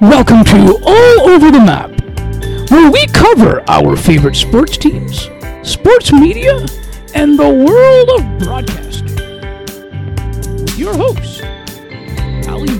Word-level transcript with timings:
Welcome 0.00 0.44
to 0.44 0.78
All 0.82 1.28
Over 1.28 1.50
the 1.50 1.60
Map, 1.60 1.90
where 2.70 2.90
we 2.90 3.06
cover 3.08 3.62
our 3.68 3.98
favorite 3.98 4.34
sports 4.34 4.78
teams, 4.78 5.28
sports 5.62 6.10
media, 6.10 6.56
and 7.14 7.38
the 7.38 7.46
world 7.46 8.08
of 8.18 8.38
broadcasting. 8.38 9.14
With 10.56 10.78
your 10.78 10.94
host, 10.94 11.42
Ali. 12.48 12.70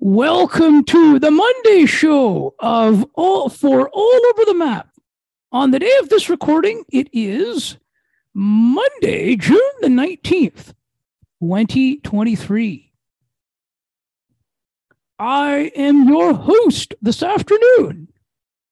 Welcome 0.00 0.84
to 0.84 1.18
the 1.18 1.30
Monday 1.30 1.86
show 1.86 2.54
of 2.58 3.06
all 3.14 3.48
for 3.48 3.88
All 3.88 4.20
Over 4.26 4.44
the 4.44 4.54
Map. 4.54 4.90
On 5.50 5.70
the 5.70 5.78
day 5.78 5.96
of 6.00 6.10
this 6.10 6.28
recording, 6.28 6.84
it 6.92 7.08
is 7.14 7.78
Monday, 8.34 9.36
June 9.36 9.58
the 9.80 9.88
19th, 9.88 10.74
2023. 11.40 12.90
I 15.18 15.70
am 15.76 16.08
your 16.08 16.34
host 16.34 16.94
this 17.00 17.22
afternoon, 17.22 18.08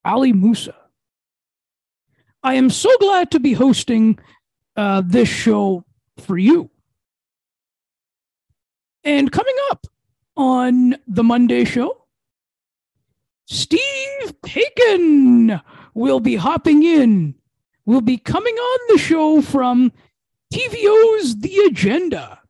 Ali 0.05 0.33
Moosa. 0.33 0.75
I 2.43 2.55
am 2.55 2.69
so 2.71 2.91
glad 2.99 3.31
to 3.31 3.41
be 3.41 3.53
hosting 3.53 4.19
uh, 4.77 5.03
this 5.07 5.29
show 5.29 5.85
for 6.19 6.37
you. 6.37 6.71
And 9.05 9.31
coming 9.31 9.55
up 9.71 9.87
on 10.37 10.97
the 11.07 11.23
Monday 11.23 11.65
show, 11.65 12.07
Steve 13.47 14.35
Paikin 14.45 15.61
will 15.95 16.21
be 16.21 16.35
hopping 16.35 16.83
in, 16.83 17.37
will 17.87 18.01
be 18.01 18.17
coming 18.17 18.55
on 18.55 18.79
the 18.89 18.99
show 18.99 19.43
from 19.43 19.93
TVO's 20.53 21.37
The 21.39 21.57
Agenda 21.67 22.42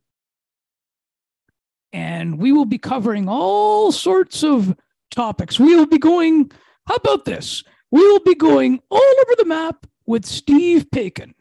and 1.92 2.38
we 2.38 2.52
will 2.52 2.64
be 2.64 2.78
covering 2.78 3.28
all 3.28 3.92
sorts 3.92 4.42
of 4.42 4.74
topics. 5.10 5.60
We 5.60 5.74
will 5.74 5.86
be 5.86 5.98
going, 5.98 6.50
how 6.86 6.96
about 6.96 7.24
this? 7.24 7.62
We 7.90 8.00
will 8.00 8.20
be 8.20 8.34
going 8.34 8.80
all 8.90 8.98
over 8.98 9.34
the 9.36 9.44
map 9.44 9.86
with 10.06 10.24
Steve 10.24 10.86
Paikin. 10.94 11.34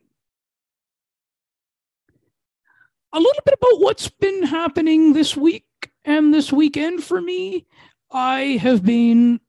A 3.14 3.20
little 3.20 3.42
bit 3.46 3.56
about 3.56 3.82
what's 3.82 4.10
been 4.10 4.44
happening 4.44 5.14
this 5.14 5.36
week 5.36 5.66
and 6.06 6.34
this 6.34 6.52
weekend 6.52 7.04
for 7.04 7.22
me. 7.22 7.68
I 8.12 8.60
have 8.62 8.84
been 8.84 9.40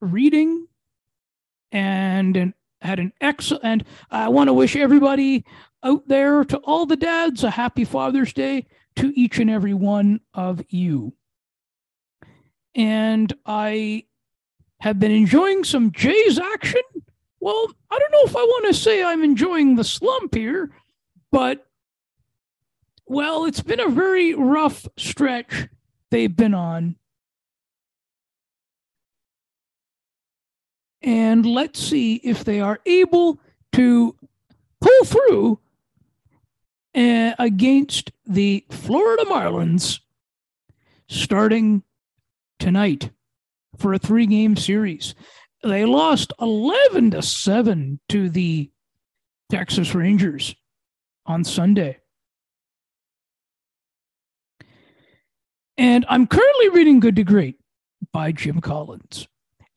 reading 0.00 0.66
and 1.72 2.54
had 2.80 2.98
an 2.98 3.12
excellent, 3.20 3.64
and 3.64 3.84
I 4.10 4.28
want 4.28 4.48
to 4.48 4.54
wish 4.54 4.74
everybody 4.74 5.44
out 5.82 6.08
there, 6.08 6.44
to 6.44 6.58
all 6.58 6.86
the 6.86 6.96
dads, 6.96 7.44
a 7.44 7.50
happy 7.50 7.84
Father's 7.84 8.32
Day 8.32 8.66
to 8.96 9.12
each 9.18 9.38
and 9.38 9.50
every 9.50 9.74
one 9.74 10.20
of 10.34 10.62
you. 10.68 11.14
And 12.74 13.32
I 13.46 14.04
have 14.80 14.98
been 14.98 15.12
enjoying 15.12 15.64
some 15.64 15.92
Jays 15.92 16.38
action. 16.38 16.82
Well, 17.40 17.70
I 17.90 17.98
don't 17.98 18.12
know 18.12 18.22
if 18.24 18.36
I 18.36 18.42
want 18.42 18.66
to 18.66 18.74
say 18.74 19.02
I'm 19.02 19.22
enjoying 19.22 19.76
the 19.76 19.84
slump 19.84 20.34
here, 20.34 20.70
but 21.32 21.66
well, 23.06 23.44
it's 23.44 23.60
been 23.60 23.80
a 23.80 23.88
very 23.88 24.34
rough 24.34 24.86
stretch 24.96 25.68
they've 26.10 26.34
been 26.34 26.54
on. 26.54 26.96
And 31.02 31.46
let's 31.46 31.80
see 31.80 32.16
if 32.16 32.44
they 32.44 32.60
are 32.60 32.78
able 32.84 33.40
to 33.72 34.14
pull 34.80 35.04
through 35.04 35.58
uh, 36.94 37.32
against 37.38 38.12
the 38.26 38.64
Florida 38.70 39.24
Marlins 39.24 40.00
starting 41.08 41.82
tonight 42.58 43.10
for 43.78 43.92
a 43.92 43.98
three 43.98 44.26
game 44.26 44.56
series. 44.56 45.14
They 45.62 45.84
lost 45.84 46.32
11 46.40 47.12
to 47.12 47.22
7 47.22 48.00
to 48.08 48.30
the 48.30 48.70
Texas 49.50 49.94
Rangers 49.94 50.54
on 51.26 51.44
Sunday. 51.44 51.98
And 55.76 56.04
I'm 56.08 56.26
currently 56.26 56.68
reading 56.70 57.00
Good 57.00 57.16
to 57.16 57.24
Great 57.24 57.58
by 58.12 58.32
Jim 58.32 58.60
Collins. 58.60 59.26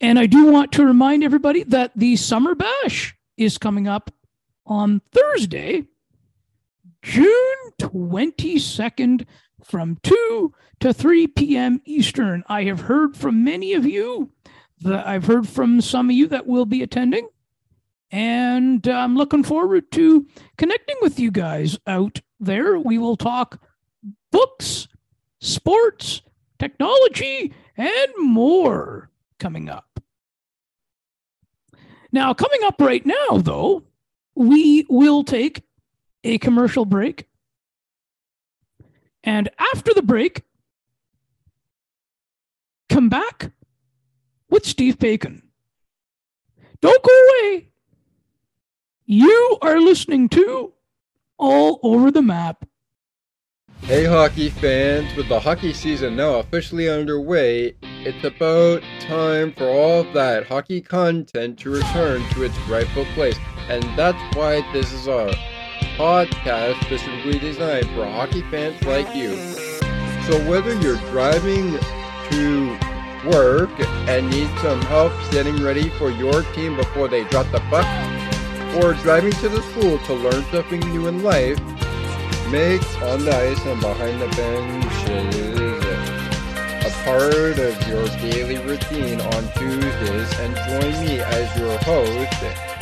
And 0.00 0.18
I 0.18 0.26
do 0.26 0.50
want 0.50 0.72
to 0.72 0.84
remind 0.84 1.24
everybody 1.24 1.64
that 1.64 1.92
the 1.96 2.16
Summer 2.16 2.54
Bash 2.54 3.16
is 3.36 3.58
coming 3.58 3.88
up 3.88 4.10
on 4.66 5.00
Thursday, 5.12 5.84
June 7.04 7.28
22nd 7.80 9.26
from 9.62 9.98
2 10.02 10.54
to 10.80 10.94
3 10.94 11.26
p.m. 11.26 11.82
Eastern. 11.84 12.42
I 12.46 12.64
have 12.64 12.80
heard 12.80 13.14
from 13.14 13.44
many 13.44 13.74
of 13.74 13.84
you 13.84 14.32
that 14.80 15.06
I've 15.06 15.26
heard 15.26 15.46
from 15.46 15.82
some 15.82 16.08
of 16.08 16.16
you 16.16 16.26
that 16.28 16.46
will 16.46 16.64
be 16.64 16.82
attending. 16.82 17.28
And 18.10 18.88
I'm 18.88 19.16
looking 19.16 19.44
forward 19.44 19.92
to 19.92 20.26
connecting 20.56 20.96
with 21.02 21.20
you 21.20 21.30
guys 21.30 21.78
out 21.86 22.22
there. 22.40 22.78
We 22.78 22.96
will 22.96 23.18
talk 23.18 23.60
books, 24.32 24.88
sports, 25.42 26.22
technology, 26.58 27.52
and 27.76 28.12
more 28.16 29.10
coming 29.38 29.68
up. 29.68 30.00
Now, 32.12 32.32
coming 32.32 32.60
up 32.64 32.80
right 32.80 33.04
now, 33.04 33.36
though, 33.36 33.82
we 34.34 34.86
will 34.88 35.22
take 35.22 35.64
a 36.24 36.38
commercial 36.38 36.84
break. 36.84 37.28
And 39.22 39.48
after 39.74 39.94
the 39.94 40.02
break, 40.02 40.42
come 42.88 43.08
back 43.08 43.52
with 44.50 44.66
Steve 44.66 44.98
Paikin. 44.98 45.42
Don't 46.80 47.02
go 47.02 47.12
away. 47.12 47.68
You 49.06 49.58
are 49.62 49.80
listening 49.80 50.28
to 50.30 50.72
All 51.38 51.78
Over 51.82 52.10
the 52.10 52.22
Map. 52.22 52.66
Hey, 53.82 54.04
hockey 54.04 54.48
fans, 54.48 55.14
with 55.14 55.28
the 55.28 55.38
hockey 55.38 55.74
season 55.74 56.16
now 56.16 56.36
officially 56.36 56.88
underway, 56.88 57.76
it's 57.82 58.24
about 58.24 58.82
time 59.00 59.52
for 59.52 59.68
all 59.68 60.00
of 60.00 60.14
that 60.14 60.46
hockey 60.46 60.80
content 60.80 61.58
to 61.58 61.70
return 61.70 62.22
to 62.30 62.44
its 62.44 62.58
rightful 62.60 63.04
place. 63.14 63.36
And 63.68 63.82
that's 63.98 64.36
why 64.36 64.62
this 64.72 64.90
is 64.92 65.06
our 65.06 65.30
podcast 65.96 66.82
specifically 66.84 67.38
designed 67.38 67.88
for 67.90 68.04
hockey 68.04 68.42
fans 68.50 68.82
like 68.84 69.14
you. 69.14 69.36
So 70.26 70.38
whether 70.48 70.74
you're 70.80 70.98
driving 71.10 71.78
to 72.30 72.78
work 73.30 73.70
and 74.08 74.30
need 74.30 74.48
some 74.58 74.80
help 74.82 75.12
getting 75.30 75.62
ready 75.62 75.88
for 75.90 76.10
your 76.10 76.42
team 76.54 76.76
before 76.76 77.08
they 77.08 77.24
drop 77.24 77.50
the 77.52 77.60
puck, 77.70 77.86
or 78.82 78.94
driving 78.94 79.32
to 79.32 79.48
the 79.48 79.62
school 79.70 79.98
to 80.00 80.14
learn 80.14 80.44
something 80.50 80.80
new 80.80 81.06
in 81.06 81.22
life, 81.22 81.58
make 82.50 82.82
on 83.02 83.24
the 83.24 83.34
ice 83.34 83.64
and 83.64 83.80
behind 83.80 84.20
the 84.20 84.28
benches 84.36 85.84
a 86.84 86.90
part 87.04 87.58
of 87.58 87.88
your 87.88 88.06
daily 88.18 88.58
routine 88.58 89.20
on 89.20 89.52
Tuesdays 89.54 90.38
and 90.40 90.54
join 90.56 91.06
me 91.06 91.20
as 91.20 91.58
your 91.58 91.78
host 91.78 92.73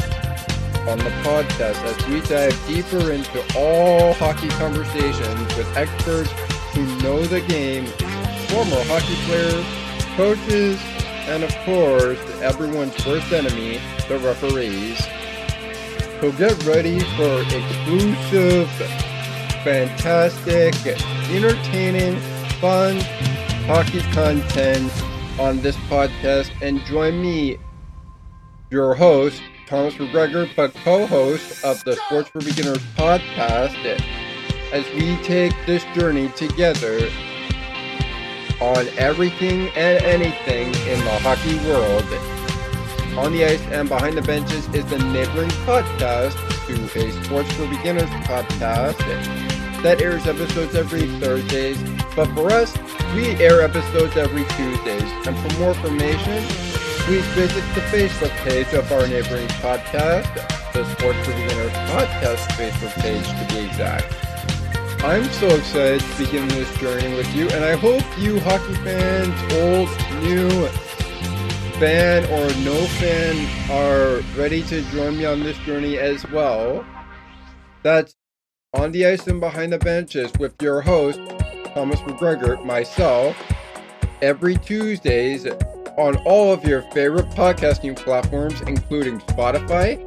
on 0.89 0.99
the 0.99 1.11
podcast 1.23 1.81
as 1.85 2.09
we 2.09 2.21
dive 2.23 2.67
deeper 2.67 3.13
into 3.13 3.41
all 3.57 4.13
hockey 4.15 4.49
conversations 4.49 5.57
with 5.57 5.77
experts 5.77 6.31
who 6.75 6.85
know 7.03 7.23
the 7.25 7.41
game, 7.43 7.87
former 8.49 8.83
hockey 8.91 9.15
players, 9.27 9.65
coaches, 10.17 10.81
and 11.29 11.45
of 11.45 11.55
course, 11.65 12.19
everyone's 12.41 13.07
worst 13.07 13.33
enemy, 13.33 13.81
the 14.09 14.19
referees. 14.19 14.99
So 16.21 16.33
get 16.33 16.65
ready 16.65 16.99
for 17.17 17.43
exclusive, 17.43 18.69
fantastic, 19.63 20.75
entertaining, 21.31 22.19
fun 22.61 22.99
hockey 23.67 24.01
content 24.13 24.93
on 25.39 25.61
this 25.61 25.77
podcast 25.89 26.51
and 26.61 26.81
join 26.87 27.23
me, 27.23 27.59
your 28.71 28.95
host, 28.95 29.41
Thomas 29.73 29.95
McGregor, 29.95 30.55
but 30.55 30.75
co-host 30.85 31.65
of 31.65 31.83
the 31.85 31.97
Sports 31.97 32.29
for 32.29 32.41
Beginners 32.41 32.77
podcast, 32.95 33.75
as 34.71 34.85
we 34.95 35.17
take 35.25 35.55
this 35.65 35.83
journey 35.95 36.29
together 36.37 37.09
on 38.61 38.87
everything 38.99 39.71
and 39.71 40.05
anything 40.05 40.67
in 40.67 40.99
the 41.07 41.19
hockey 41.21 41.57
world. 41.67 42.05
On 43.17 43.33
the 43.33 43.47
Ice 43.47 43.63
and 43.69 43.89
Behind 43.89 44.15
the 44.15 44.21
Benches 44.21 44.69
is 44.75 44.85
the 44.91 44.99
neighboring 44.99 45.49
podcast 45.65 46.37
to 46.67 47.07
a 47.07 47.25
Sports 47.25 47.51
for 47.53 47.67
Beginners 47.69 48.11
podcast 48.29 48.99
that 49.83 50.03
airs 50.03 50.27
episodes 50.27 50.75
every 50.75 51.07
Thursdays. 51.19 51.83
But 52.15 52.27
for 52.35 52.53
us, 52.53 52.77
we 53.15 53.29
air 53.43 53.63
episodes 53.63 54.19
every 54.19 54.45
Tuesdays. 54.45 55.11
And 55.27 55.35
for 55.39 55.59
more 55.59 55.71
information, 55.71 56.72
please 57.05 57.25
visit 57.35 57.65
the 57.75 57.81
Facebook 57.91 58.31
page 58.45 58.73
of 58.75 58.91
our 58.93 59.09
neighboring 59.09 59.49
podcast, 59.59 60.33
the 60.73 60.85
Sports 60.93 61.19
for 61.27 61.33
Beginners 61.33 61.73
podcast 61.91 62.47
Facebook 62.53 62.95
page 63.03 63.27
to 63.27 63.55
be 63.55 63.67
exact. 63.67 64.15
I'm 65.03 65.25
so 65.25 65.49
excited 65.49 66.01
to 66.01 66.25
begin 66.25 66.47
this 66.47 66.73
journey 66.79 67.13
with 67.17 67.35
you, 67.35 67.49
and 67.51 67.65
I 67.65 67.75
hope 67.75 68.05
you 68.19 68.39
hockey 68.39 68.75
fans, 68.85 69.53
old, 69.55 69.89
new, 70.23 70.69
fan 71.81 72.23
or 72.27 72.47
no 72.63 72.87
fan, 72.87 73.71
are 73.71 74.23
ready 74.39 74.63
to 74.63 74.81
join 74.93 75.19
me 75.19 75.25
on 75.25 75.41
this 75.43 75.59
journey 75.59 75.99
as 75.99 76.25
well. 76.31 76.87
That's 77.83 78.15
on 78.75 78.93
the 78.93 79.07
ice 79.07 79.27
and 79.27 79.41
behind 79.41 79.73
the 79.73 79.79
benches 79.79 80.31
with 80.39 80.55
your 80.63 80.81
host, 80.81 81.21
Thomas 81.75 81.99
McGregor, 82.03 82.65
myself, 82.65 83.37
every 84.23 84.57
Tuesdays 84.57 85.49
on 85.99 86.17
all 86.25 86.53
of 86.53 86.65
your 86.65 86.83
favorite 86.93 87.27
podcasting 87.31 87.97
platforms, 87.97 88.61
including 88.63 89.19
Spotify. 89.21 89.99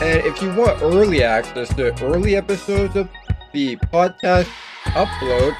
And 0.00 0.24
if 0.24 0.40
you 0.40 0.54
want 0.54 0.80
early 0.82 1.22
access 1.22 1.68
to 1.74 1.92
early 2.04 2.36
episodes 2.36 2.94
of 2.96 3.08
the 3.52 3.76
podcast 3.76 4.48
upload, 4.84 5.56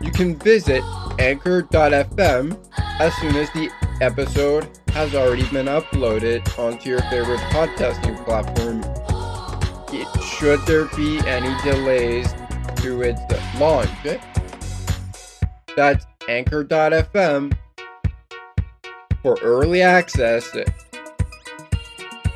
you 0.00 0.10
can 0.10 0.36
visit 0.36 0.82
anchor.fm 1.18 2.58
as 3.00 3.14
soon 3.16 3.36
as 3.36 3.50
the 3.50 3.70
episode 4.00 4.68
has 4.88 5.14
already 5.14 5.46
been 5.50 5.66
uploaded 5.66 6.58
onto 6.58 6.88
your 6.88 7.02
favorite 7.02 7.40
podcasting 7.50 8.16
platform. 8.24 8.82
Should 10.38 10.64
there 10.66 10.86
be 10.96 11.18
any 11.26 11.54
delays 11.62 12.32
to 12.76 13.02
its 13.02 13.20
launch, 13.58 13.90
that's 15.76 16.06
anchor.fm 16.28 17.52
for 19.22 19.38
early 19.42 19.82
access 19.82 20.54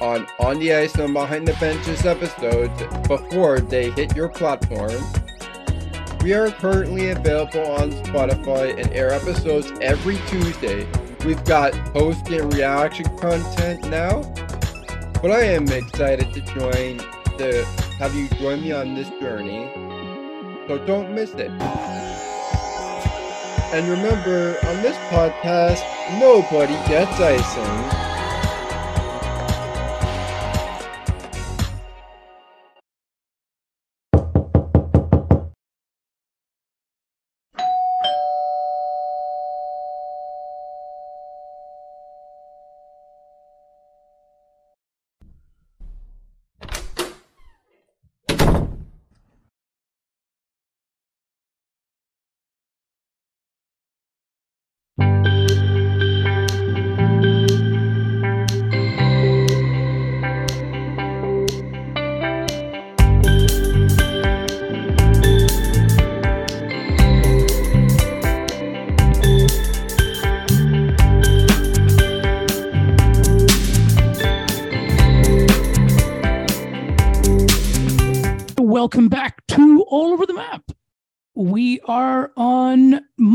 on 0.01 0.27
On 0.41 0.59
the 0.59 0.75
Ice 0.75 0.95
and 0.97 1.15
Behind 1.15 1.47
the 1.47 1.55
Benches 1.55 2.05
episodes 2.05 2.83
before 3.07 3.61
they 3.61 3.91
hit 3.93 4.17
your 4.17 4.29
platform. 4.29 5.01
We 6.23 6.35
are 6.35 6.51
currently 6.51 7.11
available 7.11 7.67
on 7.73 7.93
Spotify 7.93 8.79
and 8.79 8.93
air 8.93 9.11
episodes 9.11 9.73
every 9.81 10.19
Tuesday. 10.27 10.87
We've 11.25 11.45
got 11.45 11.73
post 11.93 12.29
and 12.29 12.53
reaction 12.53 13.07
content 13.19 13.89
now, 13.89 14.23
but 15.23 15.31
I 15.31 15.43
am 15.45 15.69
excited 15.69 16.33
to 16.35 16.41
join 16.41 16.99
the 17.39 17.65
have 17.99 18.15
you 18.15 18.29
join 18.41 18.63
me 18.63 18.73
on 18.73 18.95
this 18.95 19.09
journey. 19.21 19.71
So 20.67 20.85
don't 20.85 21.15
miss 21.15 21.31
it. 21.35 21.51
And 23.73 23.89
remember, 23.89 24.59
on 24.67 24.83
this 24.83 24.99
podcast, 25.09 25.81
nobody 26.21 26.75
gets 26.87 27.19
icing. 27.19 28.02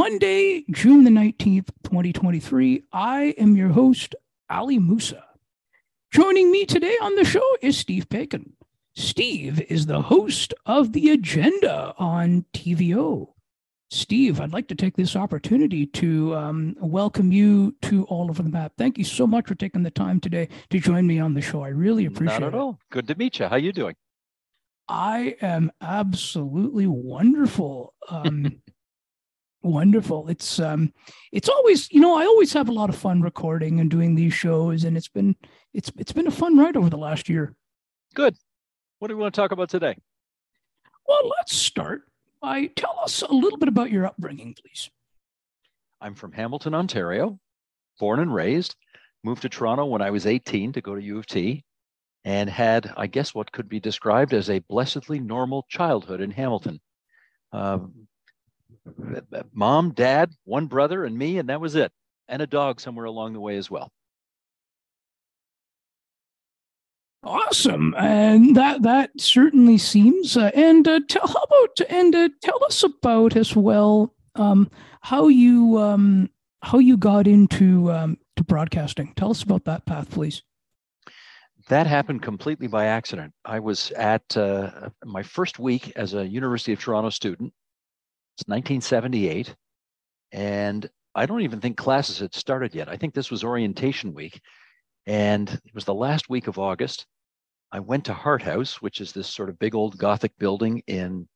Monday, 0.09 0.63
June 0.71 1.03
the 1.03 1.09
19th, 1.09 1.67
2023. 1.83 2.81
I 2.93 3.35
am 3.37 3.57
your 3.57 3.67
host, 3.67 4.15
Ali 4.49 4.79
Moosa. 4.79 5.21
Joining 6.13 6.49
me 6.49 6.65
today 6.65 6.95
on 7.01 7.15
the 7.15 7.25
show 7.25 7.45
is 7.61 7.77
Steve 7.77 8.07
Paikin. 8.07 8.53
Steve 8.95 9.59
is 9.69 9.85
the 9.85 10.03
host 10.03 10.53
of 10.65 10.93
The 10.93 11.09
Agenda 11.09 11.93
on 11.97 12.45
TVO. 12.53 13.33
Steve, 13.89 14.39
I'd 14.39 14.53
like 14.53 14.69
to 14.69 14.75
take 14.75 14.95
this 14.95 15.17
opportunity 15.17 15.85
to 15.87 16.33
um, 16.37 16.77
welcome 16.79 17.33
you 17.33 17.75
to 17.81 18.05
All 18.05 18.29
Over 18.29 18.43
the 18.43 18.49
Map. 18.49 18.71
Thank 18.77 18.97
you 18.97 19.03
so 19.03 19.27
much 19.27 19.45
for 19.47 19.55
taking 19.55 19.83
the 19.83 19.91
time 19.91 20.21
today 20.21 20.47
to 20.69 20.79
join 20.79 21.05
me 21.05 21.19
on 21.19 21.33
the 21.33 21.41
show. 21.41 21.63
I 21.63 21.67
really 21.67 22.05
appreciate 22.05 22.37
it. 22.37 22.39
Not 22.39 22.53
at 22.53 22.55
all. 22.55 22.79
Good 22.91 23.09
to 23.09 23.15
meet 23.15 23.39
you. 23.39 23.47
How 23.47 23.55
are 23.55 23.59
you 23.59 23.73
doing? 23.73 23.95
I 24.87 25.35
am 25.41 25.69
absolutely 25.81 26.87
wonderful. 26.87 27.93
Um, 28.07 28.61
wonderful. 29.63 30.27
It's 30.29 30.59
um, 30.59 30.93
it's 31.31 31.49
always 31.49 31.91
you 31.91 31.99
know 31.99 32.17
I 32.17 32.25
always 32.25 32.53
have 32.53 32.69
a 32.69 32.73
lot 32.73 32.89
of 32.89 32.95
fun 32.95 33.21
recording 33.21 33.79
and 33.79 33.89
doing 33.89 34.15
these 34.15 34.33
shows, 34.33 34.83
and 34.83 34.97
it's 34.97 35.07
been 35.07 35.35
it's 35.73 35.91
it's 35.97 36.11
been 36.11 36.27
a 36.27 36.31
fun 36.31 36.57
ride 36.57 36.77
over 36.77 36.89
the 36.89 36.97
last 36.97 37.29
year. 37.29 37.55
Good. 38.13 38.35
What 38.99 39.09
do 39.09 39.15
we 39.15 39.21
want 39.21 39.33
to 39.33 39.41
talk 39.41 39.51
about 39.51 39.69
today? 39.69 39.95
Well, 41.07 41.31
let's 41.37 41.55
start 41.55 42.03
by 42.41 42.67
tell 42.67 42.99
us 43.03 43.21
a 43.21 43.31
little 43.31 43.59
bit 43.59 43.69
about 43.69 43.91
your 43.91 44.05
upbringing, 44.05 44.55
please. 44.61 44.89
I'm 46.01 46.15
from 46.15 46.31
Hamilton, 46.31 46.73
Ontario, 46.73 47.39
born 47.99 48.19
and 48.19 48.33
raised. 48.33 48.75
Moved 49.23 49.41
to 49.41 49.49
Toronto 49.49 49.85
when 49.85 50.01
I 50.01 50.11
was 50.11 50.25
18 50.25 50.73
to 50.73 50.81
go 50.81 50.95
to 50.95 51.01
U 51.01 51.17
of 51.17 51.25
T 51.25 51.65
and 52.23 52.49
had, 52.49 52.93
I 52.95 53.07
guess, 53.07 53.33
what 53.33 53.51
could 53.51 53.67
be 53.67 53.79
described 53.79 54.33
as 54.33 54.49
a 54.49 54.59
blessedly 54.59 55.19
normal 55.19 55.65
childhood 55.69 56.21
in 56.21 56.29
Hamilton. 56.29 56.79
Um, 57.51 58.07
mom, 59.53 59.91
dad, 59.91 60.31
one 60.43 60.67
brother, 60.67 61.05
and 61.05 61.17
me, 61.17 61.37
and 61.37 61.49
that 61.49 61.61
was 61.61 61.75
it, 61.75 61.91
and 62.27 62.41
a 62.41 62.47
dog 62.47 62.79
somewhere 62.79 63.05
along 63.05 63.33
the 63.33 63.39
way 63.39 63.57
as 63.57 63.69
well. 63.69 63.91
Awesome, 67.23 67.93
and 67.97 68.55
that 68.55 68.83
that 68.83 69.11
certainly 69.17 69.77
seems. 69.77 70.37
Uh, 70.37 70.51
and 70.53 70.87
uh, 70.87 70.99
tell 71.07 71.27
how 71.27 71.43
about 71.43 71.81
and 71.89 72.15
uh, 72.15 72.29
tell 72.41 72.63
us 72.63 72.83
about 72.83 73.35
as 73.35 73.55
well 73.55 74.13
um, 74.35 74.69
how 75.01 75.27
you 75.27 75.77
um, 75.79 76.29
how 76.61 76.79
you 76.79 76.95
got 76.95 77.27
into 77.27 77.91
um, 77.91 78.17
to 78.35 78.43
broadcasting. 78.43 79.13
Tell 79.15 79.31
us 79.31 79.43
about 79.43 79.65
that 79.65 79.85
path, 79.85 80.09
please 80.09 80.43
that 81.69 81.87
happened 81.87 82.21
completely 82.21 82.67
by 82.67 82.85
accident. 82.85 83.33
I 83.43 83.59
was 83.59 83.91
at 83.91 84.37
uh, 84.37 84.89
my 85.03 85.23
first 85.23 85.59
week 85.59 85.91
as 85.95 86.13
a 86.13 86.25
University 86.25 86.73
of 86.73 86.79
Toronto 86.79 87.09
student. 87.09 87.53
It's 88.37 88.47
1978. 88.47 89.55
And 90.31 90.87
I 91.15 91.25
don't 91.25 91.41
even 91.41 91.59
think 91.59 91.75
classes 91.75 92.19
had 92.19 92.35
started 92.35 92.75
yet. 92.75 92.87
I 92.87 92.95
think 92.95 93.15
this 93.15 93.31
was 93.31 93.43
orientation 93.43 94.13
week. 94.13 94.39
And 95.07 95.49
it 95.49 95.73
was 95.73 95.85
the 95.85 95.93
last 95.95 96.29
week 96.29 96.45
of 96.45 96.59
August. 96.59 97.07
I 97.71 97.79
went 97.79 98.05
to 98.05 98.13
Hart 98.13 98.43
House, 98.43 98.79
which 98.79 99.01
is 99.01 99.11
this 99.11 99.27
sort 99.27 99.49
of 99.49 99.57
big 99.57 99.73
old 99.73 99.97
Gothic 99.97 100.37
building 100.37 100.83
in 100.85 101.27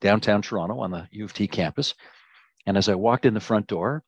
downtown 0.00 0.42
Toronto 0.42 0.80
on 0.80 0.90
the 0.90 1.06
U 1.12 1.24
of 1.24 1.32
T 1.32 1.46
campus. 1.46 1.94
And 2.66 2.76
as 2.76 2.88
I 2.88 2.96
walked 2.96 3.26
in 3.26 3.34
the 3.34 3.38
front 3.38 3.68
door, 3.68 4.02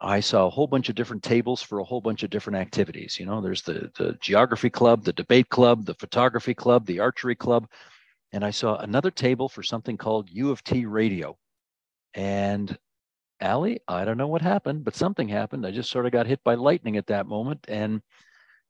I 0.00 0.18
saw 0.18 0.46
a 0.46 0.50
whole 0.50 0.66
bunch 0.66 0.88
of 0.88 0.96
different 0.96 1.22
tables 1.22 1.62
for 1.62 1.78
a 1.78 1.84
whole 1.84 2.00
bunch 2.00 2.24
of 2.24 2.30
different 2.30 2.58
activities. 2.58 3.16
You 3.20 3.26
know, 3.26 3.40
there's 3.40 3.62
the, 3.62 3.92
the 3.96 4.18
geography 4.20 4.70
club, 4.70 5.04
the 5.04 5.12
debate 5.12 5.50
club, 5.50 5.84
the 5.84 5.94
photography 5.94 6.54
club, 6.54 6.84
the 6.86 6.98
archery 6.98 7.36
club. 7.36 7.68
And 8.32 8.44
I 8.44 8.50
saw 8.50 8.76
another 8.78 9.12
table 9.12 9.48
for 9.48 9.62
something 9.62 9.96
called 9.96 10.30
U 10.30 10.50
of 10.50 10.64
T 10.64 10.84
radio. 10.84 11.38
And 12.14 12.76
Ali, 13.40 13.80
I 13.88 14.04
don't 14.04 14.18
know 14.18 14.26
what 14.26 14.42
happened, 14.42 14.84
but 14.84 14.96
something 14.96 15.28
happened. 15.28 15.66
I 15.66 15.70
just 15.70 15.90
sort 15.90 16.06
of 16.06 16.12
got 16.12 16.26
hit 16.26 16.40
by 16.44 16.54
lightning 16.54 16.96
at 16.96 17.06
that 17.06 17.26
moment. 17.26 17.64
And 17.68 18.02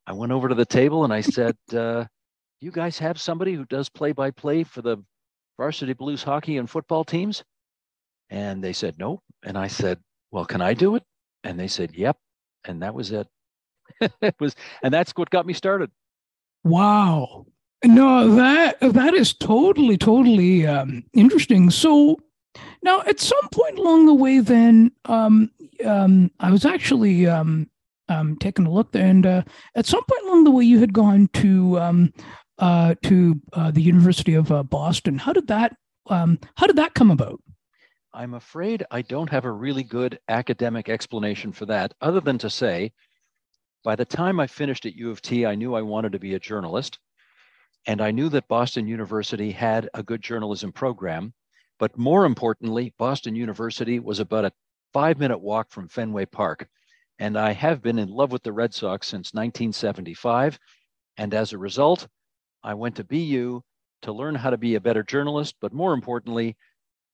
I 0.06 0.12
went 0.12 0.32
over 0.32 0.48
to 0.48 0.54
the 0.54 0.66
table 0.66 1.04
and 1.04 1.12
I 1.12 1.20
said, 1.20 1.56
uh, 1.74 2.04
You 2.60 2.70
guys 2.70 2.98
have 2.98 3.20
somebody 3.20 3.54
who 3.54 3.64
does 3.64 3.88
play 3.88 4.12
by 4.12 4.30
play 4.30 4.64
for 4.64 4.82
the 4.82 4.98
varsity 5.56 5.92
blues 5.92 6.22
hockey 6.22 6.58
and 6.58 6.68
football 6.70 7.04
teams? 7.04 7.42
And 8.28 8.62
they 8.62 8.72
said, 8.72 8.98
No. 8.98 9.22
And 9.42 9.58
I 9.58 9.66
said, 9.66 9.98
Well, 10.30 10.44
can 10.44 10.60
I 10.60 10.74
do 10.74 10.94
it? 10.96 11.02
And 11.44 11.58
they 11.58 11.68
said, 11.68 11.94
"Yep," 11.94 12.16
and 12.64 12.82
that 12.82 12.94
was 12.94 13.12
it. 13.12 13.26
it 14.22 14.34
was, 14.38 14.54
and 14.82 14.92
that's 14.92 15.12
what 15.12 15.30
got 15.30 15.46
me 15.46 15.54
started. 15.54 15.90
Wow. 16.64 17.46
No, 17.82 18.34
that 18.34 18.78
that 18.80 19.14
is 19.14 19.32
totally, 19.32 19.96
totally 19.96 20.66
um, 20.66 21.04
interesting. 21.14 21.70
So 21.70 22.18
now, 22.82 23.02
at 23.02 23.20
some 23.20 23.48
point 23.50 23.78
along 23.78 24.06
the 24.06 24.14
way, 24.14 24.40
then 24.40 24.92
um, 25.04 25.50
um, 25.84 26.30
I 26.40 26.50
was 26.50 26.64
actually 26.64 27.26
um, 27.26 27.68
um, 28.08 28.36
taking 28.36 28.66
a 28.66 28.70
look 28.70 28.92
there, 28.92 29.06
and 29.06 29.26
uh, 29.26 29.42
at 29.74 29.86
some 29.86 30.02
point 30.04 30.24
along 30.24 30.44
the 30.44 30.50
way, 30.50 30.64
you 30.64 30.78
had 30.78 30.92
gone 30.92 31.28
to 31.34 31.78
um, 31.78 32.12
uh, 32.58 32.94
to 33.04 33.40
uh, 33.52 33.70
the 33.70 33.82
University 33.82 34.34
of 34.34 34.50
uh, 34.50 34.62
Boston. 34.62 35.18
How 35.18 35.32
did 35.32 35.46
that 35.48 35.76
um, 36.08 36.38
how 36.56 36.66
did 36.66 36.76
that 36.76 36.94
come 36.94 37.10
about? 37.10 37.40
I'm 38.12 38.34
afraid 38.34 38.84
I 38.90 39.02
don't 39.02 39.30
have 39.30 39.44
a 39.44 39.52
really 39.52 39.84
good 39.84 40.18
academic 40.28 40.88
explanation 40.88 41.52
for 41.52 41.66
that, 41.66 41.94
other 42.00 42.20
than 42.20 42.38
to 42.38 42.50
say, 42.50 42.92
by 43.84 43.94
the 43.94 44.04
time 44.04 44.40
I 44.40 44.46
finished 44.48 44.84
at 44.86 44.96
U 44.96 45.10
of 45.10 45.22
T, 45.22 45.46
I 45.46 45.54
knew 45.54 45.74
I 45.74 45.82
wanted 45.82 46.12
to 46.12 46.18
be 46.18 46.34
a 46.34 46.40
journalist. 46.40 46.98
And 47.86 48.02
I 48.02 48.10
knew 48.10 48.28
that 48.30 48.48
Boston 48.48 48.86
University 48.86 49.50
had 49.50 49.88
a 49.94 50.02
good 50.02 50.20
journalism 50.20 50.70
program. 50.72 51.32
But 51.80 51.96
more 51.96 52.26
importantly, 52.26 52.92
Boston 52.98 53.34
University 53.34 53.98
was 53.98 54.20
about 54.20 54.44
a 54.44 54.52
five 54.92 55.18
minute 55.18 55.38
walk 55.38 55.70
from 55.70 55.88
Fenway 55.88 56.26
Park. 56.26 56.68
And 57.18 57.38
I 57.38 57.52
have 57.52 57.82
been 57.82 57.98
in 57.98 58.08
love 58.08 58.32
with 58.32 58.42
the 58.42 58.52
Red 58.52 58.74
Sox 58.74 59.08
since 59.08 59.32
1975. 59.32 60.58
And 61.16 61.34
as 61.34 61.52
a 61.52 61.58
result, 61.58 62.06
I 62.62 62.74
went 62.74 62.96
to 62.96 63.04
BU 63.04 63.62
to 64.02 64.12
learn 64.12 64.34
how 64.34 64.50
to 64.50 64.58
be 64.58 64.74
a 64.74 64.80
better 64.80 65.02
journalist, 65.02 65.56
but 65.60 65.72
more 65.72 65.94
importantly, 65.94 66.56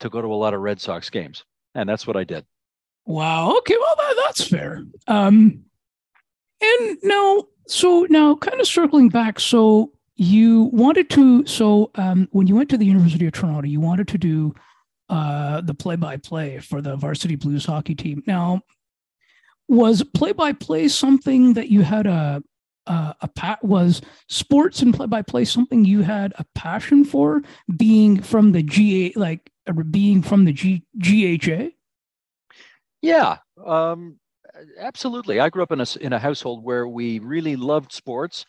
to 0.00 0.10
go 0.10 0.20
to 0.20 0.28
a 0.28 0.34
lot 0.34 0.52
of 0.52 0.60
Red 0.60 0.80
Sox 0.80 1.10
games. 1.10 1.44
And 1.76 1.88
that's 1.88 2.06
what 2.06 2.16
I 2.16 2.24
did. 2.24 2.44
Wow. 3.04 3.56
Okay. 3.58 3.76
Well, 3.78 3.94
that, 3.96 4.22
that's 4.26 4.48
fair. 4.48 4.84
Um, 5.06 5.62
and 6.60 6.98
now, 7.04 7.44
so 7.68 8.06
now 8.10 8.34
kind 8.34 8.60
of 8.60 8.66
circling 8.66 9.10
back. 9.10 9.38
So 9.38 9.92
you 10.16 10.64
wanted 10.72 11.10
to, 11.10 11.46
so 11.46 11.90
um, 11.96 12.28
when 12.32 12.46
you 12.46 12.56
went 12.56 12.70
to 12.70 12.78
the 12.78 12.86
University 12.86 13.26
of 13.26 13.32
Toronto, 13.32 13.68
you 13.68 13.80
wanted 13.80 14.08
to 14.08 14.18
do 14.18 14.54
uh, 15.08 15.60
the 15.60 15.74
play 15.74 15.96
by 15.96 16.16
play 16.16 16.58
for 16.58 16.80
the 16.80 16.96
varsity 16.96 17.36
blues 17.36 17.66
hockey 17.66 17.94
team. 17.94 18.22
Now, 18.26 18.62
was 19.68 20.02
play 20.14 20.32
by 20.32 20.52
play 20.52 20.88
something 20.88 21.54
that 21.54 21.68
you 21.68 21.82
had 21.82 22.06
a, 22.06 22.42
uh, 22.86 23.12
a 23.20 23.28
pat 23.28 23.62
was 23.64 24.00
sports 24.28 24.80
and 24.80 24.94
play 24.94 25.06
by 25.06 25.22
play 25.22 25.44
something 25.44 25.84
you 25.84 26.02
had 26.02 26.32
a 26.38 26.46
passion 26.54 27.04
for 27.04 27.42
being 27.76 28.22
from 28.22 28.52
the 28.52 28.62
GA 28.62 29.12
like 29.16 29.50
being 29.90 30.22
from 30.22 30.44
the 30.44 30.52
G, 30.52 30.84
GHA? 30.98 31.70
Yeah, 33.02 33.38
um, 33.64 34.18
absolutely. 34.78 35.40
I 35.40 35.50
grew 35.50 35.62
up 35.62 35.72
in 35.72 35.80
a 35.80 35.86
in 36.00 36.12
a 36.12 36.18
household 36.18 36.64
where 36.64 36.86
we 36.86 37.18
really 37.18 37.56
loved 37.56 37.92
sports. 37.92 38.46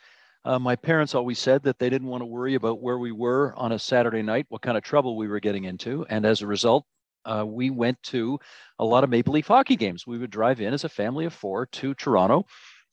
Uh, 0.47 0.57
my 0.57 0.77
parents 0.77 1.13
always 1.13 1.37
said 1.37 1.61
that 1.63 1.77
they 1.77 1.89
didn't 1.89 2.07
want 2.07 2.21
to 2.21 2.25
worry 2.25 2.55
about 2.55 2.81
where 2.81 2.97
we 2.97 3.11
were 3.11 3.53
on 3.57 3.73
a 3.73 3.79
Saturday 3.79 4.21
night, 4.21 4.45
what 4.47 4.61
kind 4.61 4.77
of 4.77 4.83
trouble 4.83 5.17
we 5.17 5.27
were 5.27 5.41
getting 5.41 5.65
into, 5.65 6.05
and 6.09 6.25
as 6.25 6.41
a 6.41 6.47
result, 6.47 6.85
uh, 7.25 7.43
we 7.45 7.69
went 7.69 8.01
to 8.01 8.39
a 8.79 8.85
lot 8.85 9.03
of 9.03 9.09
Maple 9.09 9.33
Leaf 9.33 9.47
hockey 9.47 9.75
games. 9.75 10.07
We 10.07 10.17
would 10.17 10.31
drive 10.31 10.61
in 10.61 10.73
as 10.73 10.85
a 10.85 10.89
family 10.89 11.25
of 11.25 11.33
four 11.33 11.65
to 11.65 11.93
Toronto, 11.95 12.45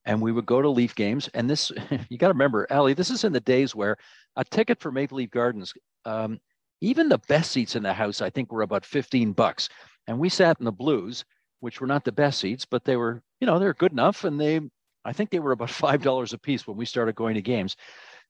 and 0.04 0.20
we 0.20 0.32
would 0.32 0.46
go 0.46 0.61
to 0.62 0.68
Leaf 0.68 0.96
games. 0.96 1.30
And 1.32 1.49
this, 1.49 1.70
you 2.08 2.18
got 2.18 2.26
to 2.26 2.32
remember, 2.34 2.66
Ali, 2.73 2.92
this 2.92 3.11
is 3.11 3.23
in 3.23 3.32
the 3.32 3.38
days 3.38 3.73
where 3.73 3.99
a 4.34 4.44
ticket 4.44 4.80
for 4.80 4.90
Maple 4.90 5.18
Leaf 5.18 5.30
Gardens 5.30 5.73
um, 6.06 6.40
even 6.80 7.08
the 7.08 7.20
best 7.28 7.52
seats 7.52 7.76
in 7.76 7.84
the 7.84 7.94
house, 7.94 8.20
I 8.20 8.30
think, 8.30 8.50
were 8.50 8.62
about 8.62 8.84
15 8.84 9.32
bucks. 9.32 9.68
And 10.08 10.18
we 10.18 10.28
sat 10.28 10.58
in 10.58 10.64
the 10.64 10.73
blues, 10.73 11.25
which 11.61 11.80
were 11.80 11.87
not 11.87 12.04
the 12.04 12.11
best 12.11 12.40
seats, 12.40 12.64
but 12.64 12.84
they 12.84 12.96
were, 12.96 13.23
you 13.40 13.46
know, 13.46 13.61
they're 13.61 13.75
good 13.75 13.92
enough. 13.92 14.25
And 14.25 14.40
they, 14.40 14.61
I 15.04 15.12
think 15.12 15.30
they 15.30 15.38
were 15.38 15.52
about 15.52 15.68
$5 15.70 16.32
a 16.32 16.38
piece 16.38 16.66
when 16.66 16.76
we 16.76 16.87
started 16.87 17.14
going 17.14 17.34
to 17.34 17.42
games. 17.42 17.76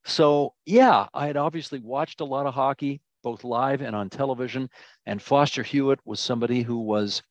So, 0.04 0.54
yeah, 0.66 1.06
I 1.14 1.26
had 1.26 1.36
obviously 1.36 1.78
watched 1.78 2.20
a 2.20 2.24
lot 2.24 2.46
of 2.46 2.54
hockey, 2.54 3.00
both 3.22 3.44
live 3.44 3.80
and 3.80 3.96
on 3.96 4.10
television. 4.10 4.68
And 5.06 5.20
Foster 5.20 5.62
Hewitt 5.62 6.00
was 6.04 6.20
somebody 6.20 6.62
who 6.62 6.78
was, 6.78 7.22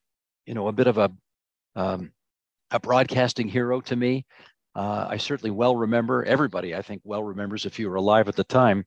you 0.46 0.54
know, 0.54 0.68
a 0.68 0.72
bit 0.72 0.88
of 0.88 0.98
a, 0.98 1.12
um, 1.76 2.12
a 2.72 2.80
broadcasting 2.80 3.48
hero 3.48 3.80
to 3.82 3.96
me. 3.96 4.26
Uh, 4.76 5.06
I 5.08 5.18
certainly 5.18 5.52
well 5.52 5.76
remember, 5.76 6.24
everybody 6.24 6.76
I 6.76 6.82
think 6.82 7.02
well 7.04 7.24
remembers 7.24 7.66
if 7.66 7.78
you 7.78 7.90
were 7.90 7.98
alive 7.98 8.28
at 8.28 8.36
the 8.36 8.44
time, 8.44 8.86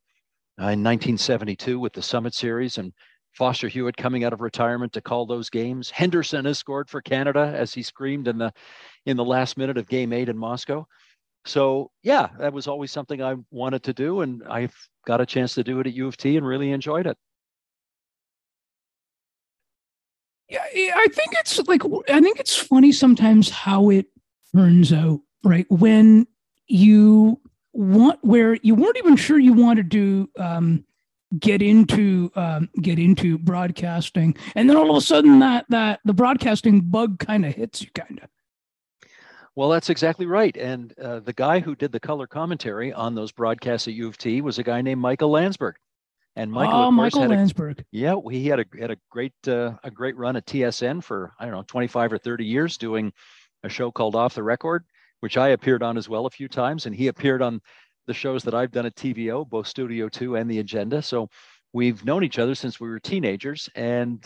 uh, 0.59 0.73
in 0.73 0.83
1972 0.83 1.79
with 1.79 1.93
the 1.93 2.03
Summit 2.03 2.35
Series 2.35 2.79
and 2.79 2.93
Foster 3.37 3.69
Hewitt 3.69 3.99
coming 3.99 4.25
out 4.25 4.33
of 4.33 4.40
retirement 4.40 4.95
to 4.95 5.02
call 5.02 5.26
those 5.26 5.50
games. 5.50 5.90
Henderson 5.90 6.47
has 6.47 6.59
scored 6.59 6.88
for 6.88 7.02
Canada 7.02 7.52
as 7.55 7.75
he 7.75 7.83
screamed 7.83 8.28
in 8.28 8.38
the 8.38 8.52
in 9.05 9.16
the 9.16 9.25
last 9.25 9.59
minute 9.59 9.76
of 9.76 9.88
Game 9.88 10.12
Eight 10.12 10.31
in 10.31 10.38
Moscow. 10.38 10.87
So 11.45 11.90
yeah, 12.02 12.28
that 12.38 12.55
was 12.55 12.66
always 12.66 12.90
something 12.90 13.23
I 13.23 13.37
wanted 13.50 13.83
to 13.85 13.93
do, 13.93 14.23
and 14.23 14.43
I've 14.49 14.75
got 15.07 15.21
a 15.21 15.26
chance 15.26 15.55
to 15.55 15.62
do 15.62 15.78
it 15.81 15.87
at 15.87 15.93
U 15.93 16.09
of 16.09 16.16
T 16.16 16.38
and 16.38 16.47
really 16.47 16.73
enjoyed 16.73 17.07
it. 17.07 17.19
Yeah, 20.49 20.62
I 20.95 21.07
think 21.12 21.33
it's 21.33 21.59
like 21.66 21.83
I 22.09 22.21
think 22.21 22.40
it's 22.40 22.57
funny 22.57 22.90
sometimes 22.90 23.50
how 23.50 23.90
it 23.90 24.07
turns 24.55 24.93
out. 24.93 25.21
Right 25.45 25.66
when 25.69 26.26
you 26.69 27.40
want 27.75 28.19
where 28.23 28.55
you 28.55 28.75
weren't 28.75 28.97
even 28.97 29.16
sure 29.16 29.38
you 29.38 29.52
wanted 29.52 29.90
to 29.90 30.31
um, 30.38 30.85
get 31.38 31.62
into 31.62 32.30
um, 32.35 32.68
get 32.80 32.99
into 32.99 33.38
broadcasting, 33.38 34.37
and 34.54 34.68
then 34.68 34.76
all 34.76 34.90
of 34.90 34.97
a 34.97 35.00
sudden 35.00 35.38
that 35.40 35.66
that 35.68 36.00
the 36.04 36.14
broadcasting 36.14 36.80
bug 36.80 37.18
kind 37.18 37.45
of 37.45 37.54
hits 37.54 37.83
you, 37.83 37.88
kind 37.95 38.21
of. 38.23 38.28
Well, 39.54 39.71
that's 39.71 39.88
exactly 39.88 40.26
right. 40.26 40.54
And 40.56 40.92
uh, 40.99 41.21
the 41.21 41.33
guy 41.33 41.61
who 41.61 41.75
did 41.75 41.90
the 41.90 42.00
color 42.00 42.26
commentary 42.26 42.92
on 42.92 43.14
those 43.14 43.33
broadcasts 43.33 43.88
at 43.88 43.95
U 43.95 44.06
of 44.06 44.18
T 44.18 44.42
was 44.42 44.59
a 44.59 44.62
guy 44.62 44.83
named 44.83 45.00
Michael 45.00 45.30
Landsberg. 45.30 45.76
And 46.38 46.52
Michael, 46.52 46.75
oh, 46.75 46.90
Michael 46.90 47.26
Landsberg. 47.26 47.80
A, 47.80 47.85
yeah, 47.90 48.16
he 48.30 48.47
had 48.47 48.61
a 48.61 48.64
had 48.78 48.90
a 48.90 48.99
great 49.11 49.33
uh, 49.49 49.73
a 49.83 49.90
great 49.90 50.16
run 50.16 50.37
at 50.37 50.47
TSN 50.47 51.02
for 51.02 51.33
I 51.40 51.47
don't 51.47 51.54
know 51.54 51.64
25 51.66 52.12
or 52.12 52.18
30 52.18 52.45
years 52.45 52.76
doing 52.76 53.12
a 53.62 53.68
show 53.71 53.90
called 53.90 54.14
Off 54.14 54.35
the 54.35 54.42
Record 54.42 54.85
which 55.21 55.37
I 55.37 55.49
appeared 55.49 55.83
on 55.83 55.97
as 55.97 56.09
well 56.09 56.26
a 56.26 56.30
few 56.30 56.49
times, 56.49 56.87
and 56.87 56.95
he 56.95 57.09
appeared 57.09 57.42
on 57.42 57.61
the 58.07 58.15
shows 58.15 58.43
that 58.45 58.55
I've 58.55 58.73
done 58.73 58.87
at 58.87 58.95
TVO, 58.95 59.49
both 59.49 59.67
Studio 59.67 60.09
Two 60.09 60.37
and 60.37 60.51
The 60.51 60.59
Agenda. 60.59 61.03
So 61.03 61.29
we've 61.73 62.05
known 62.05 62.25
each 62.25 62.39
other 62.39 62.55
since 62.55 62.81
we 62.81 62.89
were 62.89 63.01
teenagers, 63.01 63.69
and 63.75 64.25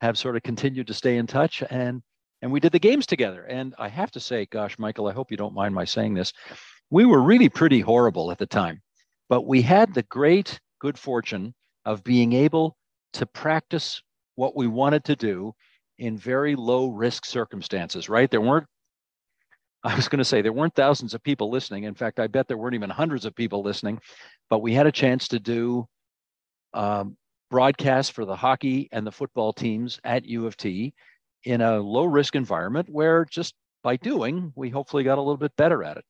have 0.00 0.18
sort 0.18 0.36
of 0.36 0.42
continued 0.42 0.86
to 0.86 0.94
stay 0.94 1.16
in 1.16 1.26
touch. 1.26 1.62
and 1.70 2.02
And 2.42 2.52
we 2.52 2.60
did 2.60 2.72
the 2.72 2.78
games 2.78 3.06
together. 3.06 3.44
And 3.44 3.74
I 3.78 3.88
have 3.88 4.10
to 4.12 4.20
say, 4.20 4.46
gosh, 4.46 4.78
Michael, 4.78 5.08
I 5.08 5.12
hope 5.12 5.30
you 5.30 5.36
don't 5.36 5.54
mind 5.54 5.74
my 5.74 5.84
saying 5.84 6.14
this. 6.14 6.32
We 6.90 7.06
were 7.06 7.22
really 7.22 7.48
pretty 7.48 7.80
horrible 7.80 8.30
at 8.30 8.38
the 8.38 8.46
time, 8.46 8.82
but 9.28 9.46
we 9.46 9.62
had 9.62 9.94
the 9.94 10.02
great 10.04 10.60
good 10.80 10.98
fortune 10.98 11.54
of 11.86 12.04
being 12.04 12.34
able 12.34 12.76
to 13.14 13.24
practice 13.24 14.02
what 14.34 14.54
we 14.56 14.66
wanted 14.66 15.04
to 15.04 15.16
do 15.16 15.54
in 15.98 16.18
very 16.18 16.54
low 16.56 16.88
risk 16.88 17.24
circumstances, 17.24 18.08
right? 18.08 18.30
There 18.30 18.40
weren't 18.40 18.66
I 19.86 19.94
was 19.94 20.08
going 20.08 20.18
to 20.18 20.24
say 20.24 20.40
there 20.40 20.52
weren't 20.52 20.74
thousands 20.74 21.12
of 21.12 21.22
people 21.22 21.50
listening. 21.50 21.84
In 21.84 21.94
fact, 21.94 22.18
I 22.18 22.26
bet 22.26 22.48
there 22.48 22.56
weren't 22.56 22.74
even 22.74 22.90
hundreds 22.90 23.26
of 23.26 23.34
people 23.34 23.62
listening, 23.62 24.00
but 24.48 24.62
we 24.62 24.72
had 24.72 24.86
a 24.86 24.92
chance 24.92 25.28
to 25.28 25.38
do 25.38 25.86
um, 26.72 27.16
broadcasts 27.50 28.10
for 28.10 28.24
the 28.24 28.34
hockey 28.34 28.88
and 28.92 29.06
the 29.06 29.12
football 29.12 29.52
teams 29.52 30.00
at 30.02 30.24
U 30.24 30.46
of 30.46 30.56
T 30.56 30.94
in 31.44 31.60
a 31.60 31.78
low 31.78 32.06
risk 32.06 32.34
environment 32.34 32.88
where 32.90 33.26
just 33.26 33.54
by 33.82 33.96
doing, 33.96 34.52
we 34.56 34.70
hopefully 34.70 35.04
got 35.04 35.18
a 35.18 35.20
little 35.20 35.36
bit 35.36 35.54
better 35.56 35.84
at 35.84 35.98
it. 35.98 36.04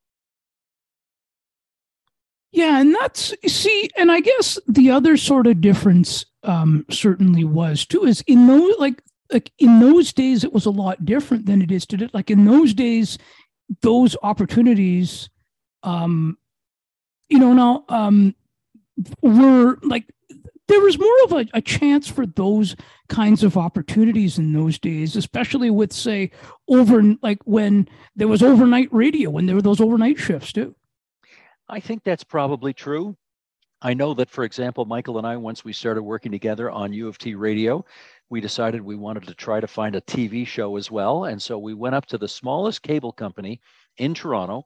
Yeah, 2.52 2.80
and 2.80 2.94
that's 2.94 3.34
see, 3.48 3.90
and 3.96 4.12
I 4.12 4.20
guess 4.20 4.60
the 4.68 4.92
other 4.92 5.16
sort 5.16 5.48
of 5.48 5.60
difference 5.60 6.24
um, 6.44 6.86
certainly 6.88 7.42
was 7.42 7.84
too 7.84 8.04
is 8.04 8.22
in 8.28 8.46
those 8.46 8.76
like 8.78 9.02
like 9.32 9.50
in 9.58 9.80
those 9.80 10.12
days 10.12 10.44
it 10.44 10.52
was 10.52 10.64
a 10.64 10.70
lot 10.70 11.04
different 11.04 11.46
than 11.46 11.62
it 11.62 11.72
is 11.72 11.84
today. 11.84 12.08
Like 12.12 12.30
in 12.30 12.44
those 12.44 12.72
days, 12.72 13.18
those 13.82 14.16
opportunities, 14.22 15.28
um, 15.82 16.38
you 17.28 17.38
know, 17.38 17.52
now 17.52 17.84
um, 17.88 18.34
were 19.22 19.78
like 19.82 20.06
there 20.68 20.80
was 20.80 20.98
more 20.98 21.24
of 21.24 21.32
a, 21.32 21.46
a, 21.54 21.60
chance 21.60 22.08
for 22.08 22.24
those 22.24 22.74
kinds 23.08 23.42
of 23.42 23.56
opportunities 23.56 24.38
in 24.38 24.52
those 24.52 24.78
days, 24.78 25.14
especially 25.14 25.68
with 25.68 25.92
say 25.92 26.30
over 26.68 27.02
like 27.22 27.38
when 27.44 27.86
there 28.16 28.28
was 28.28 28.42
overnight 28.42 28.88
radio, 28.92 29.28
when 29.28 29.46
there 29.46 29.54
were 29.54 29.62
those 29.62 29.80
overnight 29.80 30.18
shifts 30.18 30.52
too. 30.52 30.74
I 31.68 31.80
think 31.80 32.02
that's 32.02 32.24
probably 32.24 32.72
true. 32.72 33.16
I 33.82 33.92
know 33.92 34.14
that, 34.14 34.30
for 34.30 34.44
example, 34.44 34.86
Michael 34.86 35.18
and 35.18 35.26
I, 35.26 35.36
once 35.36 35.64
we 35.64 35.74
started 35.74 36.02
working 36.02 36.32
together 36.32 36.70
on 36.70 36.94
U 36.94 37.06
of 37.06 37.18
T 37.18 37.34
radio, 37.34 37.84
we 38.30 38.40
decided 38.40 38.82
we 38.82 38.96
wanted 38.96 39.26
to 39.26 39.34
try 39.34 39.60
to 39.60 39.66
find 39.66 39.94
a 39.94 40.00
TV 40.02 40.46
show 40.46 40.76
as 40.76 40.90
well. 40.90 41.24
And 41.24 41.40
so 41.40 41.58
we 41.58 41.74
went 41.74 41.94
up 41.94 42.06
to 42.06 42.18
the 42.18 42.28
smallest 42.28 42.82
cable 42.82 43.12
company 43.12 43.60
in 43.98 44.14
Toronto, 44.14 44.64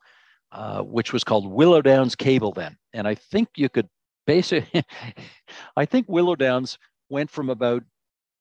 uh, 0.52 0.82
which 0.82 1.12
was 1.12 1.24
called 1.24 1.50
Willow 1.50 1.82
Downs 1.82 2.14
Cable 2.14 2.52
then. 2.52 2.76
And 2.92 3.06
I 3.06 3.14
think 3.14 3.48
you 3.56 3.68
could 3.68 3.88
basically, 4.26 4.84
I 5.76 5.84
think 5.84 6.06
Willow 6.08 6.36
Downs 6.36 6.78
went 7.08 7.30
from 7.30 7.50
about, 7.50 7.82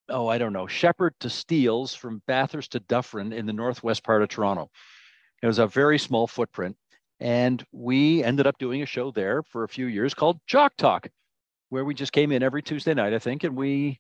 oh, 0.10 0.28
I 0.28 0.38
don't 0.38 0.54
know, 0.54 0.68
Sheppard 0.68 1.16
to 1.20 1.30
Steeles, 1.30 1.94
from 1.94 2.22
Bathurst 2.28 2.72
to 2.74 2.80
Dufferin 2.82 3.34
in 3.34 3.46
the 3.46 3.54
northwest 3.54 4.04
part 4.04 4.22
of 4.22 4.30
Toronto. 4.30 4.70
It 5.42 5.48
was 5.48 5.60
a 5.60 5.68
very 5.68 6.00
small 6.00 6.28
footprint. 6.28 6.76
And 7.20 7.66
we 7.72 8.24
ended 8.24 8.46
up 8.46 8.60
doing 8.60 8.84
a 8.84 8.86
show 8.86 9.12
there 9.12 9.42
for 9.42 9.64
a 9.64 9.70
few 9.70 9.88
years 9.88 10.14
called 10.14 10.40
Jock 10.46 10.78
Talk, 10.78 11.08
where 11.70 11.84
we 11.84 11.96
just 11.96 12.12
came 12.12 12.32
in 12.32 12.44
every 12.44 12.62
Tuesday 12.62 12.94
night, 12.94 13.14
I 13.14 13.20
think, 13.20 13.44
and 13.44 13.56
we 13.56 14.00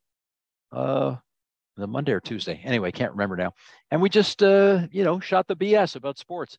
uh, 0.72 1.16
the 1.78 1.88
Monday 1.88 2.12
or 2.12 2.20
Tuesday. 2.20 2.60
Anyway, 2.64 2.92
can't 2.92 3.12
remember 3.12 3.36
now. 3.36 3.54
And 3.92 4.02
we 4.02 4.10
just, 4.10 4.42
uh, 4.44 4.88
you 4.92 5.04
know, 5.04 5.20
shot 5.20 5.48
the 5.48 5.56
BS 5.56 5.96
about 5.96 6.18
sports. 6.18 6.58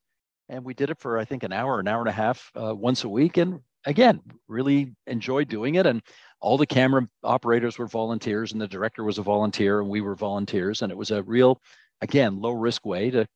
And 0.48 0.64
we 0.64 0.74
did 0.74 0.90
it 0.90 0.98
for, 0.98 1.18
I 1.18 1.24
think, 1.24 1.42
an 1.42 1.52
hour, 1.52 1.78
an 1.80 1.88
hour 1.88 2.00
and 2.00 2.08
a 2.08 2.12
half 2.12 2.50
uh, 2.54 2.74
once 2.74 3.04
a 3.04 3.08
week. 3.08 3.36
And 3.36 3.60
again, 3.84 4.20
really 4.46 4.94
enjoyed 5.06 5.48
doing 5.48 5.74
it. 5.74 5.86
And 5.86 6.02
all 6.40 6.56
the 6.56 6.66
camera 6.66 7.06
operators 7.22 7.78
were 7.78 7.86
volunteers, 7.86 8.52
and 8.52 8.60
the 8.60 8.68
director 8.68 9.04
was 9.04 9.18
a 9.18 9.22
volunteer, 9.22 9.80
and 9.80 9.90
we 9.90 10.00
were 10.00 10.14
volunteers. 10.14 10.82
And 10.82 10.90
it 10.90 10.96
was 10.96 11.10
a 11.10 11.22
real, 11.22 11.60
again, 12.00 12.40
low 12.40 12.52
risk 12.52 12.86
way 12.86 13.10
to 13.10 13.26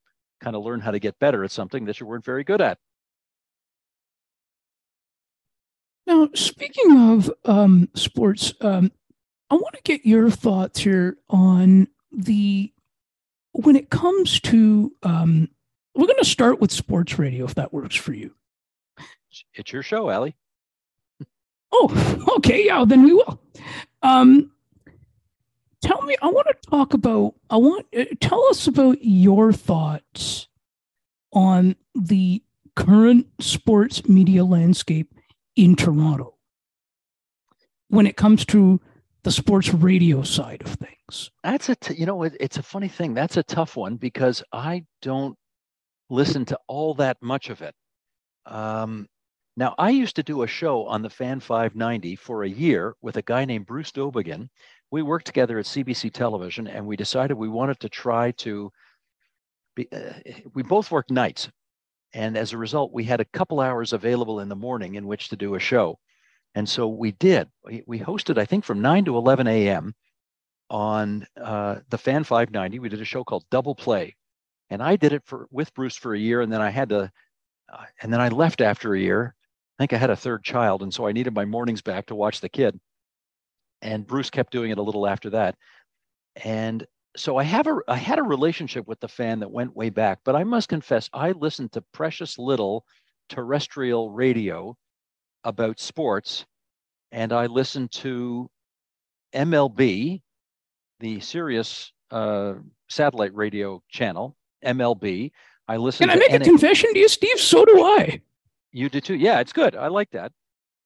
kind 0.40 0.56
of 0.56 0.62
learn 0.62 0.80
how 0.80 0.90
to 0.90 0.98
get 0.98 1.18
better 1.18 1.44
at 1.44 1.50
something 1.50 1.84
that 1.84 2.00
you 2.00 2.06
weren't 2.06 2.24
very 2.24 2.44
good 2.44 2.60
at. 2.60 2.78
Now, 6.06 6.28
speaking 6.34 6.98
of 6.98 7.30
um, 7.44 7.88
sports, 7.94 8.52
um, 8.60 8.90
I 9.52 9.56
want 9.56 9.74
to 9.74 9.82
get 9.82 10.06
your 10.06 10.30
thoughts 10.30 10.80
here 10.80 11.18
on 11.28 11.86
the 12.10 12.72
when 13.52 13.76
it 13.76 13.90
comes 13.90 14.40
to. 14.40 14.90
Um, 15.02 15.50
we're 15.94 16.06
going 16.06 16.18
to 16.20 16.24
start 16.24 16.58
with 16.58 16.72
sports 16.72 17.18
radio, 17.18 17.44
if 17.44 17.54
that 17.56 17.70
works 17.70 17.94
for 17.94 18.14
you. 18.14 18.34
It's 19.52 19.70
your 19.70 19.82
show, 19.82 20.08
Ali. 20.08 20.34
Oh, 21.70 22.24
okay, 22.38 22.64
yeah, 22.64 22.86
then 22.86 23.04
we 23.04 23.12
will. 23.12 23.42
Um, 24.00 24.52
tell 25.82 26.00
me, 26.00 26.16
I 26.22 26.28
want 26.28 26.46
to 26.46 26.70
talk 26.70 26.94
about. 26.94 27.34
I 27.50 27.58
want 27.58 27.84
uh, 27.94 28.06
tell 28.22 28.42
us 28.46 28.66
about 28.66 29.04
your 29.04 29.52
thoughts 29.52 30.48
on 31.34 31.76
the 31.94 32.42
current 32.74 33.26
sports 33.38 34.08
media 34.08 34.46
landscape 34.46 35.12
in 35.56 35.76
Toronto 35.76 36.36
when 37.88 38.06
it 38.06 38.16
comes 38.16 38.46
to 38.46 38.80
the 39.24 39.30
sports 39.30 39.72
radio 39.72 40.22
side 40.22 40.62
of 40.62 40.74
things? 40.74 41.30
That's 41.42 41.68
a 41.68 41.76
t- 41.76 41.94
you 41.94 42.06
know 42.06 42.22
it, 42.24 42.36
it's 42.40 42.58
a 42.58 42.62
funny 42.62 42.88
thing. 42.88 43.14
That's 43.14 43.36
a 43.36 43.42
tough 43.42 43.76
one 43.76 43.96
because 43.96 44.42
I 44.52 44.84
don't 45.00 45.36
listen 46.10 46.44
to 46.46 46.58
all 46.68 46.94
that 46.94 47.16
much 47.22 47.50
of 47.50 47.62
it. 47.62 47.74
Um, 48.46 49.08
now 49.56 49.74
I 49.78 49.90
used 49.90 50.16
to 50.16 50.22
do 50.22 50.42
a 50.42 50.46
show 50.46 50.86
on 50.86 51.02
the 51.02 51.10
Fan 51.10 51.40
590 51.40 52.16
for 52.16 52.42
a 52.42 52.48
year 52.48 52.94
with 53.02 53.16
a 53.16 53.22
guy 53.22 53.44
named 53.44 53.66
Bruce 53.66 53.92
Dowbiggin. 53.92 54.48
We 54.90 55.02
worked 55.02 55.26
together 55.26 55.58
at 55.58 55.66
CBC 55.66 56.12
Television, 56.12 56.66
and 56.66 56.86
we 56.86 56.96
decided 56.96 57.34
we 57.34 57.48
wanted 57.48 57.80
to 57.80 57.88
try 57.88 58.32
to. 58.32 58.70
Be, 59.74 59.88
uh, 59.90 60.12
we 60.52 60.62
both 60.62 60.90
worked 60.90 61.10
nights, 61.10 61.48
and 62.12 62.36
as 62.36 62.52
a 62.52 62.58
result, 62.58 62.92
we 62.92 63.04
had 63.04 63.20
a 63.20 63.26
couple 63.26 63.60
hours 63.60 63.92
available 63.92 64.40
in 64.40 64.48
the 64.48 64.56
morning 64.56 64.96
in 64.96 65.06
which 65.06 65.28
to 65.30 65.36
do 65.36 65.54
a 65.54 65.58
show. 65.58 65.98
And 66.54 66.68
so 66.68 66.88
we 66.88 67.12
did. 67.12 67.48
We, 67.64 67.98
hosted, 68.00 68.38
I 68.38 68.44
think, 68.44 68.64
from 68.64 68.82
9 68.82 69.06
to 69.06 69.16
11 69.16 69.46
a.m. 69.46 69.94
on 70.68 71.26
uh, 71.40 71.76
the 71.88 71.98
Fan 71.98 72.24
590. 72.24 72.78
We 72.78 72.88
did 72.88 73.00
a 73.00 73.06
show 73.06 73.24
called 73.24 73.44
Double 73.50 73.74
Play. 73.74 74.16
And 74.68 74.82
I 74.82 74.96
did 74.96 75.12
it 75.12 75.22
for 75.24 75.48
with 75.50 75.72
Bruce 75.74 75.96
for 75.96 76.14
a 76.14 76.18
year. 76.18 76.40
And 76.40 76.52
then 76.52 76.60
I 76.60 76.70
had 76.70 76.90
to, 76.90 77.10
uh, 77.72 77.84
and 78.02 78.12
then 78.12 78.20
I 78.20 78.28
left 78.28 78.60
after 78.60 78.94
a 78.94 79.00
year. 79.00 79.34
I 79.78 79.82
think 79.82 79.92
I 79.92 79.98
had 79.98 80.10
a 80.10 80.16
third 80.16 80.44
child. 80.44 80.82
And 80.82 80.92
so 80.92 81.06
I 81.06 81.12
needed 81.12 81.34
my 81.34 81.44
mornings 81.44 81.82
back 81.82 82.06
to 82.06 82.14
watch 82.14 82.40
the 82.40 82.48
kid. 82.48 82.78
And 83.80 84.06
Bruce 84.06 84.30
kept 84.30 84.52
doing 84.52 84.70
it 84.70 84.78
a 84.78 84.82
little 84.82 85.06
after 85.06 85.30
that. 85.30 85.56
And 86.36 86.86
so 87.16 87.36
I 87.36 87.42
have 87.42 87.66
a 87.66 87.78
I 87.88 87.96
had 87.96 88.18
a 88.18 88.22
relationship 88.22 88.86
with 88.86 89.00
the 89.00 89.08
fan 89.08 89.40
that 89.40 89.50
went 89.50 89.76
way 89.76 89.90
back, 89.90 90.20
but 90.24 90.36
I 90.36 90.44
must 90.44 90.68
confess 90.68 91.10
I 91.12 91.32
listened 91.32 91.72
to 91.72 91.84
precious 91.92 92.38
little 92.38 92.84
terrestrial 93.28 94.10
radio 94.10 94.76
about 95.44 95.80
sports, 95.80 96.46
and 97.10 97.32
I 97.32 97.46
listened 97.46 97.90
to 97.92 98.50
MLB, 99.34 100.22
the 101.00 101.20
Sirius 101.20 101.92
uh, 102.10 102.54
satellite 102.88 103.34
radio 103.34 103.82
channel, 103.88 104.36
MLB. 104.64 105.32
I 105.68 105.76
listened. 105.76 106.10
Can 106.10 106.18
I 106.18 106.20
make 106.20 106.32
a 106.32 106.44
confession 106.44 106.92
to 106.92 106.98
you, 106.98 107.08
Steve? 107.08 107.38
So 107.38 107.64
do 107.64 107.82
I. 107.82 108.20
You 108.72 108.88
do 108.88 109.00
too. 109.00 109.14
Yeah, 109.14 109.40
it's 109.40 109.52
good. 109.52 109.76
I 109.76 109.88
like 109.88 110.10
that. 110.10 110.32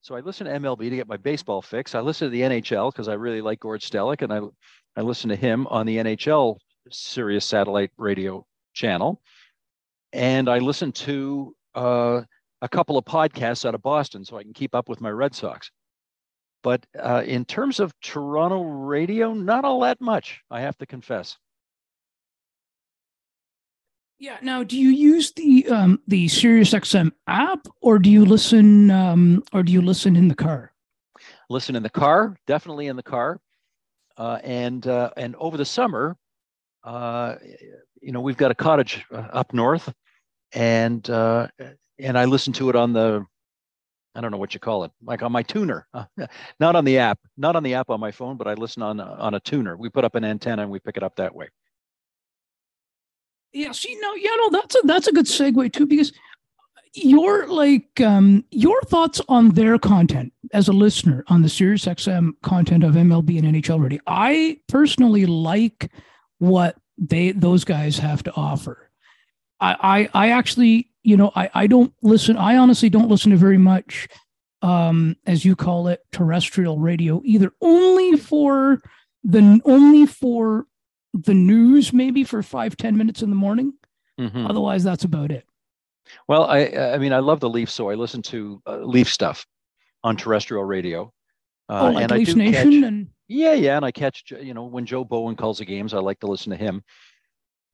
So 0.02 0.14
I 0.14 0.20
listen 0.20 0.46
to 0.46 0.52
MLB 0.52 0.90
to 0.90 0.96
get 0.96 1.08
my 1.08 1.16
baseball 1.16 1.62
fix. 1.62 1.94
I 1.94 2.00
listen 2.00 2.26
to 2.26 2.30
the 2.30 2.42
NHL 2.42 2.92
because 2.92 3.08
I 3.08 3.14
really 3.14 3.40
like 3.40 3.60
Gord 3.60 3.80
Stellick, 3.80 4.22
and 4.22 4.32
I 4.32 4.40
I 4.96 5.02
listen 5.02 5.28
to 5.30 5.36
him 5.36 5.66
on 5.68 5.86
the 5.86 5.96
NHL 5.96 6.58
Sirius 6.90 7.44
satellite 7.44 7.90
radio 7.96 8.46
channel, 8.72 9.20
and 10.12 10.48
I 10.48 10.58
listen 10.58 10.92
to 10.92 11.54
uh, 11.74 12.22
a 12.62 12.68
couple 12.68 12.96
of 12.96 13.04
podcasts 13.04 13.64
out 13.64 13.74
of 13.74 13.82
Boston 13.82 14.24
so 14.24 14.36
I 14.36 14.42
can 14.42 14.52
keep 14.52 14.74
up 14.74 14.88
with 14.88 15.00
my 15.00 15.10
Red 15.10 15.34
Sox. 15.34 15.70
But 16.62 16.86
uh, 16.98 17.22
in 17.24 17.44
terms 17.44 17.80
of 17.80 17.94
Toronto 18.00 18.62
radio, 18.62 19.32
not 19.32 19.64
all 19.64 19.80
that 19.80 20.00
much, 20.00 20.40
I 20.50 20.60
have 20.62 20.76
to 20.78 20.86
confess. 20.86 21.36
Yeah. 24.18 24.38
Now, 24.40 24.62
do 24.62 24.78
you 24.78 24.88
use 24.88 25.32
the 25.32 25.66
um, 25.68 26.00
the 26.08 26.26
SiriusXM 26.26 27.12
app, 27.26 27.66
or 27.82 27.98
do 27.98 28.10
you 28.10 28.24
listen, 28.24 28.90
um, 28.90 29.42
or 29.52 29.62
do 29.62 29.72
you 29.72 29.82
listen 29.82 30.16
in 30.16 30.28
the 30.28 30.34
car? 30.34 30.72
Listen 31.50 31.76
in 31.76 31.82
the 31.82 31.90
car, 31.90 32.36
definitely 32.46 32.86
in 32.86 32.96
the 32.96 33.02
car. 33.02 33.40
Uh, 34.16 34.38
and 34.42 34.86
uh, 34.86 35.10
and 35.18 35.36
over 35.36 35.58
the 35.58 35.66
summer, 35.66 36.16
uh, 36.82 37.34
you 38.00 38.12
know, 38.12 38.20
we've 38.20 38.38
got 38.38 38.50
a 38.50 38.54
cottage 38.54 39.04
uh, 39.12 39.28
up 39.32 39.52
north, 39.52 39.92
and 40.52 41.08
uh, 41.10 41.48
and 41.98 42.18
I 42.18 42.24
listen 42.24 42.52
to 42.54 42.68
it 42.70 42.76
on 42.76 42.92
the, 42.92 43.24
I 44.14 44.20
don't 44.20 44.30
know 44.30 44.38
what 44.38 44.54
you 44.54 44.60
call 44.60 44.84
it, 44.84 44.92
like 45.02 45.22
on 45.22 45.32
my 45.32 45.42
tuner, 45.42 45.86
not 46.60 46.76
on 46.76 46.84
the 46.84 46.98
app, 46.98 47.18
not 47.36 47.56
on 47.56 47.62
the 47.62 47.74
app 47.74 47.90
on 47.90 48.00
my 48.00 48.10
phone, 48.10 48.36
but 48.36 48.48
I 48.48 48.54
listen 48.54 48.82
on 48.82 48.98
on 48.98 49.34
a 49.34 49.40
tuner. 49.40 49.76
We 49.76 49.90
put 49.90 50.04
up 50.04 50.14
an 50.14 50.24
antenna 50.24 50.62
and 50.62 50.70
we 50.70 50.78
pick 50.78 50.96
it 50.96 51.02
up 51.02 51.16
that 51.16 51.34
way. 51.34 51.48
Yeah, 53.52 53.72
see, 53.72 53.96
no, 54.00 54.14
yeah, 54.14 54.30
no, 54.36 54.50
that's 54.50 54.76
a 54.76 54.80
that's 54.84 55.06
a 55.06 55.12
good 55.12 55.26
segue 55.26 55.72
too, 55.72 55.86
because 55.86 56.12
your 56.94 57.46
like 57.46 58.00
um 58.00 58.44
your 58.50 58.80
thoughts 58.82 59.20
on 59.28 59.50
their 59.50 59.78
content 59.78 60.32
as 60.52 60.68
a 60.68 60.72
listener 60.72 61.24
on 61.28 61.42
the 61.42 61.48
Sirius 61.48 61.84
XM 61.84 62.32
content 62.42 62.84
of 62.84 62.94
MLB 62.94 63.38
and 63.38 63.54
NHL 63.54 63.74
already. 63.74 64.00
I 64.06 64.58
personally 64.68 65.26
like 65.26 65.90
what 66.38 66.76
they 66.98 67.32
those 67.32 67.64
guys 67.64 67.98
have 67.98 68.22
to 68.24 68.32
offer. 68.34 68.90
I 69.60 70.08
I, 70.14 70.26
I 70.26 70.30
actually, 70.30 70.90
you 71.06 71.16
know, 71.16 71.30
I, 71.36 71.48
I 71.54 71.66
don't 71.68 71.94
listen, 72.02 72.36
I 72.36 72.56
honestly 72.56 72.90
don't 72.90 73.08
listen 73.08 73.30
to 73.30 73.36
very 73.36 73.58
much 73.58 74.08
um 74.62 75.16
as 75.26 75.44
you 75.44 75.54
call 75.54 75.86
it, 75.86 76.00
terrestrial 76.10 76.78
radio 76.78 77.22
either. 77.24 77.52
Only 77.60 78.16
for 78.18 78.82
the 79.22 79.60
only 79.64 80.06
for 80.06 80.66
the 81.14 81.34
news, 81.34 81.92
maybe 81.92 82.24
for 82.24 82.42
five, 82.42 82.76
ten 82.76 82.96
minutes 82.96 83.22
in 83.22 83.30
the 83.30 83.36
morning. 83.36 83.74
Mm-hmm. 84.18 84.46
Otherwise, 84.46 84.82
that's 84.82 85.04
about 85.04 85.30
it. 85.30 85.46
Well, 86.26 86.44
I 86.44 86.66
I 86.94 86.98
mean 86.98 87.12
I 87.12 87.20
love 87.20 87.38
the 87.38 87.48
Leafs, 87.48 87.72
so 87.72 87.88
I 87.88 87.94
listen 87.94 88.22
to 88.22 88.60
uh, 88.66 88.78
Leaf 88.78 89.08
stuff 89.08 89.46
on 90.02 90.16
terrestrial 90.16 90.64
radio. 90.64 91.12
Uh, 91.68 91.80
oh, 91.82 91.90
like 91.90 92.02
and 92.02 92.12
Leafs 92.12 92.30
I 92.30 92.34
do 92.34 92.38
Nation 92.38 92.70
catch, 92.72 92.82
and 92.82 93.08
yeah, 93.28 93.52
yeah, 93.52 93.76
and 93.76 93.84
I 93.84 93.92
catch 93.92 94.24
you 94.30 94.54
know 94.54 94.64
when 94.64 94.86
Joe 94.86 95.04
Bowen 95.04 95.36
calls 95.36 95.58
the 95.58 95.64
games, 95.64 95.94
I 95.94 95.98
like 95.98 96.18
to 96.20 96.26
listen 96.26 96.50
to 96.50 96.56
him 96.56 96.82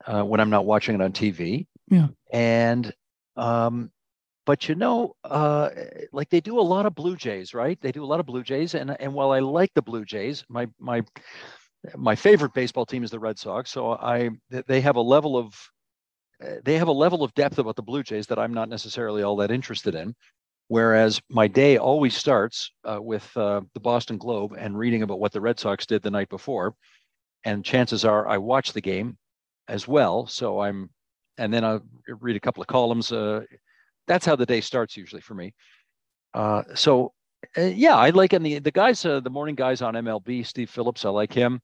uh, 0.06 0.22
when 0.22 0.40
I'm 0.40 0.50
not 0.50 0.66
watching 0.66 0.94
it 0.94 1.00
on 1.00 1.12
TV. 1.12 1.66
Yeah, 1.88 2.08
and 2.30 2.92
um, 3.36 3.90
but 4.44 4.68
you 4.68 4.74
know, 4.74 5.14
uh, 5.24 5.70
like 6.12 6.28
they 6.30 6.40
do 6.40 6.58
a 6.58 6.62
lot 6.62 6.86
of 6.86 6.94
Blue 6.94 7.16
Jays, 7.16 7.54
right? 7.54 7.80
They 7.80 7.92
do 7.92 8.04
a 8.04 8.06
lot 8.06 8.20
of 8.20 8.26
Blue 8.26 8.42
Jays, 8.42 8.74
and 8.74 8.96
and 9.00 9.14
while 9.14 9.30
I 9.30 9.38
like 9.38 9.70
the 9.74 9.82
Blue 9.82 10.04
Jays, 10.04 10.44
my 10.48 10.68
my 10.78 11.02
my 11.96 12.14
favorite 12.14 12.54
baseball 12.54 12.86
team 12.86 13.04
is 13.04 13.10
the 13.10 13.20
Red 13.20 13.38
Sox, 13.38 13.70
so 13.70 13.92
I 13.92 14.30
they 14.50 14.80
have 14.80 14.96
a 14.96 15.00
level 15.00 15.36
of 15.36 15.54
they 16.64 16.78
have 16.78 16.88
a 16.88 16.92
level 16.92 17.22
of 17.22 17.34
depth 17.34 17.58
about 17.58 17.76
the 17.76 17.82
Blue 17.82 18.02
Jays 18.02 18.26
that 18.26 18.38
I'm 18.38 18.54
not 18.54 18.68
necessarily 18.68 19.22
all 19.22 19.36
that 19.36 19.50
interested 19.50 19.94
in. 19.94 20.14
Whereas 20.68 21.20
my 21.28 21.48
day 21.48 21.76
always 21.76 22.16
starts 22.16 22.70
uh, 22.84 22.98
with 23.00 23.30
uh, 23.36 23.60
the 23.74 23.80
Boston 23.80 24.16
Globe 24.16 24.54
and 24.56 24.78
reading 24.78 25.02
about 25.02 25.20
what 25.20 25.32
the 25.32 25.40
Red 25.40 25.58
Sox 25.58 25.84
did 25.86 26.02
the 26.02 26.10
night 26.10 26.28
before. 26.28 26.74
And 27.44 27.64
chances 27.64 28.04
are 28.04 28.26
I 28.26 28.38
watch 28.38 28.72
the 28.72 28.80
game 28.80 29.18
as 29.68 29.86
well. 29.86 30.26
So 30.26 30.60
I'm, 30.60 30.90
and 31.42 31.52
then 31.52 31.64
I 31.64 31.78
read 32.08 32.36
a 32.36 32.40
couple 32.40 32.62
of 32.62 32.66
columns. 32.66 33.12
Uh, 33.12 33.42
that's 34.06 34.26
how 34.26 34.36
the 34.36 34.46
day 34.46 34.60
starts 34.60 34.96
usually 34.96 35.22
for 35.22 35.34
me. 35.34 35.54
Uh, 36.34 36.62
so 36.74 37.12
uh, 37.56 37.62
yeah, 37.62 37.96
I 37.96 38.10
like, 38.10 38.32
and 38.32 38.44
the, 38.44 38.58
the 38.58 38.70
guys, 38.70 39.04
uh, 39.04 39.20
the 39.20 39.30
morning 39.30 39.54
guys 39.54 39.82
on 39.82 39.94
MLB, 39.94 40.46
Steve 40.46 40.70
Phillips, 40.70 41.04
I 41.04 41.10
like 41.10 41.32
him 41.32 41.60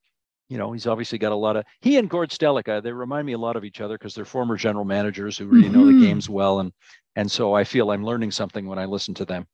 you 0.49 0.57
know, 0.57 0.73
he's 0.73 0.87
obviously 0.87 1.19
got 1.19 1.33
a 1.33 1.37
lot 1.37 1.57
of 1.57 1.65
he 1.81 1.99
and 1.99 2.09
Gord 2.09 2.31
Stellick, 2.31 2.83
they 2.83 2.93
remind 2.93 3.27
me 3.27 3.35
a 3.35 3.39
lot 3.39 3.57
of 3.57 3.65
each 3.65 3.81
other 3.81 3.99
because 3.99 4.15
they're 4.15 4.25
former 4.25 4.57
general 4.57 4.85
managers 4.85 5.37
who 5.37 5.47
really 5.47 5.69
mm-hmm. 5.69 5.79
know 5.79 5.87
the 5.87 5.93
mm-hmm. 5.93 6.03
games 6.03 6.29
well, 6.29 6.61
and 6.61 6.73
and 7.17 7.31
so 7.31 7.55
I 7.55 7.65
feel 7.65 7.91
I'm 7.91 8.05
learning 8.05 8.31
something 8.31 8.67
when 8.67 8.79
I 8.79 8.87
listen 8.87 9.15
to 9.15 9.25
them. 9.25 9.47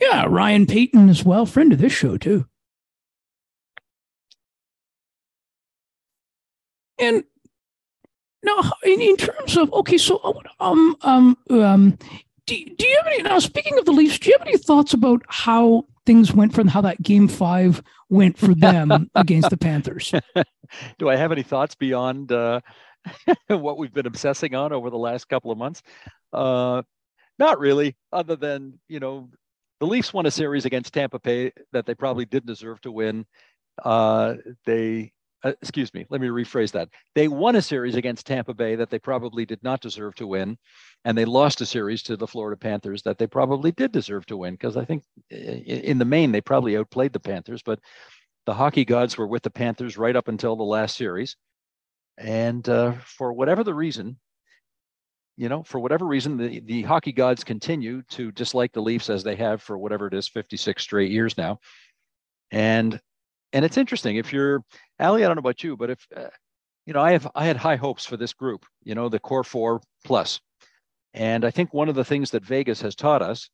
Yeah, 0.00 0.26
Ryan 0.28 0.66
Payton 0.66 1.08
as 1.08 1.24
well, 1.24 1.46
friend 1.46 1.72
of 1.72 1.78
this 1.78 1.92
show 1.92 2.16
too. 2.16 2.46
And 6.98 7.24
now, 8.44 8.70
in, 8.84 9.00
in 9.00 9.16
terms 9.16 9.56
of 9.56 9.72
okay, 9.72 9.98
so 9.98 10.40
um 10.60 10.96
um 11.02 11.36
um, 11.50 11.98
do, 12.46 12.54
do 12.54 12.86
you 12.86 12.96
have 12.96 13.06
any 13.06 13.22
now? 13.22 13.38
Speaking 13.38 13.78
of 13.78 13.84
the 13.84 13.92
Leafs, 13.92 14.18
do 14.18 14.30
you 14.30 14.36
have 14.38 14.46
any 14.46 14.58
thoughts 14.58 14.92
about 14.92 15.22
how 15.28 15.86
things 16.06 16.32
went 16.32 16.54
from 16.54 16.68
how 16.68 16.80
that 16.82 17.02
game 17.02 17.28
five 17.28 17.82
went 18.10 18.38
for 18.38 18.54
them 18.54 19.10
against 19.14 19.50
the 19.50 19.56
Panthers. 19.56 20.12
Do 20.98 21.08
I 21.08 21.16
have 21.16 21.32
any 21.32 21.42
thoughts 21.42 21.74
beyond 21.74 22.32
uh, 22.32 22.60
what 23.48 23.78
we've 23.78 23.92
been 23.92 24.06
obsessing 24.06 24.54
on 24.54 24.72
over 24.72 24.90
the 24.90 24.98
last 24.98 25.28
couple 25.28 25.50
of 25.50 25.58
months? 25.58 25.82
Uh, 26.32 26.82
not 27.38 27.58
really, 27.58 27.96
other 28.12 28.36
than, 28.36 28.78
you 28.88 29.00
know, 29.00 29.30
the 29.80 29.86
Leafs 29.86 30.12
won 30.12 30.26
a 30.26 30.30
series 30.30 30.64
against 30.64 30.94
Tampa 30.94 31.18
Bay 31.18 31.52
that 31.72 31.84
they 31.86 31.94
probably 31.94 32.24
didn't 32.24 32.46
deserve 32.46 32.80
to 32.82 32.92
win. 32.92 33.26
Uh, 33.84 34.34
they, 34.66 35.12
uh, 35.44 35.52
excuse 35.60 35.92
me, 35.92 36.06
let 36.08 36.20
me 36.20 36.28
rephrase 36.28 36.72
that. 36.72 36.88
They 37.14 37.28
won 37.28 37.56
a 37.56 37.62
series 37.62 37.94
against 37.94 38.26
Tampa 38.26 38.54
Bay 38.54 38.76
that 38.76 38.88
they 38.88 38.98
probably 38.98 39.44
did 39.44 39.62
not 39.62 39.80
deserve 39.80 40.14
to 40.16 40.26
win. 40.26 40.56
And 41.04 41.16
they 41.16 41.26
lost 41.26 41.60
a 41.60 41.66
series 41.66 42.02
to 42.04 42.16
the 42.16 42.26
Florida 42.26 42.56
Panthers 42.56 43.02
that 43.02 43.18
they 43.18 43.26
probably 43.26 43.70
did 43.70 43.92
deserve 43.92 44.24
to 44.26 44.38
win 44.38 44.54
because 44.54 44.76
I 44.76 44.86
think 44.86 45.04
in 45.30 45.98
the 45.98 46.04
main 46.06 46.32
they 46.32 46.40
probably 46.40 46.76
outplayed 46.78 47.12
the 47.12 47.20
Panthers. 47.20 47.62
But 47.62 47.78
the 48.46 48.54
hockey 48.54 48.86
gods 48.86 49.18
were 49.18 49.26
with 49.26 49.42
the 49.42 49.50
Panthers 49.50 49.98
right 49.98 50.16
up 50.16 50.28
until 50.28 50.56
the 50.56 50.62
last 50.62 50.96
series. 50.96 51.36
And 52.16 52.66
uh, 52.68 52.94
for 53.04 53.32
whatever 53.32 53.64
the 53.64 53.74
reason, 53.74 54.18
you 55.36 55.48
know, 55.48 55.62
for 55.62 55.78
whatever 55.78 56.06
reason, 56.06 56.38
the, 56.38 56.60
the 56.60 56.82
hockey 56.82 57.12
gods 57.12 57.44
continue 57.44 58.02
to 58.10 58.32
dislike 58.32 58.72
the 58.72 58.82
Leafs 58.82 59.10
as 59.10 59.24
they 59.24 59.36
have 59.36 59.60
for 59.60 59.76
whatever 59.76 60.06
it 60.06 60.14
is, 60.14 60.28
56 60.28 60.80
straight 60.82 61.10
years 61.10 61.36
now. 61.36 61.58
And 62.50 63.00
and 63.54 63.64
it's 63.64 63.78
interesting 63.78 64.16
if 64.16 64.32
you're 64.32 64.62
Ali, 65.00 65.24
I 65.24 65.28
don't 65.28 65.36
know 65.36 65.40
about 65.40 65.64
you, 65.64 65.76
but 65.76 65.90
if 65.90 66.06
uh, 66.14 66.28
you 66.86 66.92
know, 66.92 67.00
I 67.00 67.12
have 67.12 67.28
I 67.34 67.46
had 67.46 67.56
high 67.56 67.76
hopes 67.76 68.04
for 68.04 68.16
this 68.16 68.34
group, 68.34 68.66
you 68.82 68.94
know, 68.94 69.08
the 69.08 69.18
core 69.18 69.44
four. 69.44 69.80
And 71.14 71.44
I 71.44 71.50
think 71.50 71.72
one 71.72 71.88
of 71.88 71.94
the 71.94 72.04
things 72.04 72.30
that 72.32 72.44
Vegas 72.44 72.80
has 72.82 72.94
taught 72.94 73.22
us 73.22 73.48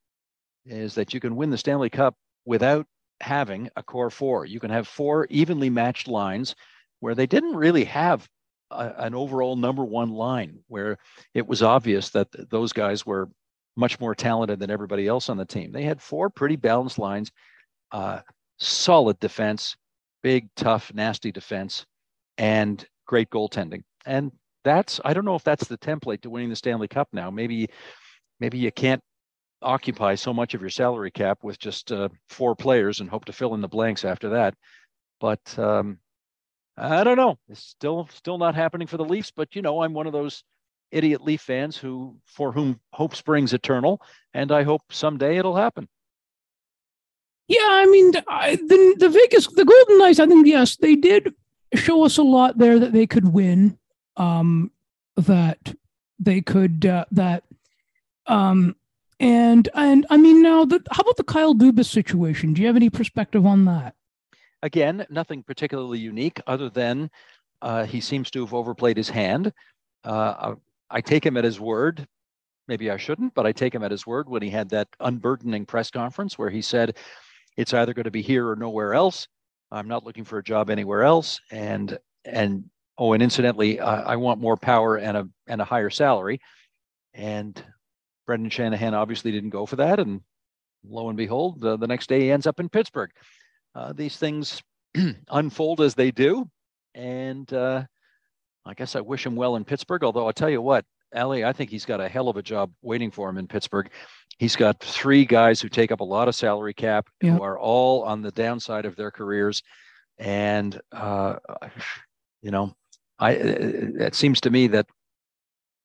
is 0.65 0.95
that 0.95 1.15
you 1.15 1.21
can 1.21 1.37
win 1.37 1.51
the 1.51 1.59
Stanley 1.59 1.91
Cup 1.91 2.17
without 2.47 2.87
having 3.21 3.69
a 3.77 3.83
core 3.83 4.11
four. 4.11 4.47
You 4.47 4.59
can 4.59 4.71
have 4.71 4.89
four 4.89 5.27
evenly 5.29 5.69
matched 5.69 6.09
lines 6.09 6.55
where 7.01 7.15
they 7.15 7.27
didn't 7.27 7.55
really 7.55 7.85
have 7.85 8.27
a, 8.71 8.95
an 8.97 9.15
overall 9.15 9.57
number 9.57 9.85
one 9.85 10.11
line, 10.11 10.59
where 10.69 10.97
it 11.35 11.47
was 11.47 11.63
obvious 11.63 12.11
that 12.11 12.29
those 12.51 12.73
guys 12.73 13.05
were 13.05 13.29
much 13.77 14.01
more 14.01 14.15
talented 14.15 14.59
than 14.59 14.71
everybody 14.71 15.07
else 15.07 15.29
on 15.29 15.37
the 15.37 15.45
team. 15.45 15.71
They 15.71 15.85
had 15.85 16.01
four 16.01 16.31
pretty 16.31 16.57
balanced 16.57 16.99
lines, 16.99 17.31
uh, 17.93 18.21
solid 18.59 19.21
defense, 19.21 19.77
big, 20.23 20.49
tough, 20.57 20.93
nasty 20.95 21.33
defense, 21.33 21.87
and 22.39 22.85
great 23.07 23.31
goaltending. 23.31 23.83
And 24.07 24.33
that's 24.65 25.01
I 25.05 25.15
don't 25.15 25.25
know 25.25 25.35
if 25.35 25.45
that's 25.45 25.69
the 25.69 25.79
template 25.79 26.23
to 26.23 26.31
winning 26.31 26.51
the 26.51 26.57
Stanley 26.57 26.89
Cup 26.89 27.09
now. 27.13 27.31
Maybe 27.31 27.69
maybe 28.39 28.59
you 28.59 28.73
can't 28.73 29.03
occupy 29.63 30.15
so 30.15 30.33
much 30.33 30.55
of 30.55 30.61
your 30.61 30.71
salary 30.71 31.11
cap 31.11 31.39
with 31.43 31.59
just 31.59 31.93
uh, 31.93 32.09
four 32.29 32.55
players 32.55 33.01
and 33.01 33.11
hope 33.11 33.27
to 33.27 33.33
fill 33.33 33.55
in 33.55 33.61
the 33.61 33.69
blanks 33.69 34.05
after 34.05 34.31
that. 34.31 34.55
But 35.21 35.59
um, 35.59 35.99
I 36.77 37.05
don't 37.05 37.17
know. 37.17 37.39
It's 37.49 37.63
still 37.63 38.09
still 38.13 38.39
not 38.39 38.55
happening 38.55 38.87
for 38.87 38.97
the 38.97 39.05
Leafs. 39.05 39.31
But 39.31 39.55
you 39.55 39.63
know, 39.63 39.83
I'm 39.83 39.93
one 39.93 40.07
of 40.07 40.13
those 40.13 40.45
idiot 40.91 41.23
Leaf 41.23 41.43
fans 41.43 41.77
who 41.77 42.17
for 42.25 42.53
whom 42.53 42.81
hope 42.93 43.15
springs 43.15 43.53
eternal, 43.53 44.01
and 44.35 44.51
I 44.51 44.63
hope 44.63 44.83
someday 44.91 45.37
it'll 45.37 45.57
happen. 45.57 45.89
Yeah, 47.51 47.59
I 47.69 47.87
mean, 47.87 48.13
I, 48.29 48.55
the 48.55 48.95
the 48.97 49.09
Vegas 49.09 49.49
the 49.49 49.65
Golden 49.65 49.99
Knights. 49.99 50.21
I 50.21 50.27
think 50.27 50.47
yes, 50.47 50.77
they 50.77 50.95
did 50.95 51.35
show 51.75 52.05
us 52.05 52.17
a 52.17 52.23
lot 52.23 52.59
there 52.59 52.79
that 52.79 52.93
they 52.93 53.09
could 53.09 53.33
win. 53.33 53.77
Um, 54.17 54.71
that 55.17 55.75
they 56.21 56.41
could 56.43 56.87
uh, 56.87 57.07
that 57.11 57.43
um 58.27 58.77
and 59.19 59.69
and 59.75 60.07
I 60.11 60.17
mean 60.17 60.43
now 60.43 60.65
the, 60.65 60.81
how 60.93 61.01
about 61.01 61.17
the 61.17 61.25
Kyle 61.25 61.55
Dubas 61.55 61.87
situation? 61.87 62.53
Do 62.53 62.61
you 62.61 62.69
have 62.69 62.77
any 62.77 62.89
perspective 62.89 63.45
on 63.45 63.65
that? 63.65 63.97
Again, 64.63 65.05
nothing 65.11 65.43
particularly 65.43 65.99
unique 65.99 66.41
other 66.47 66.71
than 66.71 67.11
uh, 67.63 67.85
he 67.85 68.01
seems 68.01 68.31
to 68.31 68.45
have 68.45 68.55
overplayed 68.55 68.97
his 68.97 69.09
hand. 69.11 69.53
Uh, 70.05 70.55
I 70.89 71.01
take 71.01 71.27
him 71.27 71.37
at 71.37 71.45
his 71.45 71.59
word. 71.59 72.07
Maybe 72.69 72.91
I 72.91 72.97
shouldn't, 72.97 73.35
but 73.35 73.45
I 73.45 73.53
take 73.53 73.75
him 73.75 73.83
at 73.83 73.91
his 73.91 74.07
word 74.07 74.29
when 74.29 74.43
he 74.43 74.51
had 74.51 74.69
that 74.69 74.89
unburdening 75.01 75.67
press 75.67 75.91
conference 75.91 76.39
where 76.39 76.51
he 76.51 76.63
said, 76.63 76.97
"It's 77.57 77.75
either 77.75 77.95
going 77.95 78.05
to 78.05 78.11
be 78.11 78.23
here 78.23 78.49
or 78.49 78.57
nowhere 78.57 78.95
else. 78.95 79.29
I'm 79.71 79.89
not 79.89 80.05
looking 80.05 80.25
for 80.25 80.39
a 80.39 80.45
job 80.45 80.71
anywhere 80.71 81.03
else." 81.03 81.41
And 81.51 81.99
and 82.25 82.71
oh, 82.99 83.13
and 83.13 83.23
incidentally, 83.23 83.81
I, 83.81 84.13
I 84.13 84.17
want 84.17 84.41
more 84.41 84.57
power 84.57 84.97
and 84.97 85.17
a 85.17 85.29
and 85.47 85.61
a 85.61 85.65
higher 85.65 85.91
salary. 85.91 86.41
And 87.15 87.63
Brendan 88.27 88.51
Shanahan 88.51 88.95
obviously 88.95 89.33
didn't 89.33 89.51
go 89.51 89.67
for 89.67 89.77
that, 89.77 89.99
and 89.99 90.21
lo 90.85 91.09
and 91.09 91.17
behold, 91.17 91.61
the 91.61 91.77
next 91.79 92.09
day 92.09 92.21
he 92.21 92.31
ends 92.31 92.47
up 92.47 92.61
in 92.61 92.69
Pittsburgh. 92.69 93.11
Uh, 93.75 93.93
these 93.93 94.17
things 94.17 94.63
unfold 95.29 95.81
as 95.81 95.95
they 95.95 96.11
do, 96.11 96.49
and 96.95 97.53
uh, 97.53 97.85
I 98.65 98.75
guess 98.75 98.97
I 98.97 99.01
wish 99.01 99.25
him 99.25 99.37
well 99.37 99.57
in 99.57 99.65
Pittsburgh. 99.65 100.05
Although 100.05 100.27
I'll 100.27 100.33
tell 100.33 100.51
you 100.51 100.63
what, 100.63 100.85
Ali, 101.15 101.45
I 101.45 101.53
think 101.53 101.71
he's 101.71 101.85
got 101.85 102.01
a 102.01 102.09
hell 102.09 102.29
of 102.29 102.37
a 102.37 102.43
job 102.43 102.73
waiting 102.83 103.11
for 103.11 103.29
him 103.29 103.39
in 103.39 103.47
Pittsburgh. 103.47 103.91
He's 104.39 104.57
got 104.57 104.81
three 104.81 105.25
guys 105.25 105.61
who 105.61 105.69
take 105.69 105.93
up 105.93 106.01
a 106.01 106.05
lot 106.05 106.29
of 106.29 106.35
salary 106.35 106.75
cap, 106.75 107.09
yep. 107.21 107.35
who 107.35 107.43
are 107.43 107.59
all 107.59 108.05
on 108.05 108.23
the 108.23 108.31
downside 108.31 108.87
of 108.87 108.97
their 108.97 109.11
careers, 109.11 109.63
and 110.19 110.81
uh, 110.93 111.37
you 112.43 112.51
know, 112.51 112.75
I 113.19 113.33
it 113.33 114.15
seems 114.15 114.41
to 114.43 114.51
me 114.51 114.69
that 114.69 114.87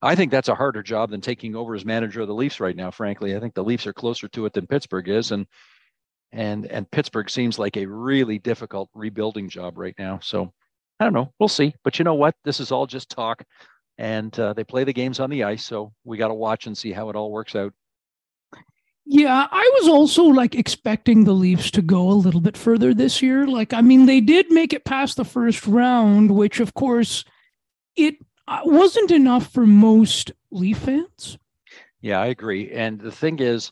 I 0.02 0.16
think 0.16 0.32
that's 0.32 0.50
a 0.50 0.56
harder 0.56 0.84
job 0.84 1.10
than 1.10 1.22
taking 1.22 1.56
over 1.56 1.76
as 1.76 1.84
manager 1.84 2.22
of 2.22 2.28
the 2.28 2.34
Leafs 2.34 2.60
right 2.60 2.76
now. 2.76 2.92
Frankly, 2.92 3.36
I 3.36 3.40
think 3.40 3.56
the 3.56 3.64
Leafs 3.64 3.88
are 3.88 3.94
closer 3.94 4.28
to 4.30 4.46
it 4.46 4.54
than 4.54 4.68
Pittsburgh 4.68 5.10
is, 5.10 5.32
and 5.32 5.48
and 6.32 6.66
and 6.68 6.90
Pittsburgh 6.92 7.30
seems 7.30 7.58
like 7.58 7.78
a 7.78 7.86
really 7.86 8.38
difficult 8.40 8.90
rebuilding 8.94 9.50
job 9.50 9.78
right 9.78 9.96
now. 9.98 10.20
So 10.22 10.54
I 11.00 11.04
don't 11.04 11.14
know. 11.14 11.34
We'll 11.40 11.50
see. 11.50 11.74
But 11.84 11.98
you 12.00 12.06
know 12.06 12.14
what? 12.14 12.36
This 12.44 12.60
is 12.60 12.72
all 12.72 12.88
just 12.88 13.10
talk, 13.10 13.44
and 13.98 14.38
uh, 14.40 14.54
they 14.54 14.64
play 14.64 14.84
the 14.84 14.94
games 14.94 15.20
on 15.20 15.30
the 15.30 15.44
ice, 15.44 15.66
so 15.66 15.94
we 16.04 16.18
got 16.18 16.28
to 16.30 16.34
watch 16.34 16.68
and 16.68 16.78
see 16.78 16.92
how 16.92 17.10
it 17.10 17.16
all 17.16 17.32
works 17.32 17.56
out. 17.56 17.74
Yeah, 19.08 19.48
I 19.52 19.72
was 19.80 19.88
also 19.88 20.24
like 20.24 20.56
expecting 20.56 21.24
the 21.24 21.34
Leafs 21.34 21.70
to 21.72 21.84
go 21.84 22.10
a 22.10 22.14
little 22.14 22.42
bit 22.42 22.58
further 22.58 22.92
this 22.94 23.22
year. 23.22 23.46
Like, 23.46 23.72
I 23.72 23.82
mean, 23.82 24.08
they 24.08 24.20
did 24.20 24.50
make 24.50 24.74
it 24.74 24.84
past 24.84 25.18
the 25.18 25.26
first 25.26 25.68
round, 25.68 26.32
which 26.32 26.60
of 26.60 26.74
course 26.74 27.24
it 27.96 28.16
uh, 28.48 28.62
wasn't 28.64 29.12
enough 29.12 29.52
for 29.54 29.68
most 29.68 30.32
Leaf 30.50 30.80
fans. 30.80 31.38
Yeah, 32.02 32.20
I 32.20 32.28
agree. 32.28 32.72
And 32.72 33.00
the 33.00 33.12
thing 33.12 33.40
is, 33.40 33.72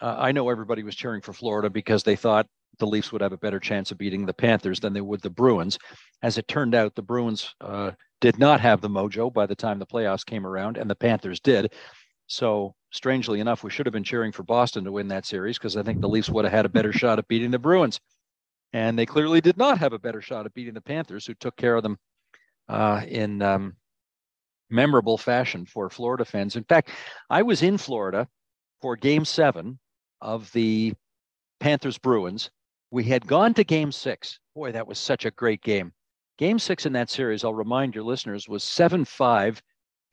uh, 0.00 0.16
I 0.18 0.32
know 0.32 0.48
everybody 0.48 0.82
was 0.82 0.96
cheering 0.96 1.20
for 1.20 1.32
Florida 1.32 1.70
because 1.70 2.02
they 2.02 2.16
thought 2.16 2.48
the 2.78 2.86
Leafs 2.86 3.12
would 3.12 3.22
have 3.22 3.32
a 3.32 3.38
better 3.38 3.60
chance 3.60 3.90
of 3.90 3.98
beating 3.98 4.24
the 4.24 4.32
Panthers 4.32 4.80
than 4.80 4.92
they 4.92 5.00
would 5.00 5.20
the 5.20 5.30
Bruins. 5.30 5.78
As 6.22 6.38
it 6.38 6.48
turned 6.48 6.74
out, 6.74 6.94
the 6.94 7.02
Bruins 7.02 7.54
uh, 7.60 7.92
did 8.20 8.38
not 8.38 8.60
have 8.60 8.80
the 8.80 8.88
mojo 8.88 9.32
by 9.32 9.46
the 9.46 9.54
time 9.54 9.78
the 9.78 9.86
playoffs 9.86 10.24
came 10.24 10.46
around, 10.46 10.76
and 10.76 10.88
the 10.88 10.94
Panthers 10.94 11.40
did. 11.40 11.72
So, 12.26 12.74
strangely 12.90 13.40
enough, 13.40 13.64
we 13.64 13.70
should 13.70 13.86
have 13.86 13.92
been 13.92 14.04
cheering 14.04 14.32
for 14.32 14.42
Boston 14.42 14.84
to 14.84 14.92
win 14.92 15.08
that 15.08 15.26
series 15.26 15.58
because 15.58 15.76
I 15.76 15.82
think 15.82 16.00
the 16.00 16.08
Leafs 16.08 16.28
would 16.28 16.44
have 16.44 16.52
had 16.52 16.66
a 16.66 16.70
better 16.70 16.92
shot 16.92 17.18
at 17.18 17.28
beating 17.28 17.50
the 17.50 17.58
Bruins. 17.58 18.00
And 18.72 18.98
they 18.98 19.06
clearly 19.06 19.40
did 19.40 19.56
not 19.56 19.78
have 19.78 19.94
a 19.94 19.98
better 19.98 20.20
shot 20.20 20.44
at 20.44 20.54
beating 20.54 20.74
the 20.74 20.80
Panthers, 20.80 21.26
who 21.26 21.34
took 21.34 21.56
care 21.56 21.74
of 21.74 21.82
them 21.82 21.98
uh, 22.68 23.02
in 23.08 23.40
um, 23.40 23.76
memorable 24.70 25.16
fashion 25.16 25.64
for 25.64 25.88
Florida 25.88 26.24
fans. 26.24 26.56
In 26.56 26.64
fact, 26.64 26.90
I 27.30 27.42
was 27.42 27.62
in 27.62 27.78
Florida 27.78 28.28
for 28.80 28.96
game 28.96 29.24
seven 29.24 29.78
of 30.20 30.52
the 30.52 30.92
Panthers 31.60 31.98
Bruins. 31.98 32.50
We 32.90 33.04
had 33.04 33.26
gone 33.26 33.54
to 33.54 33.64
game 33.64 33.92
six. 33.92 34.38
Boy, 34.54 34.72
that 34.72 34.86
was 34.86 34.98
such 34.98 35.24
a 35.24 35.30
great 35.30 35.62
game. 35.62 35.92
Game 36.38 36.58
six 36.58 36.86
in 36.86 36.92
that 36.92 37.10
series, 37.10 37.44
I'll 37.44 37.54
remind 37.54 37.94
your 37.94 38.04
listeners, 38.04 38.48
was 38.48 38.64
7 38.64 39.04
5 39.04 39.62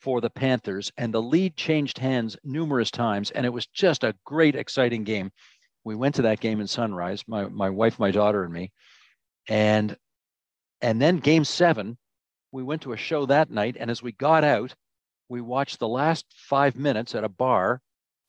for 0.02 0.22
the 0.22 0.30
Panthers, 0.30 0.92
and 0.98 1.14
the 1.14 1.22
lead 1.22 1.56
changed 1.56 1.98
hands 1.98 2.38
numerous 2.44 2.92
times. 2.92 3.32
And 3.32 3.46
it 3.46 3.54
was 3.54 3.68
just 3.68 4.04
a 4.04 4.16
great, 4.26 4.56
exciting 4.56 5.04
game. 5.04 5.32
We 5.84 5.96
went 5.96 6.16
to 6.16 6.24
that 6.24 6.40
game 6.40 6.60
in 6.60 6.68
Sunrise, 6.68 7.24
my, 7.28 7.46
my 7.46 7.70
wife, 7.70 8.00
my 8.00 8.12
daughter, 8.12 8.44
and 8.44 8.54
me. 8.54 8.72
And 9.48 9.96
and 10.82 11.02
then 11.02 11.18
game 11.18 11.46
seven, 11.46 11.98
we 12.52 12.64
went 12.64 12.82
to 12.84 12.94
a 12.94 12.98
show 12.98 13.26
that 13.26 13.50
night, 13.50 13.78
and 13.80 13.90
as 13.90 14.04
we 14.04 14.12
got 14.12 14.44
out, 14.44 14.76
we 15.30 15.42
watched 15.42 15.80
the 15.80 15.88
last 15.88 16.26
five 16.36 16.76
minutes 16.76 17.16
at 17.16 17.24
a 17.24 17.30
bar, 17.30 17.82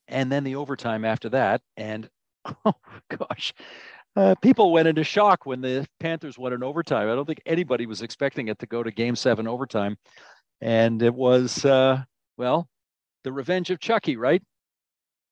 and 0.09 0.31
then 0.31 0.45
the 0.45 0.57
overtime 0.57 1.05
after 1.05 1.29
that. 1.31 1.61
And 1.77 2.09
oh 2.65 2.75
gosh, 3.09 3.53
uh, 4.17 4.35
people 4.37 4.73
went 4.73 4.89
into 4.89 5.05
shock 5.05 5.45
when 5.45 5.61
the 5.61 5.87
Panthers 6.01 6.39
went 6.39 6.55
in 6.55 6.63
overtime. 6.63 7.09
I 7.09 7.15
don't 7.15 7.27
think 7.27 7.43
anybody 7.47 7.87
was 7.87 8.03
expecting 8.03 8.49
it 8.49 8.59
to 8.61 8.67
go 8.67 8.83
to 8.83 8.91
Game 8.91 9.15
Seven 9.15 9.47
overtime, 9.47 9.97
and 10.61 11.03
it 11.03 11.15
was 11.15 11.65
uh, 11.65 12.03
well, 12.37 12.69
the 13.25 13.33
revenge 13.33 13.71
of 13.71 13.79
Chucky, 13.79 14.17
right? 14.17 14.43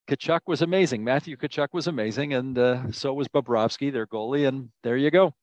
Tkachuk 0.09 0.40
was 0.47 0.61
amazing. 0.61 1.03
Matthew 1.03 1.37
Tkachuk 1.37 1.68
was 1.73 1.87
amazing, 1.87 2.35
and 2.35 2.59
uh, 2.59 2.92
so 2.92 3.14
was 3.14 3.29
Bobrovsky, 3.29 3.90
their 3.90 4.07
goalie, 4.07 4.47
and 4.47 4.68
there 4.83 4.99
you 4.99 5.11
go. 5.11 5.35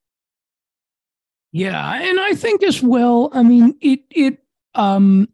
Yeah, 1.52 1.96
and 1.96 2.20
I 2.20 2.34
think 2.36 2.64
as 2.64 2.82
well. 2.82 3.30
I 3.34 3.44
mean, 3.44 3.76
it 3.82 4.02
it 4.12 4.38
um, 4.76 5.28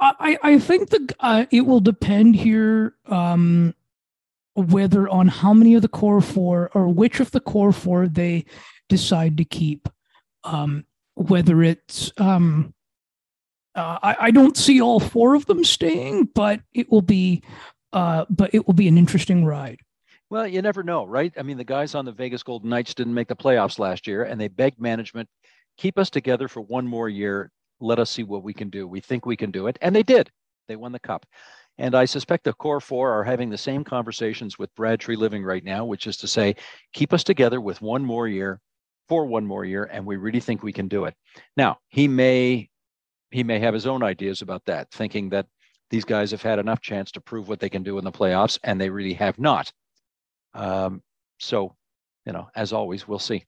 I 0.00 0.38
I 0.42 0.58
think 0.58 0.90
the 0.90 1.14
uh, 1.18 1.46
it 1.50 1.62
will 1.62 1.80
depend 1.80 2.36
here 2.36 2.94
um 3.06 3.74
whether 4.58 5.08
on 5.08 5.28
how 5.28 5.54
many 5.54 5.74
of 5.74 5.82
the 5.82 5.88
core 5.88 6.20
four 6.20 6.70
or 6.74 6.88
which 6.88 7.20
of 7.20 7.30
the 7.30 7.40
core 7.40 7.72
four 7.72 8.06
they 8.06 8.44
decide 8.88 9.36
to 9.38 9.44
keep. 9.44 9.88
Um, 10.44 10.84
whether 11.14 11.62
it's 11.62 12.12
um 12.18 12.74
Uh, 13.74 13.98
I, 14.02 14.16
I, 14.20 14.30
don't 14.32 14.56
see 14.56 14.80
all 14.80 14.98
four 14.98 15.36
of 15.36 15.46
them 15.46 15.62
staying, 15.62 16.30
but 16.34 16.60
it 16.74 16.90
will 16.90 17.02
be, 17.02 17.42
uh, 17.92 18.24
but 18.28 18.52
it 18.52 18.66
will 18.66 18.74
be 18.74 18.88
an 18.88 18.98
interesting 18.98 19.44
ride. 19.44 19.78
Well, 20.30 20.48
you 20.48 20.62
never 20.62 20.82
know, 20.82 21.06
right? 21.06 21.32
I 21.38 21.42
mean, 21.42 21.58
the 21.58 21.64
guys 21.64 21.94
on 21.94 22.04
the 22.04 22.12
Vegas 22.12 22.42
Golden 22.42 22.70
Knights 22.70 22.94
didn't 22.94 23.14
make 23.14 23.28
the 23.28 23.36
playoffs 23.36 23.78
last 23.78 24.06
year, 24.08 24.24
and 24.24 24.40
they 24.40 24.48
begged 24.48 24.80
management, 24.80 25.28
keep 25.76 25.96
us 25.96 26.10
together 26.10 26.48
for 26.48 26.60
one 26.60 26.86
more 26.86 27.08
year. 27.08 27.52
Let 27.78 28.00
us 28.00 28.10
see 28.10 28.24
what 28.24 28.42
we 28.42 28.52
can 28.52 28.68
do. 28.68 28.88
We 28.88 29.00
think 29.00 29.24
we 29.24 29.36
can 29.36 29.52
do 29.52 29.68
it. 29.68 29.78
And 29.80 29.94
they 29.94 30.02
did. 30.02 30.28
They 30.66 30.76
won 30.76 30.92
the 30.92 30.98
cup. 30.98 31.24
And 31.78 31.94
I 31.94 32.04
suspect 32.06 32.44
the 32.44 32.52
core 32.52 32.80
four 32.80 33.12
are 33.12 33.24
having 33.24 33.50
the 33.50 33.58
same 33.58 33.84
conversations 33.84 34.58
with 34.58 34.74
Brad 34.74 34.98
Treliving 34.98 35.44
right 35.44 35.62
now, 35.62 35.84
which 35.84 36.06
is 36.06 36.16
to 36.18 36.28
say, 36.28 36.56
keep 36.92 37.12
us 37.12 37.22
together 37.22 37.60
with 37.60 37.80
one 37.80 38.04
more 38.04 38.26
year, 38.26 38.60
for 39.08 39.24
one 39.24 39.46
more 39.46 39.64
year, 39.64 39.84
and 39.84 40.04
we 40.04 40.16
really 40.16 40.40
think 40.40 40.62
we 40.62 40.72
can 40.72 40.88
do 40.88 41.04
it. 41.06 41.14
Now, 41.56 41.78
he 41.88 42.08
may 42.08 42.68
he 43.30 43.44
may 43.44 43.58
have 43.58 43.74
his 43.74 43.86
own 43.86 44.02
ideas 44.02 44.40
about 44.42 44.64
that, 44.66 44.90
thinking 44.90 45.30
that 45.30 45.46
these 45.90 46.04
guys 46.04 46.30
have 46.30 46.42
had 46.42 46.58
enough 46.58 46.80
chance 46.80 47.10
to 47.12 47.20
prove 47.20 47.48
what 47.48 47.60
they 47.60 47.68
can 47.68 47.82
do 47.82 47.98
in 47.98 48.04
the 48.04 48.12
playoffs, 48.12 48.58
and 48.62 48.80
they 48.80 48.90
really 48.90 49.14
have 49.14 49.38
not. 49.38 49.70
Um, 50.54 51.02
so, 51.38 51.76
you 52.24 52.32
know, 52.32 52.48
as 52.54 52.72
always, 52.72 53.06
we'll 53.06 53.18
see. 53.18 53.44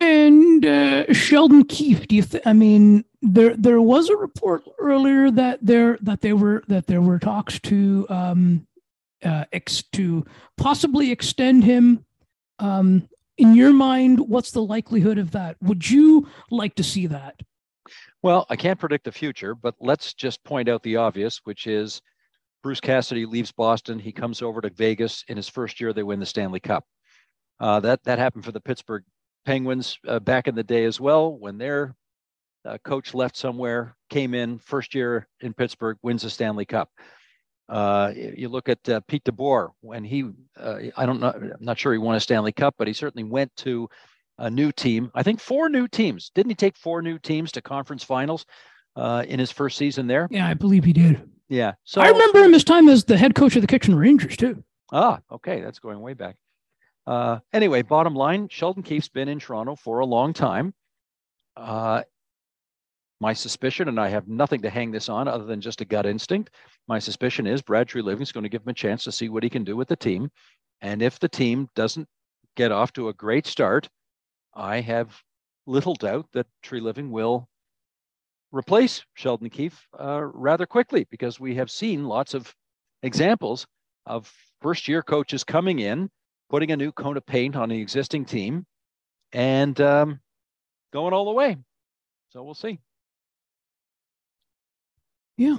And 0.00 0.64
uh, 0.64 1.12
Sheldon 1.12 1.64
Keefe, 1.64 2.06
do 2.06 2.16
you? 2.16 2.22
Th- 2.22 2.42
I 2.46 2.52
mean, 2.52 3.04
there 3.22 3.56
there 3.56 3.80
was 3.80 4.10
a 4.10 4.16
report 4.16 4.64
earlier 4.78 5.30
that 5.30 5.58
there 5.62 5.98
that 6.02 6.20
they 6.20 6.34
were 6.34 6.62
that 6.68 6.86
there 6.86 7.00
were 7.00 7.18
talks 7.18 7.58
to 7.60 8.06
um, 8.10 8.66
uh, 9.24 9.44
ex- 9.52 9.84
to 9.92 10.26
possibly 10.58 11.10
extend 11.10 11.64
him. 11.64 12.04
Um, 12.58 13.08
in 13.38 13.54
your 13.54 13.72
mind, 13.72 14.20
what's 14.20 14.50
the 14.50 14.62
likelihood 14.62 15.18
of 15.18 15.30
that? 15.32 15.56
Would 15.62 15.88
you 15.90 16.28
like 16.50 16.74
to 16.76 16.82
see 16.82 17.06
that? 17.06 17.40
Well, 18.22 18.46
I 18.50 18.56
can't 18.56 18.78
predict 18.78 19.04
the 19.04 19.12
future, 19.12 19.54
but 19.54 19.74
let's 19.80 20.14
just 20.14 20.42
point 20.44 20.68
out 20.68 20.82
the 20.82 20.96
obvious, 20.96 21.40
which 21.44 21.66
is 21.66 22.00
Bruce 22.62 22.80
Cassidy 22.80 23.26
leaves 23.26 23.52
Boston. 23.52 23.98
He 23.98 24.12
comes 24.12 24.42
over 24.42 24.60
to 24.60 24.70
Vegas. 24.70 25.24
In 25.28 25.36
his 25.36 25.48
first 25.48 25.80
year, 25.80 25.92
they 25.92 26.02
win 26.02 26.20
the 26.20 26.26
Stanley 26.26 26.60
Cup. 26.60 26.84
Uh, 27.60 27.80
that 27.80 28.02
that 28.04 28.18
happened 28.18 28.44
for 28.44 28.52
the 28.52 28.60
Pittsburgh 28.60 29.04
Penguins 29.46 29.98
uh, 30.06 30.18
back 30.18 30.48
in 30.48 30.54
the 30.54 30.62
day 30.62 30.84
as 30.84 31.00
well, 31.00 31.38
when 31.38 31.56
their 31.56 31.94
uh, 32.64 32.76
coach 32.84 33.14
left 33.14 33.36
somewhere, 33.36 33.96
came 34.10 34.34
in 34.34 34.58
first 34.58 34.94
year 34.94 35.28
in 35.40 35.54
Pittsburgh, 35.54 35.96
wins 36.02 36.22
the 36.22 36.30
Stanley 36.30 36.64
Cup. 36.64 36.90
Uh, 37.68 38.12
you 38.14 38.48
look 38.48 38.68
at 38.68 38.86
uh, 38.88 39.00
Pete 39.08 39.24
DeBoer 39.24 39.70
when 39.80 40.04
he, 40.04 40.30
uh, 40.60 40.78
I 40.96 41.06
don't 41.06 41.20
know, 41.20 41.30
I'm 41.30 41.52
not 41.60 41.78
sure 41.78 41.92
he 41.92 41.98
won 41.98 42.16
a 42.16 42.20
Stanley 42.20 42.52
Cup, 42.52 42.74
but 42.76 42.86
he 42.86 42.92
certainly 42.92 43.24
went 43.24 43.54
to 43.58 43.88
a 44.38 44.50
new 44.50 44.70
team. 44.72 45.10
I 45.14 45.22
think 45.22 45.40
four 45.40 45.68
new 45.68 45.88
teams. 45.88 46.30
Didn't 46.34 46.50
he 46.50 46.54
take 46.56 46.76
four 46.76 47.00
new 47.00 47.18
teams 47.18 47.52
to 47.52 47.62
conference 47.62 48.04
finals 48.04 48.44
in 48.96 49.38
his 49.38 49.50
first 49.50 49.78
season 49.78 50.06
there? 50.06 50.28
Yeah, 50.30 50.46
I 50.46 50.54
believe 50.54 50.84
he 50.84 50.92
did. 50.92 51.28
Yeah. 51.48 51.74
So 51.84 52.00
I 52.00 52.08
remember 52.08 52.42
him 52.42 52.52
his 52.52 52.64
time 52.64 52.88
as 52.88 53.04
the 53.04 53.16
head 53.16 53.34
coach 53.34 53.56
of 53.56 53.62
the 53.62 53.68
Kitchener 53.68 53.96
Rangers 53.96 54.36
too. 54.36 54.62
Ah, 54.92 55.20
okay, 55.30 55.60
that's 55.60 55.78
going 55.78 56.00
way 56.00 56.14
back. 56.14 56.36
Uh, 57.06 57.38
anyway, 57.52 57.82
bottom 57.82 58.14
line, 58.14 58.48
Sheldon 58.50 58.82
Keefe's 58.82 59.08
been 59.08 59.28
in 59.28 59.38
Toronto 59.38 59.76
for 59.76 60.00
a 60.00 60.06
long 60.06 60.32
time. 60.32 60.74
Uh, 61.56 62.02
my 63.20 63.32
suspicion, 63.32 63.88
and 63.88 63.98
I 63.98 64.08
have 64.08 64.28
nothing 64.28 64.62
to 64.62 64.70
hang 64.70 64.90
this 64.90 65.08
on 65.08 65.28
other 65.28 65.44
than 65.44 65.60
just 65.60 65.80
a 65.80 65.84
gut 65.84 66.04
instinct. 66.04 66.50
My 66.86 66.98
suspicion 66.98 67.46
is 67.46 67.62
Brad 67.62 67.88
Treliving 67.88 68.22
is 68.22 68.32
going 68.32 68.44
to 68.44 68.50
give 68.50 68.62
him 68.62 68.68
a 68.68 68.74
chance 68.74 69.04
to 69.04 69.12
see 69.12 69.28
what 69.28 69.42
he 69.42 69.48
can 69.48 69.64
do 69.64 69.76
with 69.76 69.88
the 69.88 69.96
team. 69.96 70.30
And 70.82 71.00
if 71.00 71.18
the 71.18 71.28
team 71.28 71.68
doesn't 71.74 72.08
get 72.56 72.72
off 72.72 72.92
to 72.94 73.08
a 73.08 73.14
great 73.14 73.46
start, 73.46 73.88
I 74.54 74.80
have 74.80 75.18
little 75.66 75.94
doubt 75.94 76.26
that 76.32 76.46
Treliving 76.62 77.10
will 77.10 77.48
replace 78.52 79.04
Sheldon 79.14 79.50
Keefe 79.50 79.86
uh, 79.98 80.22
rather 80.22 80.66
quickly 80.66 81.06
because 81.10 81.40
we 81.40 81.54
have 81.54 81.70
seen 81.70 82.04
lots 82.04 82.34
of 82.34 82.54
examples 83.02 83.66
of 84.04 84.32
first 84.60 84.88
year 84.88 85.02
coaches 85.02 85.44
coming 85.44 85.78
in, 85.78 86.10
putting 86.48 86.70
a 86.70 86.76
new 86.76 86.92
coat 86.92 87.16
of 87.16 87.26
paint 87.26 87.56
on 87.56 87.68
the 87.68 87.80
existing 87.80 88.24
team, 88.24 88.66
and 89.32 89.80
um, 89.80 90.20
going 90.92 91.12
all 91.12 91.24
the 91.24 91.32
way. 91.32 91.56
So 92.30 92.42
we'll 92.42 92.54
see. 92.54 92.78
Yeah. 95.36 95.56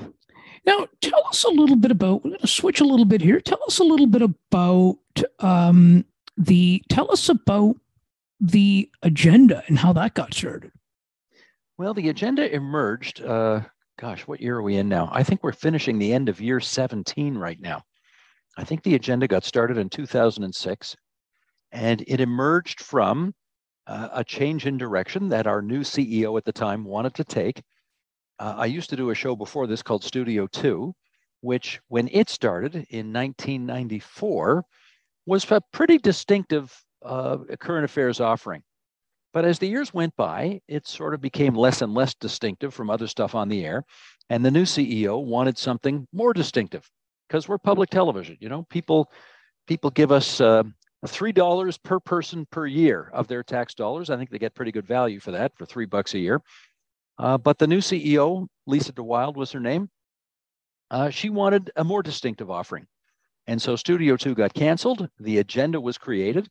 Now, 0.65 0.88
tell 1.02 1.26
us 1.28 1.43
a 1.43 1.50
little 1.50 1.76
bit 1.76 1.91
about. 1.91 2.23
We're 2.23 2.32
going 2.32 2.41
to 2.41 2.47
switch 2.47 2.82
a 2.82 2.86
little 2.86 3.06
bit 3.06 3.21
here. 3.21 3.39
Tell 3.39 3.60
us 3.67 3.80
a 3.80 3.84
little 3.84 4.08
bit 4.08 4.21
about 4.21 4.97
um, 5.39 6.06
the. 6.36 6.84
Tell 6.89 7.12
us 7.12 7.30
about 7.30 7.76
the 8.39 8.89
agenda 9.02 9.63
and 9.67 9.78
how 9.78 9.93
that 9.93 10.13
got 10.13 10.34
started. 10.34 10.71
Well, 11.78 11.93
the 11.93 12.10
agenda 12.10 12.52
emerged. 12.54 13.21
Uh, 13.21 13.62
gosh, 14.00 14.28
what 14.28 14.41
year 14.41 14.58
are 14.58 14.62
we 14.63 14.78
in 14.78 14.89
now? 14.89 15.10
I 15.12 15.23
think 15.23 15.43
we're 15.43 15.52
finishing 15.52 16.00
the 16.00 16.13
end 16.13 16.30
of 16.30 16.41
year 16.41 16.60
17 16.60 17.38
right 17.38 17.60
now. 17.60 17.84
I 18.58 18.63
think 18.63 18.82
the 18.82 18.96
agenda 18.96 19.28
got 19.28 19.43
started 19.43 19.78
in 19.78 19.88
2006, 19.88 20.96
and 21.72 22.04
it 22.08 22.20
emerged 22.20 22.82
from 22.82 23.36
uh, 23.86 24.10
a 24.12 24.24
change 24.24 24.65
in 24.65 24.78
direction 24.80 25.30
that 25.30 25.46
our 25.46 25.62
new 25.62 25.82
CEO 25.82 26.36
at 26.38 26.43
the 26.43 26.52
time 26.52 26.84
wanted 26.84 27.13
to 27.15 27.24
take. 27.24 27.62
Uh, 28.39 28.56
I 28.58 28.65
used 28.65 28.89
to 28.89 28.96
do 28.96 29.12
a 29.12 29.15
show 29.15 29.36
before 29.36 29.67
this 29.67 29.84
called 29.84 30.04
Studio 30.04 30.48
2, 30.48 30.91
which, 31.41 31.80
when 31.88 32.10
it 32.12 32.30
started 32.30 32.74
in 32.89 33.13
1994, 33.13 34.65
was 35.28 35.50
a 35.52 35.62
pretty 35.72 36.00
distinctive 36.00 36.76
uh, 37.06 37.38
current 37.60 37.86
affairs 37.86 38.20
offering. 38.20 38.63
But 39.34 39.46
as 39.46 39.60
the 39.60 39.67
years 39.67 39.93
went 39.93 40.15
by, 40.15 40.62
it 40.67 40.88
sort 40.88 41.13
of 41.13 41.22
became 41.22 41.54
less 41.54 41.84
and 41.84 41.93
less 41.93 42.15
distinctive 42.15 42.74
from 42.74 42.89
other 42.89 43.06
stuff 43.06 43.36
on 43.36 43.50
the 43.50 43.63
air. 43.63 43.84
And 44.32 44.43
the 44.43 44.52
new 44.52 44.63
CEO 44.63 45.24
wanted 45.24 45.60
something 45.60 46.08
more 46.12 46.34
distinctive 46.34 46.89
because 47.28 47.48
we're 47.48 47.58
public 47.58 47.90
television. 47.90 48.38
You 48.40 48.50
know, 48.50 48.63
people 48.70 49.12
people 49.68 49.90
give 49.90 50.12
us 50.12 50.42
uh, 50.42 50.63
three 51.06 51.32
dollars 51.32 51.78
per 51.78 52.00
person 52.00 52.46
per 52.52 52.66
year 52.66 53.10
of 53.13 53.28
their 53.28 53.44
tax 53.44 53.74
dollars. 53.74 54.10
I 54.10 54.18
think 54.18 54.30
they 54.30 54.40
get 54.40 54.56
pretty 54.56 54.72
good 54.72 54.88
value 54.88 55.20
for 55.20 55.32
that 55.32 55.56
for 55.56 55.66
three 55.66 55.86
bucks 55.86 56.13
a 56.13 56.20
year. 56.20 56.42
Uh, 57.20 57.38
but 57.38 57.58
the 57.58 57.68
new 57.68 57.80
CEO, 57.80 58.48
Lisa 58.68 58.92
de 58.92 59.04
Wilde 59.04 59.38
was 59.38 59.52
her 59.52 59.60
name. 59.60 59.90
Uh, 60.92 61.10
she 61.10 61.30
wanted 61.30 61.72
a 61.76 61.84
more 61.84 62.04
distinctive 62.04 62.50
offering. 62.50 62.88
And 63.48 63.62
so 63.62 63.76
Studio 63.76 64.18
2 64.18 64.36
got 64.36 64.54
canceled. 64.54 65.10
The 65.20 65.40
agenda 65.40 65.82
was 65.82 65.98
created. 65.98 66.50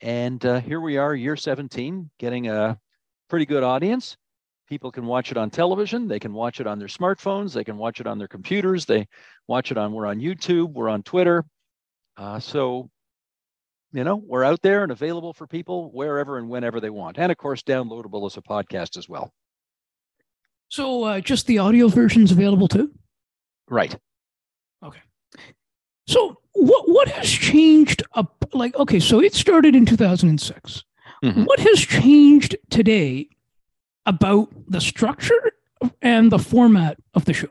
And 0.00 0.44
uh, 0.44 0.60
here 0.60 0.80
we 0.80 0.96
are, 0.96 1.14
year 1.14 1.36
17, 1.36 2.10
getting 2.18 2.48
a 2.48 2.78
pretty 3.28 3.46
good 3.46 3.62
audience. 3.62 4.16
People 4.72 4.90
can 4.90 5.04
watch 5.04 5.30
it 5.30 5.36
on 5.36 5.50
television. 5.50 6.08
They 6.08 6.18
can 6.18 6.32
watch 6.32 6.58
it 6.58 6.66
on 6.66 6.78
their 6.78 6.88
smartphones. 6.88 7.52
They 7.52 7.62
can 7.62 7.76
watch 7.76 8.00
it 8.00 8.06
on 8.06 8.16
their 8.16 8.26
computers. 8.26 8.86
They 8.86 9.06
watch 9.46 9.70
it 9.70 9.76
on, 9.76 9.92
we're 9.92 10.06
on 10.06 10.18
YouTube, 10.18 10.72
we're 10.72 10.88
on 10.88 11.02
Twitter. 11.02 11.44
Uh, 12.16 12.40
so, 12.40 12.88
you 13.92 14.02
know, 14.02 14.16
we're 14.16 14.44
out 14.44 14.62
there 14.62 14.82
and 14.82 14.90
available 14.90 15.34
for 15.34 15.46
people 15.46 15.90
wherever 15.92 16.38
and 16.38 16.48
whenever 16.48 16.80
they 16.80 16.88
want. 16.88 17.18
And 17.18 17.30
of 17.30 17.36
course, 17.36 17.62
downloadable 17.62 18.24
as 18.24 18.38
a 18.38 18.40
podcast 18.40 18.96
as 18.96 19.10
well. 19.10 19.30
So, 20.68 21.04
uh, 21.04 21.20
just 21.20 21.46
the 21.46 21.58
audio 21.58 21.88
version's 21.88 22.32
available 22.32 22.66
too? 22.66 22.92
Right. 23.68 23.94
Okay. 24.82 25.02
So, 26.06 26.38
what 26.52 26.88
what 26.88 27.08
has 27.08 27.28
changed? 27.28 28.04
Up, 28.14 28.48
like, 28.54 28.74
okay, 28.76 29.00
so 29.00 29.20
it 29.20 29.34
started 29.34 29.74
in 29.74 29.84
2006. 29.84 30.82
Mm-hmm. 31.22 31.44
What 31.44 31.60
has 31.60 31.78
changed 31.78 32.56
today 32.70 33.28
about 34.06 34.48
the 34.68 34.80
structure 34.80 35.52
and 36.00 36.30
the 36.30 36.38
format 36.38 36.98
of 37.14 37.24
the 37.24 37.34
show? 37.34 37.48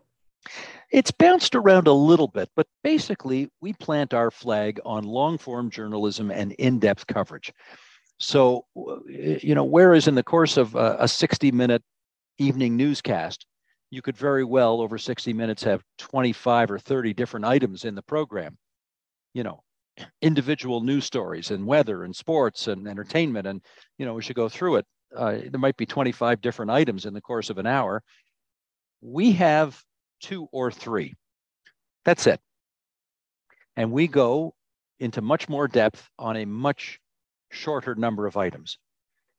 It's 0.92 1.12
bounced 1.12 1.56
around 1.56 1.88
a 1.88 1.94
little 1.94 2.28
bit, 2.28 2.50
but 2.56 2.68
basically, 2.84 3.50
we 3.62 3.74
plant 3.74 4.14
our 4.14 4.30
flag 4.30 4.80
on 4.84 5.04
long 5.06 5.38
form 5.38 5.70
journalism 5.70 6.32
and 6.32 6.52
in 6.54 6.80
depth 6.80 7.08
coverage. 7.08 7.54
So, 8.20 8.66
you 9.08 9.56
know, 9.56 9.64
whereas 9.64 10.08
in 10.08 10.16
the 10.16 10.24
course 10.24 10.58
of 10.58 10.76
a, 10.76 10.98
a 11.00 11.08
60 11.08 11.52
minute 11.52 11.82
evening 12.38 12.76
newscast, 12.76 13.46
you 13.90 14.02
could 14.02 14.18
very 14.18 14.44
well, 14.44 14.82
over 14.82 14.98
60 14.98 15.34
minutes, 15.34 15.64
have 15.64 15.82
25 15.98 16.72
or 16.72 16.80
30 16.80 17.14
different 17.14 17.46
items 17.46 17.86
in 17.86 17.96
the 17.96 18.04
program 18.04 18.58
you 19.34 19.44
know 19.44 19.64
individual 20.22 20.82
news 20.82 21.06
stories 21.06 21.52
and 21.52 21.66
weather 21.66 22.04
and 22.04 22.16
sports 22.16 22.68
and 22.68 22.88
entertainment 22.88 23.46
and 23.46 23.62
you 23.98 24.06
know 24.06 24.14
we 24.14 24.22
should 24.22 24.36
go 24.36 24.50
through 24.50 24.78
it 24.78 24.86
uh, 25.15 25.38
there 25.50 25.60
might 25.60 25.78
be 25.78 25.86
25 25.86 26.41
different 26.41 26.71
items 26.71 27.06
in 27.06 27.13
the 27.13 27.21
course 27.21 27.50
of 27.50 27.58
an 27.58 27.67
hour 27.67 28.04
we 29.02 29.32
have 29.32 29.82
two 30.21 30.47
or 30.52 30.71
three 30.71 31.13
that's 32.06 32.28
it 32.28 32.39
and 33.76 33.91
we 33.91 34.08
go 34.08 34.54
into 35.00 35.21
much 35.21 35.50
more 35.50 35.67
depth 35.67 36.10
on 36.19 36.38
a 36.38 36.45
much 36.45 37.00
shorter 37.50 37.95
number 37.95 38.28
of 38.28 38.38
items 38.38 38.78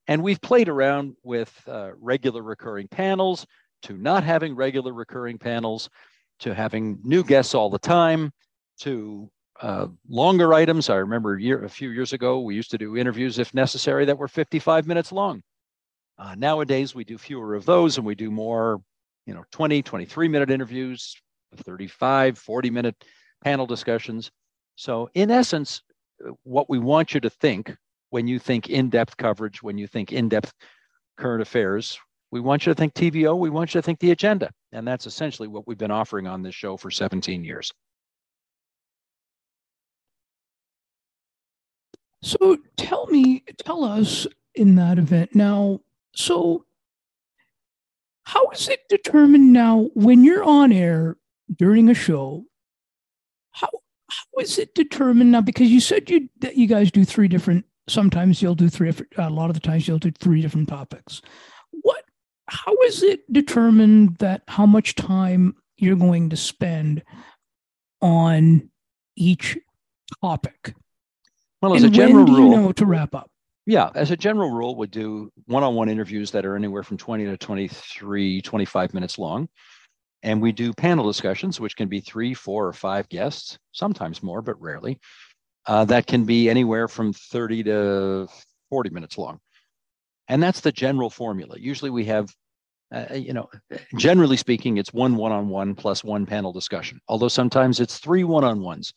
and 0.09 0.23
we've 0.23 0.41
played 0.41 0.69
around 0.69 1.15
with 1.23 1.53
uh, 1.69 1.91
regular 2.01 2.43
recurring 2.43 2.89
panels 2.89 3.47
to 3.83 3.97
not 3.97 4.25
having 4.25 4.55
regular 4.55 4.93
recurring 4.93 5.39
panels 5.39 5.89
to 6.41 6.55
having 6.55 6.99
new 7.05 7.23
guests 7.23 7.55
all 7.55 7.71
the 7.71 7.79
time 7.79 8.33
to 8.81 9.31
uh, 9.61 9.87
longer 10.09 10.53
items. 10.53 10.91
I 10.91 10.97
remember 10.97 11.37
a, 11.37 11.41
year, 11.41 11.65
a 11.65 11.69
few 11.69 11.91
years 11.91 12.13
ago, 12.13 12.41
we 12.41 12.55
used 12.57 12.71
to 12.73 12.79
do 12.79 12.97
interviews, 12.97 13.39
if 13.39 13.55
necessary, 13.55 14.05
that 14.07 14.19
were 14.19 14.29
55 14.29 14.87
minutes 14.87 15.13
long. 15.13 15.43
Uh, 16.23 16.37
nowadays, 16.37 16.95
we 16.95 17.03
do 17.03 17.19
fewer 17.19 17.57
of 17.57 17.65
those 17.65 17.97
and 17.97 18.07
we 18.07 18.15
do 18.15 18.31
more, 18.31 18.81
you 19.27 19.35
know, 19.35 19.43
20, 19.51 19.83
23 19.83 20.29
minute 20.29 20.53
interviews, 20.53 21.17
35, 21.57 22.39
40 22.39 22.71
minute 22.71 23.05
panel 23.43 23.67
discussions. 23.67 24.31
So, 24.77 25.11
in 25.15 25.33
essence, 25.33 25.83
what 26.45 26.71
we 26.71 26.79
want 26.79 27.13
you 27.13 27.19
to 27.21 27.29
think 27.29 27.75
when 28.11 28.29
you 28.29 28.39
think 28.39 28.71
in 28.71 28.89
depth 28.89 29.17
coverage, 29.17 29.65
when 29.65 29.77
you 29.77 29.89
think 29.89 30.13
in 30.13 30.29
depth 30.29 30.53
current 31.19 31.43
affairs, 31.43 31.99
we 32.31 32.39
want 32.39 32.67
you 32.67 32.73
to 32.73 32.79
think 32.79 32.95
TVO, 32.95 33.37
we 33.37 33.51
want 33.51 33.75
you 33.75 33.81
to 33.81 33.85
think 33.85 33.99
the 33.99 34.13
agenda. 34.13 34.49
And 34.71 34.87
that's 34.87 35.09
essentially 35.09 35.49
what 35.49 35.67
we've 35.67 35.77
been 35.77 35.91
offering 35.91 36.29
on 36.29 36.41
this 36.41 36.55
show 36.55 36.77
for 36.77 36.93
17 36.93 37.43
years. 37.43 37.73
So 42.23 42.59
tell 42.77 43.07
me, 43.07 43.43
tell 43.59 43.83
us 43.83 44.29
in 44.55 44.77
that 44.77 44.99
event 44.99 45.35
now. 45.35 45.81
So, 46.15 46.65
how 48.25 48.51
is 48.51 48.69
it 48.69 48.81
determined 48.89 49.53
now 49.53 49.91
when 49.95 50.25
you're 50.25 50.45
on 50.45 50.73
air 50.73 51.17
during 51.55 51.89
a 51.89 51.95
show? 51.95 52.45
How 53.51 53.69
how 54.09 54.41
is 54.41 54.59
it 54.59 54.75
determined 54.75 55.33
now? 55.33 55.41
Because 55.41 55.71
you 55.71 55.81
said 55.81 56.09
you 56.11 56.29
that 56.41 56.57
you 56.57 56.67
guys 56.67 56.91
do 56.91 57.05
three 57.05 57.29
different. 57.29 57.65
Sometimes 57.89 58.41
you'll 58.41 58.55
do 58.55 58.69
three. 58.69 58.93
A 59.17 59.31
lot 59.31 59.51
of 59.51 59.55
the 59.55 59.61
times 59.61 59.89
you'll 59.89 59.99
do 59.99 60.11
three 60.11 60.43
different 60.43 60.69
topics. 60.69 61.21
What? 61.71 62.05
How 62.49 62.75
is 62.85 63.03
it 63.03 63.31
determined 63.33 64.17
that 64.17 64.43
how 64.47 64.67
much 64.67 64.95
time 64.95 65.57
you're 65.79 65.97
going 65.97 66.31
to 66.31 66.37
spend 66.37 67.03
on 68.01 68.69
each 69.17 69.59
topic? 70.21 70.75
Well, 71.61 71.75
as 71.75 71.83
and 71.85 71.95
a 71.95 71.97
general 71.97 72.25
do 72.27 72.33
you 72.33 72.39
rule, 72.39 72.57
know 72.57 72.73
to 72.73 72.87
wrap 72.87 73.15
up. 73.15 73.32
Yeah, 73.65 73.91
as 73.95 74.11
a 74.11 74.17
general 74.17 74.51
rule, 74.51 74.77
we 74.77 74.89
do 74.89 75.31
one-on-one 75.47 75.89
interviews 75.89 76.33
that 76.33 76.45
are 76.45 76.57
anywhere 76.57 76.83
from 76.83 76.97
20 76.97 77.27
to 77.27 77.37
23, 77.37 78.43
25 78.43 78.95
minutes 78.95 79.19
long. 79.19 79.49
And 80.25 80.43
we 80.43 80.53
do 80.53 80.73
panel 80.73 81.07
discussions, 81.07 81.61
which 81.61 81.77
can 81.77 81.89
be 81.89 82.01
three, 82.01 82.35
four, 82.35 82.67
or 82.67 82.73
five 82.73 83.09
guests, 83.09 83.59
sometimes 83.73 84.23
more, 84.23 84.43
but 84.43 84.61
rarely. 84.61 84.99
Uh, 85.67 85.85
that 85.85 86.07
can 86.07 86.25
be 86.25 86.51
anywhere 86.51 86.89
from 86.89 87.13
30 87.13 87.65
to 87.65 88.29
40 88.71 88.91
minutes 88.91 89.17
long. 89.17 89.39
And 90.29 90.43
that's 90.43 90.61
the 90.61 90.73
general 90.73 91.11
formula. 91.11 91.57
Usually 91.59 91.91
we 91.91 92.05
have, 92.07 92.33
uh, 92.93 93.15
you 93.15 93.33
know, 93.33 93.49
generally 93.97 94.37
speaking, 94.37 94.77
it's 94.77 94.93
one 94.93 95.15
one 95.17 95.33
on 95.33 95.49
one 95.49 95.75
plus 95.75 96.03
one 96.03 96.27
panel 96.27 96.53
discussion, 96.53 97.01
although 97.09 97.29
sometimes 97.29 97.81
it's 97.81 97.99
three 97.99 98.25
one 98.25 98.45
on 98.45 98.61
ones, 98.61 98.93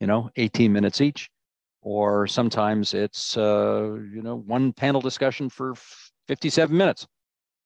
you 0.00 0.06
know, 0.06 0.30
18 0.36 0.72
minutes 0.72 1.00
each 1.00 1.28
or 1.88 2.26
sometimes 2.26 2.92
it's 2.92 3.38
uh, 3.38 3.96
you 4.12 4.20
know 4.20 4.36
one 4.36 4.74
panel 4.74 5.00
discussion 5.00 5.48
for 5.48 5.74
57 6.26 6.76
minutes 6.76 7.06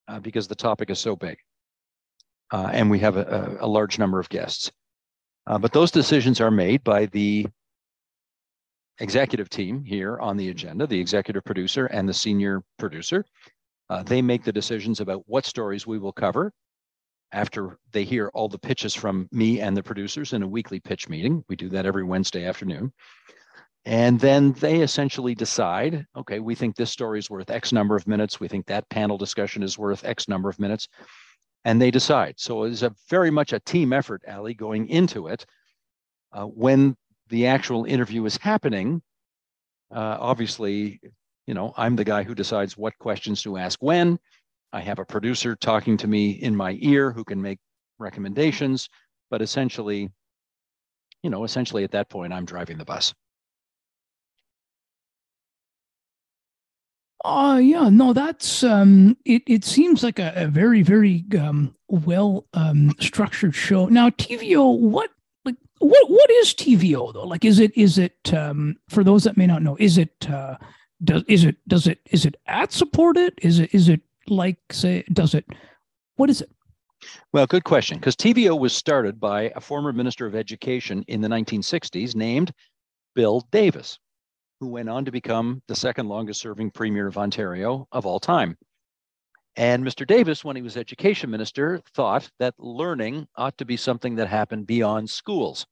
uh, 0.06 0.20
because 0.20 0.46
the 0.46 0.54
topic 0.54 0.90
is 0.90 1.00
so 1.00 1.16
big. 1.16 1.36
Uh, 2.52 2.70
and 2.72 2.88
we 2.88 3.00
have 3.00 3.16
a, 3.16 3.56
a, 3.60 3.66
large 3.66 3.98
number 3.98 4.20
of 4.20 4.28
guests. 4.28 4.70
Uh, 5.46 5.58
but 5.58 5.72
those 5.72 5.90
decisions 5.90 6.40
are 6.40 6.50
made 6.50 6.84
by 6.84 7.06
the 7.06 7.46
executive 9.00 9.48
team 9.48 9.82
here 9.82 10.18
on 10.20 10.36
the 10.36 10.50
agenda 10.50 10.86
the 10.86 11.00
executive 11.00 11.42
producer 11.42 11.86
and 11.86 12.08
the 12.08 12.14
senior 12.14 12.62
producer. 12.78 13.24
Uh, 13.90 14.04
they 14.04 14.22
make 14.22 14.44
the 14.44 14.52
decisions 14.52 15.00
about 15.00 15.24
what 15.26 15.44
stories 15.44 15.84
we 15.84 15.98
will 15.98 16.12
cover 16.12 16.52
after 17.32 17.76
they 17.90 18.04
hear 18.04 18.30
all 18.34 18.48
the 18.48 18.58
pitches 18.58 18.94
from 18.94 19.28
me 19.32 19.60
and 19.60 19.76
the 19.76 19.82
producers 19.82 20.32
in 20.32 20.44
a 20.44 20.48
weekly 20.48 20.78
pitch 20.78 21.08
meeting. 21.08 21.42
We 21.48 21.56
do 21.56 21.68
that 21.70 21.86
every 21.86 22.04
wednesday 22.04 22.44
afternoon 22.46 22.92
and 23.84 24.20
then 24.20 24.52
they 24.52 24.80
essentially 24.80 25.34
decide 25.34 26.06
okay, 26.16 26.38
we 26.38 26.54
think 26.54 26.76
this 26.76 26.90
story 26.90 27.18
is 27.18 27.30
worth 27.30 27.50
X 27.50 27.72
number 27.72 27.96
of 27.96 28.06
minutes. 28.06 28.38
We 28.38 28.48
think 28.48 28.66
that 28.66 28.88
panel 28.90 29.18
discussion 29.18 29.62
is 29.62 29.78
worth 29.78 30.04
X 30.04 30.28
number 30.28 30.48
of 30.48 30.60
minutes. 30.60 30.88
And 31.64 31.80
they 31.80 31.92
decide. 31.92 32.34
So 32.38 32.64
it's 32.64 32.82
a 32.82 32.94
very 33.08 33.30
much 33.30 33.52
a 33.52 33.60
team 33.60 33.92
effort, 33.92 34.22
Ali, 34.28 34.52
going 34.52 34.88
into 34.88 35.28
it. 35.28 35.46
Uh, 36.32 36.44
when 36.44 36.96
the 37.28 37.46
actual 37.46 37.84
interview 37.84 38.24
is 38.24 38.36
happening, 38.36 39.00
uh, 39.94 40.16
obviously, 40.18 41.00
you 41.46 41.54
know, 41.54 41.72
I'm 41.76 41.94
the 41.94 42.04
guy 42.04 42.24
who 42.24 42.34
decides 42.34 42.76
what 42.76 42.98
questions 42.98 43.42
to 43.42 43.58
ask 43.58 43.80
when. 43.80 44.18
I 44.72 44.80
have 44.80 44.98
a 44.98 45.04
producer 45.04 45.54
talking 45.54 45.96
to 45.98 46.08
me 46.08 46.30
in 46.30 46.56
my 46.56 46.78
ear 46.80 47.12
who 47.12 47.24
can 47.24 47.40
make 47.40 47.58
recommendations. 47.98 48.88
But 49.30 49.42
essentially, 49.42 50.10
you 51.22 51.30
know, 51.30 51.44
essentially 51.44 51.84
at 51.84 51.92
that 51.92 52.08
point, 52.08 52.32
I'm 52.32 52.44
driving 52.44 52.78
the 52.78 52.84
bus. 52.84 53.14
Oh 57.24 57.56
yeah, 57.56 57.88
no, 57.88 58.12
that's 58.12 58.64
um, 58.64 59.16
it. 59.24 59.42
It 59.46 59.64
seems 59.64 60.02
like 60.02 60.18
a, 60.18 60.32
a 60.34 60.46
very, 60.48 60.82
very 60.82 61.24
um, 61.38 61.74
well 61.88 62.46
um, 62.54 62.92
structured 62.98 63.54
show. 63.54 63.86
Now, 63.86 64.10
TVO, 64.10 64.76
what 64.78 65.10
like 65.44 65.54
what 65.78 66.10
what 66.10 66.30
is 66.30 66.52
TVO 66.54 67.12
though? 67.14 67.26
Like, 67.26 67.44
is 67.44 67.60
it 67.60 67.76
is 67.76 67.96
it 67.98 68.34
um, 68.34 68.76
for 68.88 69.04
those 69.04 69.22
that 69.24 69.36
may 69.36 69.46
not 69.46 69.62
know? 69.62 69.76
Is 69.78 69.98
it 69.98 70.28
uh, 70.28 70.56
does 71.04 71.22
is 71.28 71.44
it 71.44 71.56
does 71.68 71.86
it 71.86 72.00
is 72.10 72.26
it 72.26 72.36
ad 72.46 72.72
supported? 72.72 73.34
Is 73.40 73.60
it 73.60 73.72
is 73.72 73.88
it 73.88 74.00
like 74.26 74.58
say 74.72 75.04
does 75.12 75.34
it 75.34 75.46
what 76.16 76.28
is 76.28 76.40
it? 76.40 76.50
Well, 77.32 77.46
good 77.46 77.64
question. 77.64 77.98
Because 77.98 78.16
TVO 78.16 78.58
was 78.58 78.72
started 78.72 79.20
by 79.20 79.52
a 79.54 79.60
former 79.60 79.92
minister 79.92 80.26
of 80.26 80.34
education 80.34 81.04
in 81.08 81.20
the 81.20 81.28
1960s 81.28 82.14
named 82.14 82.52
Bill 83.14 83.46
Davis 83.50 83.98
who 84.62 84.68
went 84.68 84.88
on 84.88 85.04
to 85.04 85.10
become 85.10 85.60
the 85.66 85.74
second 85.74 86.08
longest 86.08 86.40
serving 86.40 86.70
premier 86.70 87.08
of 87.08 87.18
Ontario 87.18 87.84
of 87.90 88.06
all 88.06 88.20
time. 88.20 88.56
And 89.56 89.84
Mr. 89.84 90.06
Davis, 90.06 90.44
when 90.44 90.54
he 90.54 90.62
was 90.62 90.76
education 90.76 91.30
minister, 91.30 91.80
thought 91.96 92.30
that 92.38 92.54
learning 92.58 93.26
ought 93.36 93.58
to 93.58 93.64
be 93.64 93.76
something 93.76 94.14
that 94.14 94.28
happened 94.28 94.68
beyond 94.68 95.10
schools 95.10 95.66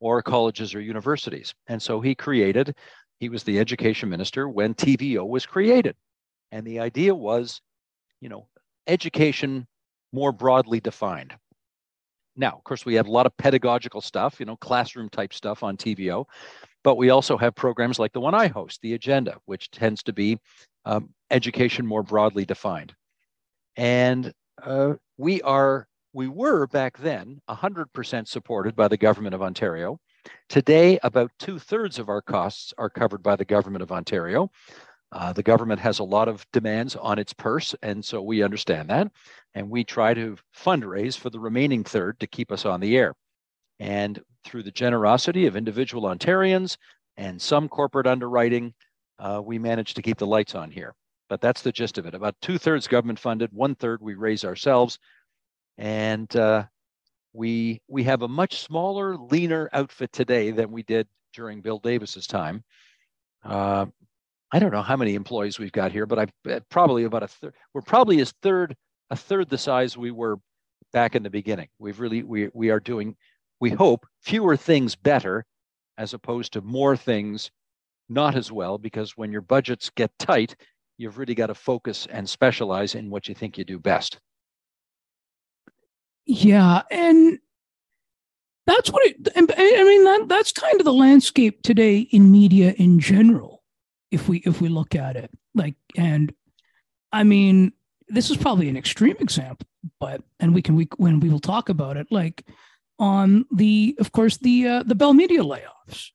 or 0.00 0.20
colleges 0.20 0.74
or 0.74 0.80
universities. 0.80 1.54
And 1.68 1.80
so 1.80 2.00
he 2.00 2.16
created, 2.16 2.74
he 3.20 3.28
was 3.28 3.44
the 3.44 3.60
education 3.60 4.08
minister 4.08 4.48
when 4.48 4.74
TVO 4.74 5.24
was 5.24 5.46
created. 5.46 5.94
And 6.50 6.66
the 6.66 6.80
idea 6.80 7.14
was, 7.14 7.60
you 8.20 8.28
know, 8.28 8.48
education 8.88 9.64
more 10.12 10.32
broadly 10.32 10.80
defined. 10.80 11.34
Now, 12.34 12.50
of 12.50 12.64
course, 12.64 12.84
we 12.84 12.94
have 12.94 13.06
a 13.06 13.12
lot 13.12 13.26
of 13.26 13.36
pedagogical 13.36 14.00
stuff, 14.00 14.40
you 14.40 14.46
know, 14.46 14.56
classroom 14.56 15.08
type 15.08 15.32
stuff 15.32 15.62
on 15.62 15.76
TVO, 15.76 16.24
but 16.88 16.96
we 16.96 17.10
also 17.10 17.36
have 17.36 17.54
programs 17.54 17.98
like 17.98 18.14
the 18.14 18.20
one 18.20 18.34
I 18.34 18.46
host, 18.46 18.80
The 18.80 18.94
Agenda, 18.94 19.36
which 19.44 19.70
tends 19.70 20.02
to 20.04 20.12
be 20.14 20.38
um, 20.86 21.10
education 21.30 21.84
more 21.86 22.02
broadly 22.02 22.46
defined. 22.46 22.94
And 23.76 24.32
uh, 24.62 24.94
we 25.18 25.42
are, 25.42 25.86
we 26.14 26.28
were 26.28 26.66
back 26.66 26.96
then 26.96 27.42
100% 27.50 28.26
supported 28.26 28.74
by 28.74 28.88
the 28.88 28.96
government 28.96 29.34
of 29.34 29.42
Ontario. 29.42 29.98
Today, 30.48 30.98
about 31.02 31.30
two 31.38 31.58
thirds 31.58 31.98
of 31.98 32.08
our 32.08 32.22
costs 32.22 32.72
are 32.78 32.88
covered 32.88 33.22
by 33.22 33.36
the 33.36 33.44
government 33.44 33.82
of 33.82 33.92
Ontario. 33.92 34.50
Uh, 35.12 35.34
the 35.34 35.42
government 35.42 35.80
has 35.80 35.98
a 35.98 36.04
lot 36.04 36.26
of 36.26 36.46
demands 36.54 36.96
on 36.96 37.18
its 37.18 37.34
purse, 37.34 37.74
and 37.82 38.02
so 38.02 38.22
we 38.22 38.42
understand 38.42 38.88
that. 38.88 39.12
And 39.52 39.68
we 39.68 39.84
try 39.84 40.14
to 40.14 40.38
fundraise 40.56 41.18
for 41.18 41.28
the 41.28 41.38
remaining 41.38 41.84
third 41.84 42.18
to 42.20 42.26
keep 42.26 42.50
us 42.50 42.64
on 42.64 42.80
the 42.80 42.96
air. 42.96 43.14
And 43.78 44.20
through 44.44 44.64
the 44.64 44.70
generosity 44.70 45.46
of 45.46 45.56
individual 45.56 46.04
Ontarians 46.04 46.76
and 47.16 47.40
some 47.40 47.68
corporate 47.68 48.06
underwriting, 48.06 48.74
uh, 49.18 49.40
we 49.44 49.58
managed 49.58 49.96
to 49.96 50.02
keep 50.02 50.18
the 50.18 50.26
lights 50.26 50.54
on 50.54 50.70
here. 50.70 50.94
But 51.28 51.40
that's 51.40 51.62
the 51.62 51.72
gist 51.72 51.98
of 51.98 52.06
it. 52.06 52.14
About 52.14 52.36
two 52.40 52.58
thirds 52.58 52.86
government 52.86 53.18
funded, 53.18 53.50
one 53.52 53.74
third 53.74 54.00
we 54.00 54.14
raise 54.14 54.44
ourselves. 54.44 54.98
And 55.76 56.34
uh, 56.34 56.64
we, 57.32 57.80
we 57.86 58.04
have 58.04 58.22
a 58.22 58.28
much 58.28 58.60
smaller, 58.60 59.16
leaner 59.16 59.68
outfit 59.72 60.12
today 60.12 60.50
than 60.50 60.72
we 60.72 60.82
did 60.82 61.06
during 61.34 61.60
Bill 61.60 61.78
Davis's 61.78 62.26
time. 62.26 62.64
Uh, 63.44 63.86
I 64.50 64.58
don't 64.58 64.72
know 64.72 64.82
how 64.82 64.96
many 64.96 65.14
employees 65.14 65.58
we've 65.58 65.72
got 65.72 65.92
here, 65.92 66.06
but 66.06 66.18
I've 66.18 66.68
probably 66.70 67.04
about 67.04 67.22
a 67.22 67.28
third. 67.28 67.54
We're 67.74 67.82
probably 67.82 68.20
as 68.20 68.32
third 68.42 68.74
a 69.10 69.16
third 69.16 69.48
the 69.48 69.58
size 69.58 69.96
we 69.96 70.10
were 70.10 70.38
back 70.92 71.14
in 71.14 71.22
the 71.22 71.30
beginning. 71.30 71.68
We've 71.78 72.00
really 72.00 72.22
we 72.22 72.48
we 72.54 72.70
are 72.70 72.80
doing 72.80 73.16
we 73.60 73.70
hope, 73.70 74.06
fewer 74.22 74.56
things 74.56 74.94
better 74.94 75.44
as 75.96 76.14
opposed 76.14 76.52
to 76.52 76.60
more 76.60 76.96
things 76.96 77.50
not 78.08 78.36
as 78.36 78.50
well, 78.50 78.78
because 78.78 79.16
when 79.16 79.32
your 79.32 79.42
budgets 79.42 79.90
get 79.90 80.10
tight, 80.18 80.56
you've 80.96 81.18
really 81.18 81.34
got 81.34 81.48
to 81.48 81.54
focus 81.54 82.06
and 82.10 82.28
specialize 82.28 82.94
in 82.94 83.10
what 83.10 83.28
you 83.28 83.34
think 83.34 83.58
you 83.58 83.64
do 83.64 83.78
best. 83.78 84.18
Yeah. 86.24 86.82
And 86.90 87.38
that's 88.66 88.90
what 88.90 89.06
it, 89.06 89.28
I 89.36 89.40
mean, 89.84 90.04
that, 90.04 90.26
that's 90.28 90.52
kind 90.52 90.78
of 90.80 90.84
the 90.84 90.92
landscape 90.92 91.62
today 91.62 91.98
in 91.98 92.30
media 92.30 92.74
in 92.76 93.00
general, 93.00 93.62
if 94.10 94.28
we, 94.28 94.38
if 94.38 94.60
we 94.60 94.68
look 94.68 94.94
at 94.94 95.16
it 95.16 95.30
like, 95.54 95.74
and 95.96 96.32
I 97.12 97.24
mean, 97.24 97.72
this 98.08 98.30
is 98.30 98.36
probably 98.36 98.68
an 98.68 98.76
extreme 98.76 99.16
example, 99.20 99.66
but, 100.00 100.22
and 100.40 100.54
we 100.54 100.62
can, 100.62 100.76
we, 100.76 100.88
when 100.96 101.20
we 101.20 101.28
will 101.28 101.40
talk 101.40 101.68
about 101.68 101.96
it, 101.96 102.06
like, 102.10 102.46
on 102.98 103.46
the, 103.52 103.96
of 103.98 104.12
course, 104.12 104.36
the 104.38 104.66
uh, 104.66 104.82
the 104.82 104.94
Bell 104.94 105.14
Media 105.14 105.42
layoffs. 105.42 106.10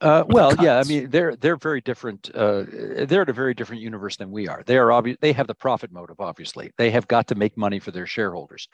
Uh, 0.00 0.24
well, 0.28 0.54
yeah, 0.60 0.78
I 0.78 0.84
mean 0.84 1.08
they're 1.08 1.36
they're 1.36 1.56
very 1.56 1.80
different. 1.80 2.30
Uh, 2.34 2.64
they're 2.68 3.22
in 3.22 3.30
a 3.30 3.32
very 3.32 3.54
different 3.54 3.80
universe 3.80 4.16
than 4.16 4.30
we 4.30 4.46
are. 4.46 4.62
They 4.66 4.76
are 4.76 4.92
obvious. 4.92 5.16
They 5.20 5.32
have 5.32 5.46
the 5.46 5.54
profit 5.54 5.90
motive. 5.90 6.20
Obviously, 6.20 6.70
they 6.76 6.90
have 6.90 7.08
got 7.08 7.26
to 7.28 7.34
make 7.34 7.56
money 7.56 7.78
for 7.78 7.92
their 7.92 8.06
shareholders. 8.06 8.68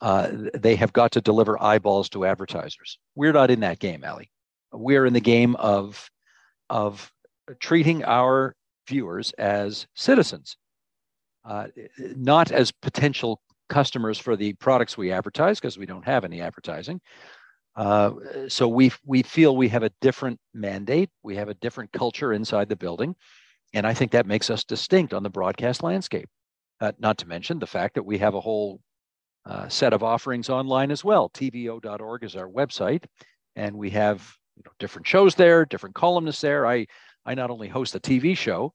Uh, 0.00 0.30
they 0.54 0.74
have 0.76 0.92
got 0.92 1.12
to 1.12 1.20
deliver 1.20 1.62
eyeballs 1.62 2.08
to 2.08 2.24
advertisers. 2.24 2.98
We're 3.14 3.32
not 3.32 3.50
in 3.50 3.60
that 3.60 3.78
game, 3.78 4.02
Ali. 4.04 4.30
We're 4.72 5.06
in 5.06 5.12
the 5.12 5.20
game 5.20 5.54
of 5.56 6.10
of 6.68 7.12
treating 7.60 8.04
our 8.04 8.56
viewers 8.88 9.32
as 9.32 9.86
citizens, 9.94 10.56
uh, 11.44 11.68
not 11.98 12.50
as 12.50 12.72
potential 12.72 13.40
customers 13.70 14.18
for 14.18 14.36
the 14.36 14.52
products 14.54 14.98
we 14.98 15.12
advertise 15.12 15.58
because 15.58 15.78
we 15.78 15.86
don't 15.86 16.04
have 16.04 16.24
any 16.24 16.42
advertising. 16.42 17.00
Uh, 17.76 18.10
so 18.48 18.68
we 18.68 18.92
we 19.06 19.22
feel 19.22 19.56
we 19.56 19.68
have 19.68 19.84
a 19.84 19.92
different 20.00 20.38
mandate. 20.52 21.08
We 21.22 21.36
have 21.36 21.48
a 21.48 21.54
different 21.54 21.92
culture 21.92 22.32
inside 22.32 22.68
the 22.68 22.76
building, 22.76 23.14
and 23.72 23.86
I 23.86 23.94
think 23.94 24.10
that 24.10 24.26
makes 24.26 24.50
us 24.50 24.64
distinct 24.64 25.14
on 25.14 25.22
the 25.22 25.30
broadcast 25.30 25.82
landscape. 25.82 26.28
Uh, 26.80 26.92
not 26.98 27.16
to 27.18 27.28
mention 27.28 27.58
the 27.58 27.66
fact 27.66 27.94
that 27.94 28.02
we 28.02 28.18
have 28.18 28.34
a 28.34 28.40
whole 28.40 28.80
uh, 29.46 29.68
set 29.68 29.92
of 29.92 30.02
offerings 30.02 30.50
online 30.50 30.90
as 30.90 31.04
well. 31.04 31.30
TVO.org 31.30 32.24
is 32.24 32.36
our 32.36 32.48
website, 32.48 33.04
and 33.54 33.76
we 33.76 33.90
have 33.90 34.34
you 34.56 34.62
know, 34.64 34.72
different 34.78 35.06
shows 35.06 35.34
there, 35.34 35.64
different 35.64 35.94
columnists 35.94 36.42
there. 36.42 36.66
I 36.66 36.86
I 37.24 37.34
not 37.34 37.50
only 37.50 37.68
host 37.68 37.94
a 37.94 38.00
TV 38.00 38.36
show, 38.36 38.74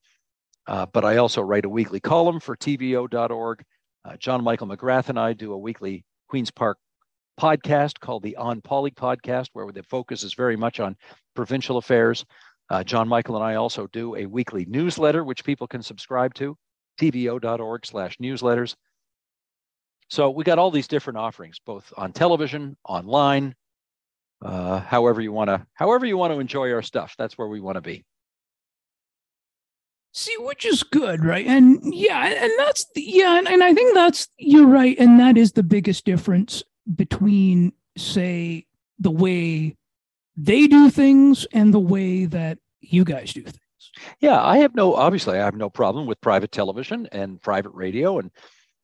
uh, 0.68 0.86
but 0.86 1.04
I 1.04 1.18
also 1.18 1.42
write 1.42 1.66
a 1.66 1.70
weekly 1.70 2.00
column 2.00 2.40
for 2.40 2.56
TVO.org. 2.56 3.64
Uh, 4.06 4.16
John 4.18 4.44
Michael 4.44 4.68
McGrath 4.68 5.10
and 5.10 5.20
I 5.20 5.34
do 5.34 5.54
a 5.54 5.58
weekly 5.58 6.06
Queens 6.30 6.52
Park 6.52 6.78
podcast 7.40 8.00
called 8.00 8.24
the 8.24 8.38
onpoli 8.40 8.94
podcast, 8.94 9.48
where 9.54 9.72
the 9.72 9.84
focus 9.84 10.24
is 10.24 10.34
very 10.34 10.56
much 10.56 10.80
on 10.80 10.96
provincial 11.36 11.78
affairs. 11.78 12.26
Uh, 12.70 12.84
John 12.84 13.08
Michael 13.08 13.36
and 13.36 13.44
I 13.44 13.56
also 13.56 13.88
do 13.88 14.16
a 14.16 14.26
weekly 14.26 14.66
newsletter, 14.66 15.24
which 15.24 15.44
people 15.44 15.68
can 15.68 15.82
subscribe 15.82 16.34
to, 16.36 16.56
tvo.org 17.00 17.86
slash 17.86 18.18
newsletters. 18.18 18.76
So 20.10 20.30
we 20.30 20.44
got 20.44 20.60
all 20.60 20.72
these 20.72 20.88
different 20.88 21.18
offerings, 21.18 21.58
both 21.66 21.92
on 21.98 22.14
television, 22.14 22.78
online, 22.88 23.56
uh, 24.44 24.80
however 24.80 25.20
you 25.20 25.32
want 25.32 25.50
to, 25.50 25.66
however 25.74 26.06
you 26.06 26.18
want 26.18 26.32
to 26.32 26.40
enjoy 26.40 26.72
our 26.72 26.84
stuff. 26.84 27.16
That's 27.18 27.38
where 27.38 27.48
we 27.48 27.60
want 27.60 27.76
to 27.76 27.82
be. 27.82 28.04
See, 30.18 30.34
which 30.40 30.66
is 30.66 30.82
good, 30.82 31.26
right? 31.26 31.46
And 31.46 31.94
yeah, 31.94 32.26
and 32.26 32.52
that's 32.58 32.86
yeah, 32.96 33.38
and, 33.38 33.50
and 33.50 33.62
I 33.62 33.74
think 33.74 33.94
that's 33.94 34.30
you're 34.38 34.66
right, 34.66 34.98
and 34.98 35.20
that 35.20 35.38
is 35.38 35.52
the 35.52 35.62
biggest 35.62 36.06
difference 36.06 36.64
between, 36.96 37.74
say, 37.98 38.66
the 38.98 39.12
way 39.12 39.76
they 40.38 40.68
do 40.68 40.90
things 40.90 41.46
and 41.52 41.74
the 41.74 41.82
way 41.82 42.24
that 42.28 42.60
you 42.80 43.04
guys 43.04 43.34
do 43.34 43.42
things. 43.42 43.60
Yeah, 44.22 44.42
I 44.42 44.60
have 44.60 44.74
no 44.74 44.96
obviously 44.96 45.38
I 45.38 45.44
have 45.44 45.58
no 45.58 45.70
problem 45.70 46.08
with 46.08 46.22
private 46.22 46.54
television 46.54 47.10
and 47.12 47.42
private 47.42 47.72
radio 47.72 48.20
and 48.20 48.32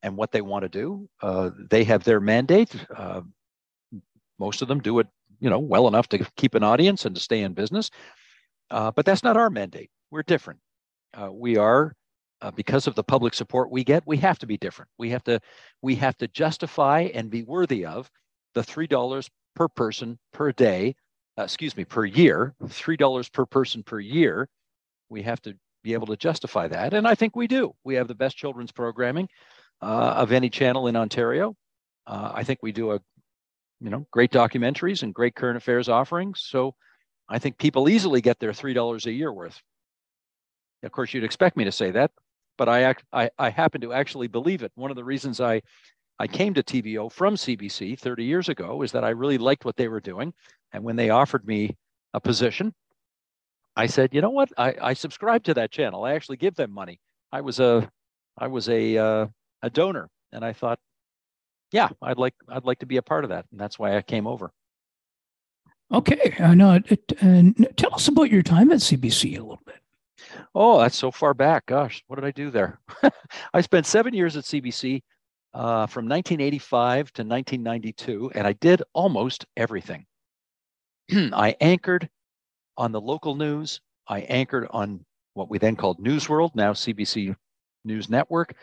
and 0.03 0.17
what 0.17 0.33
they 0.33 0.41
want 0.41 0.63
to 0.63 0.69
do. 0.69 1.07
Uh, 1.21 1.51
they 1.69 1.85
have 1.85 2.03
their 2.03 2.19
mandate. 2.19 2.75
Uh, 2.93 3.21
most 4.37 4.61
of 4.61 4.67
them 4.67 4.81
do 4.81 4.99
it, 4.99 5.07
you 5.39 5.49
know, 5.49 5.59
well 5.59 5.87
enough 5.87 6.09
to 6.09 6.27
keep 6.35 6.55
an 6.55 6.63
audience 6.63 7.05
and 7.05 7.15
to 7.15 7.21
stay 7.21 7.41
in 7.41 7.53
business. 7.53 7.89
Uh, 8.69 8.91
but 8.91 9.05
that's 9.05 9.23
not 9.23 9.37
our 9.37 9.49
mandate. 9.49 9.91
We're 10.09 10.23
different. 10.23 10.59
Uh, 11.13 11.31
we 11.31 11.57
are 11.57 11.93
uh, 12.41 12.51
because 12.51 12.87
of 12.87 12.95
the 12.95 13.03
public 13.03 13.33
support 13.33 13.71
we 13.71 13.83
get, 13.83 14.03
we 14.05 14.17
have 14.17 14.39
to 14.39 14.47
be 14.47 14.57
different. 14.57 14.89
We 14.97 15.09
have 15.11 15.23
to 15.25 15.39
we 15.81 15.95
have 15.95 16.17
to 16.17 16.27
justify 16.27 17.09
and 17.13 17.29
be 17.29 17.43
worthy 17.43 17.85
of 17.85 18.09
the 18.55 18.63
three 18.63 18.87
dollars 18.87 19.29
per 19.55 19.67
person 19.67 20.17
per 20.33 20.51
day, 20.51 20.95
uh, 21.37 21.43
excuse 21.43 21.75
me, 21.77 21.85
per 21.85 22.05
year, 22.05 22.55
three 22.67 22.97
dollars 22.97 23.29
per 23.29 23.45
person 23.45 23.83
per 23.83 23.99
year. 23.99 24.47
We 25.09 25.21
have 25.23 25.41
to 25.43 25.55
be 25.83 25.93
able 25.93 26.07
to 26.07 26.17
justify 26.17 26.67
that, 26.67 26.93
and 26.93 27.07
I 27.07 27.15
think 27.15 27.35
we 27.35 27.47
do. 27.47 27.73
We 27.83 27.95
have 27.95 28.07
the 28.07 28.15
best 28.15 28.37
children's 28.37 28.71
programming 28.71 29.27
uh, 29.81 30.13
of 30.17 30.31
any 30.31 30.49
channel 30.49 30.87
in 30.87 30.95
Ontario. 30.95 31.55
Uh, 32.07 32.31
I 32.33 32.43
think 32.43 32.59
we 32.61 32.71
do 32.71 32.91
a 32.91 32.99
you 33.79 33.89
know 33.89 34.05
great 34.11 34.31
documentaries 34.31 35.03
and 35.03 35.13
great 35.13 35.35
current 35.35 35.57
affairs 35.57 35.89
offerings. 35.89 36.41
So 36.47 36.73
I 37.29 37.39
think 37.39 37.57
people 37.57 37.89
easily 37.89 38.21
get 38.21 38.39
their 38.39 38.53
three 38.53 38.73
dollars 38.73 39.05
a 39.05 39.11
year 39.11 39.31
worth. 39.31 39.61
Of 40.83 40.91
course, 40.91 41.13
you'd 41.13 41.23
expect 41.23 41.57
me 41.57 41.63
to 41.63 41.71
say 41.71 41.91
that, 41.91 42.11
but 42.57 42.67
I, 42.69 42.83
act, 42.83 43.03
I, 43.13 43.29
I 43.37 43.49
happen 43.49 43.81
to 43.81 43.93
actually 43.93 44.27
believe 44.27 44.63
it. 44.63 44.71
One 44.75 44.91
of 44.91 44.95
the 44.95 45.03
reasons 45.03 45.39
I, 45.39 45.61
I 46.19 46.27
came 46.27 46.53
to 46.55 46.63
TVO 46.63 47.11
from 47.11 47.35
CBC 47.35 47.99
30 47.99 48.23
years 48.23 48.49
ago 48.49 48.81
is 48.81 48.91
that 48.91 49.03
I 49.03 49.09
really 49.09 49.37
liked 49.37 49.65
what 49.65 49.75
they 49.75 49.87
were 49.87 49.99
doing. 49.99 50.33
And 50.73 50.83
when 50.83 50.95
they 50.95 51.09
offered 51.09 51.45
me 51.45 51.75
a 52.13 52.19
position, 52.19 52.73
I 53.75 53.87
said, 53.87 54.13
you 54.13 54.21
know 54.21 54.29
what? 54.29 54.49
I, 54.57 54.75
I 54.81 54.93
subscribe 54.93 55.43
to 55.45 55.53
that 55.55 55.71
channel. 55.71 56.03
I 56.03 56.13
actually 56.13 56.37
give 56.37 56.55
them 56.55 56.71
money. 56.71 56.99
I 57.31 57.41
was 57.41 57.59
a, 57.59 57.89
I 58.37 58.47
was 58.47 58.67
a, 58.69 58.97
uh, 58.97 59.27
a 59.61 59.69
donor, 59.69 60.09
and 60.31 60.43
I 60.43 60.53
thought, 60.53 60.79
yeah, 61.71 61.89
I'd 62.01 62.17
like, 62.17 62.33
I'd 62.49 62.65
like 62.65 62.79
to 62.79 62.85
be 62.85 62.97
a 62.97 63.01
part 63.01 63.23
of 63.23 63.29
that, 63.29 63.45
and 63.51 63.59
that's 63.59 63.79
why 63.79 63.95
I 63.95 64.01
came 64.01 64.27
over. 64.27 64.51
Okay, 65.91 66.35
I 66.39 66.53
know. 66.53 66.79
And 67.19 67.67
tell 67.75 67.93
us 67.93 68.07
about 68.07 68.31
your 68.31 68.43
time 68.43 68.71
at 68.71 68.79
CBC 68.79 69.37
a 69.37 69.41
little 69.41 69.59
bit. 69.65 69.75
Oh, 70.53 70.79
that's 70.79 70.97
so 70.97 71.11
far 71.11 71.33
back. 71.33 71.65
Gosh, 71.65 72.03
what 72.07 72.17
did 72.17 72.25
I 72.25 72.31
do 72.31 72.51
there? 72.51 72.79
I 73.53 73.61
spent 73.61 73.85
seven 73.85 74.13
years 74.13 74.37
at 74.37 74.43
CBC 74.43 75.01
uh, 75.53 75.87
from 75.87 76.05
1985 76.05 77.13
to 77.13 77.23
1992, 77.23 78.31
and 78.35 78.47
I 78.47 78.53
did 78.53 78.83
almost 78.93 79.45
everything. 79.57 80.05
I 81.11 81.55
anchored 81.59 82.09
on 82.77 82.91
the 82.91 83.01
local 83.01 83.35
news. 83.35 83.81
I 84.07 84.21
anchored 84.21 84.67
on 84.71 85.05
what 85.33 85.49
we 85.49 85.57
then 85.57 85.75
called 85.75 85.99
News 85.99 86.27
World, 86.27 86.51
now 86.55 86.73
CBC 86.73 87.35
News 87.85 88.09
Network. 88.09 88.55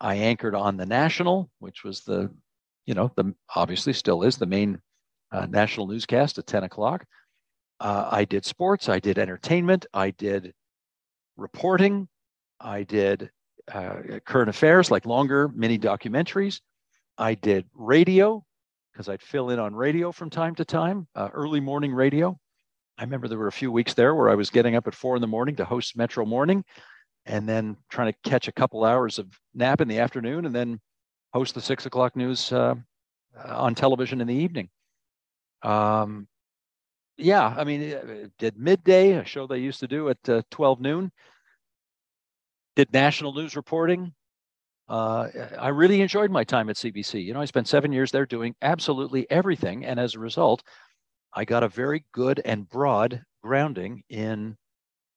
I 0.00 0.16
anchored 0.16 0.54
on 0.54 0.76
the 0.76 0.86
National, 0.86 1.50
which 1.58 1.84
was 1.84 2.00
the, 2.00 2.30
you 2.86 2.94
know, 2.94 3.12
the 3.16 3.34
obviously 3.54 3.92
still 3.92 4.22
is 4.22 4.36
the 4.36 4.46
main 4.46 4.80
uh, 5.30 5.46
national 5.46 5.86
newscast 5.86 6.38
at 6.38 6.46
10 6.46 6.64
o'clock. 6.64 7.04
Uh, 7.80 8.08
I 8.10 8.24
did 8.24 8.44
sports. 8.44 8.88
I 8.88 8.98
did 8.98 9.18
entertainment. 9.18 9.86
I 9.92 10.10
did 10.10 10.52
reporting. 11.42 12.08
I 12.60 12.84
did 12.84 13.30
uh, 13.70 13.96
current 14.24 14.48
affairs, 14.48 14.90
like 14.90 15.04
longer 15.04 15.48
mini 15.48 15.78
documentaries. 15.78 16.60
I 17.18 17.34
did 17.34 17.66
radio 17.74 18.44
because 18.92 19.08
I'd 19.08 19.22
fill 19.22 19.50
in 19.50 19.58
on 19.58 19.74
radio 19.74 20.12
from 20.12 20.30
time 20.30 20.54
to 20.56 20.64
time, 20.64 21.06
uh, 21.14 21.28
early 21.32 21.60
morning 21.60 21.92
radio. 21.92 22.38
I 22.98 23.02
remember 23.04 23.26
there 23.26 23.38
were 23.38 23.48
a 23.48 23.52
few 23.52 23.72
weeks 23.72 23.94
there 23.94 24.14
where 24.14 24.28
I 24.28 24.34
was 24.34 24.50
getting 24.50 24.76
up 24.76 24.86
at 24.86 24.94
four 24.94 25.16
in 25.16 25.20
the 25.20 25.26
morning 25.26 25.56
to 25.56 25.64
host 25.64 25.96
Metro 25.96 26.24
Morning 26.24 26.64
and 27.26 27.48
then 27.48 27.76
trying 27.88 28.12
to 28.12 28.18
catch 28.28 28.48
a 28.48 28.52
couple 28.52 28.84
hours 28.84 29.18
of 29.18 29.26
nap 29.54 29.80
in 29.80 29.88
the 29.88 29.98
afternoon 29.98 30.44
and 30.44 30.54
then 30.54 30.80
host 31.32 31.54
the 31.54 31.60
six 31.60 31.86
o'clock 31.86 32.16
news 32.16 32.52
uh, 32.52 32.74
on 33.44 33.74
television 33.74 34.20
in 34.20 34.26
the 34.26 34.34
evening. 34.34 34.68
Um, 35.62 36.28
yeah, 37.16 37.54
I 37.56 37.64
mean, 37.64 37.94
uh, 37.94 38.28
did 38.38 38.58
midday, 38.58 39.12
a 39.12 39.24
show 39.24 39.46
they 39.46 39.58
used 39.58 39.80
to 39.80 39.88
do 39.88 40.08
at 40.08 40.28
uh, 40.28 40.42
12 40.50 40.80
noon. 40.80 41.12
Did 42.76 42.92
national 42.92 43.34
news 43.34 43.56
reporting. 43.56 44.14
Uh, 44.88 45.28
I 45.58 45.68
really 45.68 46.00
enjoyed 46.00 46.30
my 46.30 46.44
time 46.44 46.68
at 46.68 46.76
CBC. 46.76 47.24
You 47.24 47.34
know, 47.34 47.40
I 47.40 47.44
spent 47.44 47.68
seven 47.68 47.92
years 47.92 48.10
there 48.10 48.26
doing 48.26 48.54
absolutely 48.62 49.30
everything. 49.30 49.84
And 49.84 49.98
as 50.00 50.14
a 50.14 50.18
result, 50.18 50.62
I 51.34 51.44
got 51.44 51.62
a 51.62 51.68
very 51.68 52.04
good 52.12 52.40
and 52.44 52.68
broad 52.68 53.22
grounding 53.42 54.02
in 54.08 54.56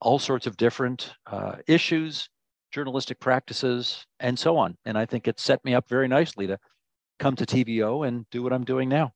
all 0.02 0.20
sorts 0.20 0.48
of 0.48 0.58
different 0.58 1.14
uh, 1.28 1.58
issues, 1.68 2.30
journalistic 2.72 3.20
practices, 3.20 4.06
and 4.20 4.38
so 4.38 4.58
on. 4.58 4.78
And 4.86 4.98
I 4.98 5.06
think 5.06 5.28
it 5.28 5.40
set 5.40 5.64
me 5.66 5.74
up 5.74 5.90
very 5.90 6.08
nicely 6.08 6.48
to 6.48 6.58
come 7.20 7.36
to 7.36 7.46
TVO 7.46 8.08
and 8.08 8.26
do 8.30 8.44
what 8.44 8.54
I'm 8.54 8.66
doing 8.66 8.90
now. 8.90 9.14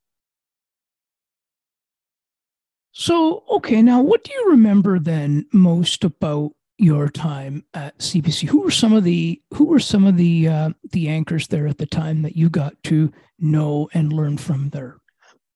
So, 2.91 3.43
okay, 3.49 3.81
now 3.81 4.01
what 4.01 4.23
do 4.23 4.33
you 4.33 4.49
remember 4.51 4.99
then 4.99 5.45
most 5.53 6.03
about 6.03 6.51
your 6.79 7.09
time 7.09 7.63
at 7.73 7.97
CBC? 7.99 8.47
Who 8.47 8.61
were 8.61 8.71
some 8.71 8.93
of 8.93 9.03
the 9.03 9.41
who 9.53 9.65
were 9.65 9.79
some 9.79 10.05
of 10.05 10.17
the 10.17 10.47
uh, 10.47 10.69
the 10.91 11.09
anchors 11.09 11.47
there 11.47 11.67
at 11.67 11.77
the 11.77 11.85
time 11.85 12.21
that 12.21 12.35
you 12.35 12.49
got 12.49 12.81
to 12.83 13.11
know 13.39 13.89
and 13.93 14.13
learn 14.13 14.37
from 14.37 14.69
there? 14.69 14.97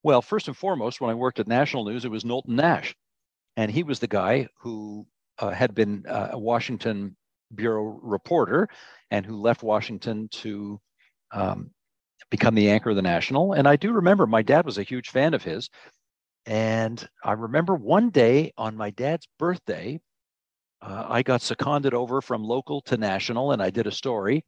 Well, 0.04 0.22
first 0.22 0.48
and 0.48 0.58
foremost, 0.58 1.00
when 1.00 1.10
I 1.10 1.16
worked 1.16 1.40
at 1.40 1.48
National 1.48 1.86
News, 1.86 2.06
it 2.06 2.12
was 2.12 2.26
Knowlton 2.26 2.56
Nash, 2.56 2.96
and 3.56 3.72
he 3.72 3.84
was 3.84 4.00
the 4.00 4.08
guy 4.08 4.48
who 4.60 5.08
uh, 5.40 5.52
had 5.52 5.74
been 5.74 6.06
uh, 6.08 6.30
a 6.32 6.40
Washington 6.40 7.16
bureau 7.56 8.00
reporter 8.02 8.68
and 9.12 9.26
who 9.26 9.40
left 9.40 9.64
Washington 9.64 10.28
to 10.30 10.80
um, 11.32 11.72
become 12.30 12.56
the 12.56 12.70
anchor 12.70 12.90
of 12.90 12.96
the 12.96 13.02
National. 13.02 13.54
And 13.54 13.68
I 13.68 13.76
do 13.76 13.92
remember 13.92 14.26
my 14.26 14.42
dad 14.42 14.66
was 14.66 14.78
a 14.78 14.84
huge 14.84 15.10
fan 15.10 15.34
of 15.34 15.44
his. 15.44 15.70
And 16.46 17.08
I 17.24 17.34
remember 17.34 17.76
one 17.76 18.10
day 18.10 18.52
on 18.58 18.76
my 18.76 18.90
dad's 18.90 19.28
birthday, 19.40 20.00
uh, 20.84 21.06
I 21.10 21.24
got 21.24 21.42
seconded 21.42 21.94
over 21.94 22.22
from 22.22 22.44
local 22.44 22.82
to 22.82 22.98
national, 22.98 23.54
and 23.54 23.62
I 23.62 23.70
did 23.70 23.88
a 23.88 23.92
story 23.92 24.44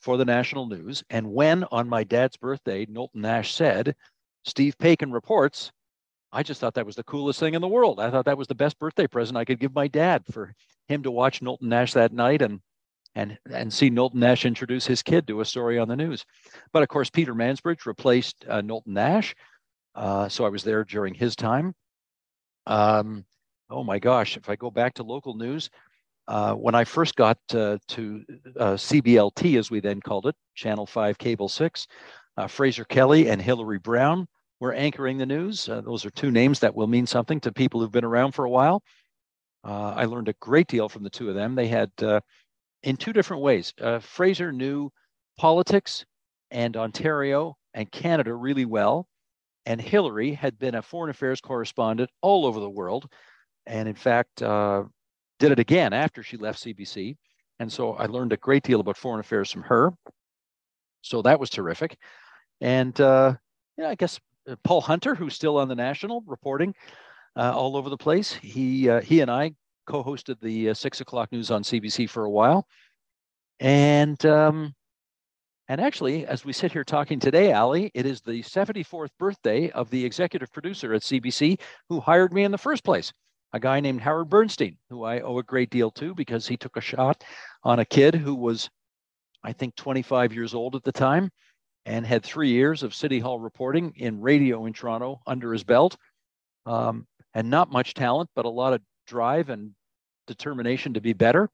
for 0.00 0.16
the 0.16 0.24
national 0.24 0.66
news. 0.66 1.02
And 1.10 1.32
when 1.32 1.64
on 1.64 1.88
my 1.88 2.04
dad's 2.04 2.36
birthday, 2.36 2.86
Knowlton 2.88 3.22
Nash 3.22 3.54
said, 3.54 3.96
Steve 4.44 4.76
Paikin 4.78 5.12
reports, 5.12 5.72
I 6.30 6.42
just 6.42 6.60
thought 6.60 6.74
that 6.74 6.86
was 6.86 6.96
the 6.96 7.04
coolest 7.04 7.40
thing 7.40 7.54
in 7.54 7.62
the 7.62 7.68
world. 7.68 8.00
I 8.00 8.10
thought 8.10 8.26
that 8.26 8.36
was 8.36 8.48
the 8.48 8.54
best 8.54 8.78
birthday 8.78 9.06
present 9.06 9.38
I 9.38 9.46
could 9.46 9.60
give 9.60 9.74
my 9.74 9.88
dad 9.88 10.24
for 10.30 10.54
him 10.88 11.02
to 11.04 11.10
watch 11.10 11.40
Knowlton 11.40 11.68
Nash 11.68 11.94
that 11.94 12.12
night 12.12 12.42
and 12.42 12.60
and 13.14 13.38
and 13.50 13.72
see 13.72 13.88
Knowlton 13.88 14.20
Nash 14.20 14.44
introduce 14.44 14.86
his 14.86 15.02
kid 15.02 15.26
to 15.26 15.40
a 15.40 15.44
story 15.44 15.78
on 15.78 15.88
the 15.88 15.96
news. 15.96 16.24
But 16.72 16.82
of 16.82 16.90
course, 16.90 17.08
Peter 17.08 17.34
Mansbridge 17.34 17.86
replaced 17.86 18.44
uh, 18.46 18.60
Knowlton 18.60 18.92
Nash, 18.92 19.34
uh, 19.94 20.28
so 20.28 20.44
I 20.44 20.50
was 20.50 20.62
there 20.62 20.84
during 20.84 21.14
his 21.14 21.34
time. 21.34 21.74
Um, 22.66 23.24
oh 23.70 23.84
my 23.84 23.98
gosh, 23.98 24.36
if 24.36 24.48
I 24.48 24.56
go 24.56 24.70
back 24.70 24.94
to 24.94 25.02
local 25.02 25.34
news, 25.34 25.70
uh, 26.26 26.54
when 26.54 26.74
I 26.74 26.84
first 26.84 27.16
got 27.16 27.38
uh, 27.54 27.78
to 27.88 28.24
uh, 28.58 28.74
CBLT, 28.74 29.58
as 29.58 29.70
we 29.70 29.80
then 29.80 30.00
called 30.00 30.26
it, 30.26 30.36
Channel 30.54 30.86
5, 30.86 31.16
Cable 31.16 31.48
6, 31.48 31.86
uh, 32.36 32.46
Fraser 32.46 32.84
Kelly 32.84 33.30
and 33.30 33.40
Hilary 33.40 33.78
Brown 33.78 34.28
were 34.60 34.74
anchoring 34.74 35.16
the 35.16 35.26
news. 35.26 35.68
Uh, 35.68 35.80
those 35.80 36.04
are 36.04 36.10
two 36.10 36.30
names 36.30 36.60
that 36.60 36.74
will 36.74 36.86
mean 36.86 37.06
something 37.06 37.40
to 37.40 37.52
people 37.52 37.80
who've 37.80 37.92
been 37.92 38.04
around 38.04 38.32
for 38.32 38.44
a 38.44 38.50
while. 38.50 38.82
Uh, 39.64 39.94
I 39.96 40.04
learned 40.04 40.28
a 40.28 40.34
great 40.34 40.66
deal 40.66 40.88
from 40.88 41.02
the 41.02 41.10
two 41.10 41.28
of 41.28 41.34
them. 41.34 41.54
They 41.54 41.68
had, 41.68 41.90
in 42.82 42.96
two 42.96 43.12
different 43.12 43.42
ways, 43.42 43.72
Fraser 44.00 44.52
knew 44.52 44.90
politics 45.38 46.04
and 46.50 46.76
Ontario 46.76 47.56
and 47.74 47.90
Canada 47.90 48.34
really 48.34 48.64
well. 48.64 49.08
And 49.66 49.80
Hilary 49.80 50.32
had 50.32 50.58
been 50.58 50.74
a 50.74 50.82
foreign 50.82 51.10
affairs 51.10 51.40
correspondent 51.40 52.10
all 52.22 52.46
over 52.46 52.60
the 52.60 52.70
world. 52.70 53.08
And 53.68 53.88
in 53.88 53.94
fact, 53.94 54.42
did 55.38 55.52
it 55.52 55.58
again 55.58 55.92
after 55.92 56.22
she 56.22 56.36
left 56.36 56.62
CBC. 56.64 57.16
And 57.60 57.72
so 57.72 57.94
I 57.94 58.06
learned 58.06 58.32
a 58.32 58.36
great 58.36 58.62
deal 58.62 58.80
about 58.80 58.96
foreign 58.96 59.20
affairs 59.20 59.50
from 59.50 59.62
her. 59.62 59.92
So 61.02 61.22
that 61.22 61.40
was 61.40 61.50
terrific. 61.50 61.96
And 62.60 62.98
uh, 63.00 63.34
I 63.84 63.94
guess 63.94 64.18
uh, 64.48 64.56
Paul 64.64 64.80
Hunter, 64.80 65.14
who's 65.14 65.34
still 65.34 65.58
on 65.58 65.68
the 65.68 65.74
National 65.74 66.22
reporting 66.26 66.74
uh, 67.36 67.52
all 67.54 67.76
over 67.76 67.88
the 67.88 67.96
place, 67.96 68.32
he 68.32 68.88
uh, 68.88 69.00
he 69.00 69.20
and 69.20 69.30
I 69.30 69.52
co-hosted 69.86 70.40
the 70.40 70.70
uh, 70.70 70.74
six 70.74 71.00
o'clock 71.00 71.30
news 71.32 71.50
on 71.50 71.62
CBC 71.62 72.10
for 72.10 72.24
a 72.24 72.30
while. 72.30 72.66
And 73.60 74.24
um, 74.26 74.74
and 75.68 75.80
actually, 75.80 76.26
as 76.26 76.44
we 76.44 76.52
sit 76.52 76.72
here 76.72 76.84
talking 76.84 77.20
today, 77.20 77.52
Ali, 77.52 77.90
it 77.94 78.06
is 78.06 78.20
the 78.22 78.42
74th 78.42 79.10
birthday 79.18 79.70
of 79.70 79.90
the 79.90 80.04
executive 80.04 80.50
producer 80.50 80.94
at 80.94 81.02
CBC 81.02 81.60
who 81.88 82.00
hired 82.00 82.32
me 82.32 82.44
in 82.44 82.50
the 82.50 82.58
first 82.58 82.84
place 82.84 83.12
a 83.52 83.60
guy 83.60 83.80
named 83.80 84.00
Howard 84.00 84.28
Bernstein, 84.28 84.76
who 84.90 85.04
I 85.04 85.20
owe 85.20 85.38
a 85.38 85.42
great 85.42 85.70
deal 85.70 85.90
to 85.92 86.14
because 86.14 86.46
he 86.46 86.56
took 86.56 86.76
a 86.76 86.82
shot 86.82 87.24
on 87.64 87.78
a 87.78 87.84
kid 87.84 88.14
who 88.14 88.34
was, 88.34 88.68
I 89.42 89.52
think, 89.52 89.74
25 89.76 90.32
years 90.32 90.54
old 90.54 90.74
at 90.74 90.84
the 90.84 90.92
time 90.92 91.30
and 91.86 92.06
had 92.06 92.22
three 92.22 92.50
years 92.50 92.82
of 92.82 92.94
City 92.94 93.18
Hall 93.18 93.38
reporting 93.38 93.94
in 93.96 94.20
radio 94.20 94.66
in 94.66 94.72
Toronto 94.72 95.20
under 95.26 95.52
his 95.52 95.64
belt. 95.64 95.96
Um, 96.66 97.06
and 97.34 97.48
not 97.48 97.70
much 97.70 97.94
talent, 97.94 98.28
but 98.34 98.44
a 98.44 98.50
lot 98.50 98.72
of 98.72 98.82
drive 99.06 99.48
and 99.48 99.72
determination 100.26 100.94
to 100.94 101.00
be 101.00 101.12
better. 101.12 101.50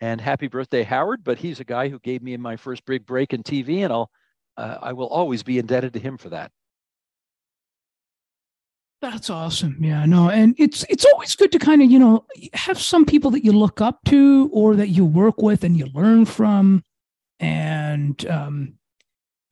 And 0.00 0.20
happy 0.20 0.48
birthday, 0.48 0.82
Howard! 0.82 1.22
But 1.24 1.38
he's 1.38 1.60
a 1.60 1.64
guy 1.64 1.88
who 1.88 1.98
gave 1.98 2.22
me 2.22 2.36
my 2.36 2.56
first 2.56 2.84
big 2.86 3.04
break 3.06 3.34
in 3.34 3.42
TV, 3.42 3.84
and 3.84 3.92
I'll 3.92 4.10
uh, 4.56 4.78
I 4.80 4.92
will 4.92 5.08
always 5.08 5.42
be 5.42 5.58
indebted 5.58 5.92
to 5.94 5.98
him 5.98 6.18
for 6.18 6.30
that. 6.30 6.50
That's 9.02 9.30
awesome. 9.30 9.78
Yeah, 9.80 10.04
no, 10.04 10.28
and 10.28 10.54
it's 10.58 10.84
it's 10.90 11.06
always 11.06 11.34
good 11.34 11.50
to 11.52 11.58
kind 11.58 11.80
of, 11.80 11.90
you 11.90 11.98
know, 11.98 12.26
have 12.52 12.78
some 12.78 13.06
people 13.06 13.30
that 13.30 13.44
you 13.44 13.52
look 13.52 13.80
up 13.80 14.00
to 14.06 14.50
or 14.52 14.76
that 14.76 14.88
you 14.88 15.06
work 15.06 15.40
with 15.40 15.64
and 15.64 15.76
you 15.76 15.86
learn 15.94 16.26
from 16.26 16.84
and 17.38 18.26
um 18.26 18.74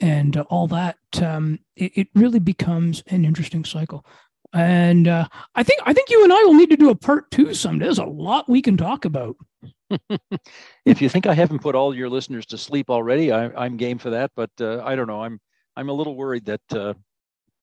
and 0.01 0.37
uh, 0.37 0.45
all 0.51 0.67
that 0.69 0.99
um 1.23 1.59
it, 1.77 1.93
it, 1.97 2.09
really 2.15 2.39
becomes 2.39 3.03
an 3.07 3.25
interesting 3.25 3.65
cycle. 3.65 4.05
And 4.53 5.09
uh 5.09 5.27
I 5.55 5.63
think 5.63 5.81
I 5.87 5.95
think 5.95 6.11
you 6.11 6.23
and 6.25 6.33
I 6.33 6.43
will 6.43 6.55
need 6.55 6.71
to 6.71 6.77
do 6.77 6.91
a 6.91 6.95
part 6.95 7.31
2 7.31 7.55
someday. 7.55 7.87
There's 7.87 7.99
a 7.99 8.05
lot 8.05 8.51
we 8.51 8.61
can 8.61 8.77
talk 8.77 9.07
about. 9.07 9.37
if 10.85 11.01
you 11.01 11.09
think 11.09 11.27
I 11.27 11.33
haven't 11.33 11.63
put 11.63 11.75
all 11.75 11.95
your 11.95 12.11
listeners 12.11 12.45
to 12.47 12.59
sleep 12.59 12.91
already, 12.91 13.33
I, 13.33 13.65
am 13.65 13.79
game 13.79 13.97
for 13.97 14.11
that. 14.11 14.31
But 14.37 14.51
uh, 14.61 14.83
I 14.85 14.95
don't 14.95 15.07
know. 15.07 15.23
I'm 15.23 15.41
I'm 15.75 15.89
a 15.89 15.95
little 15.95 16.17
worried 16.17 16.45
that 16.45 16.97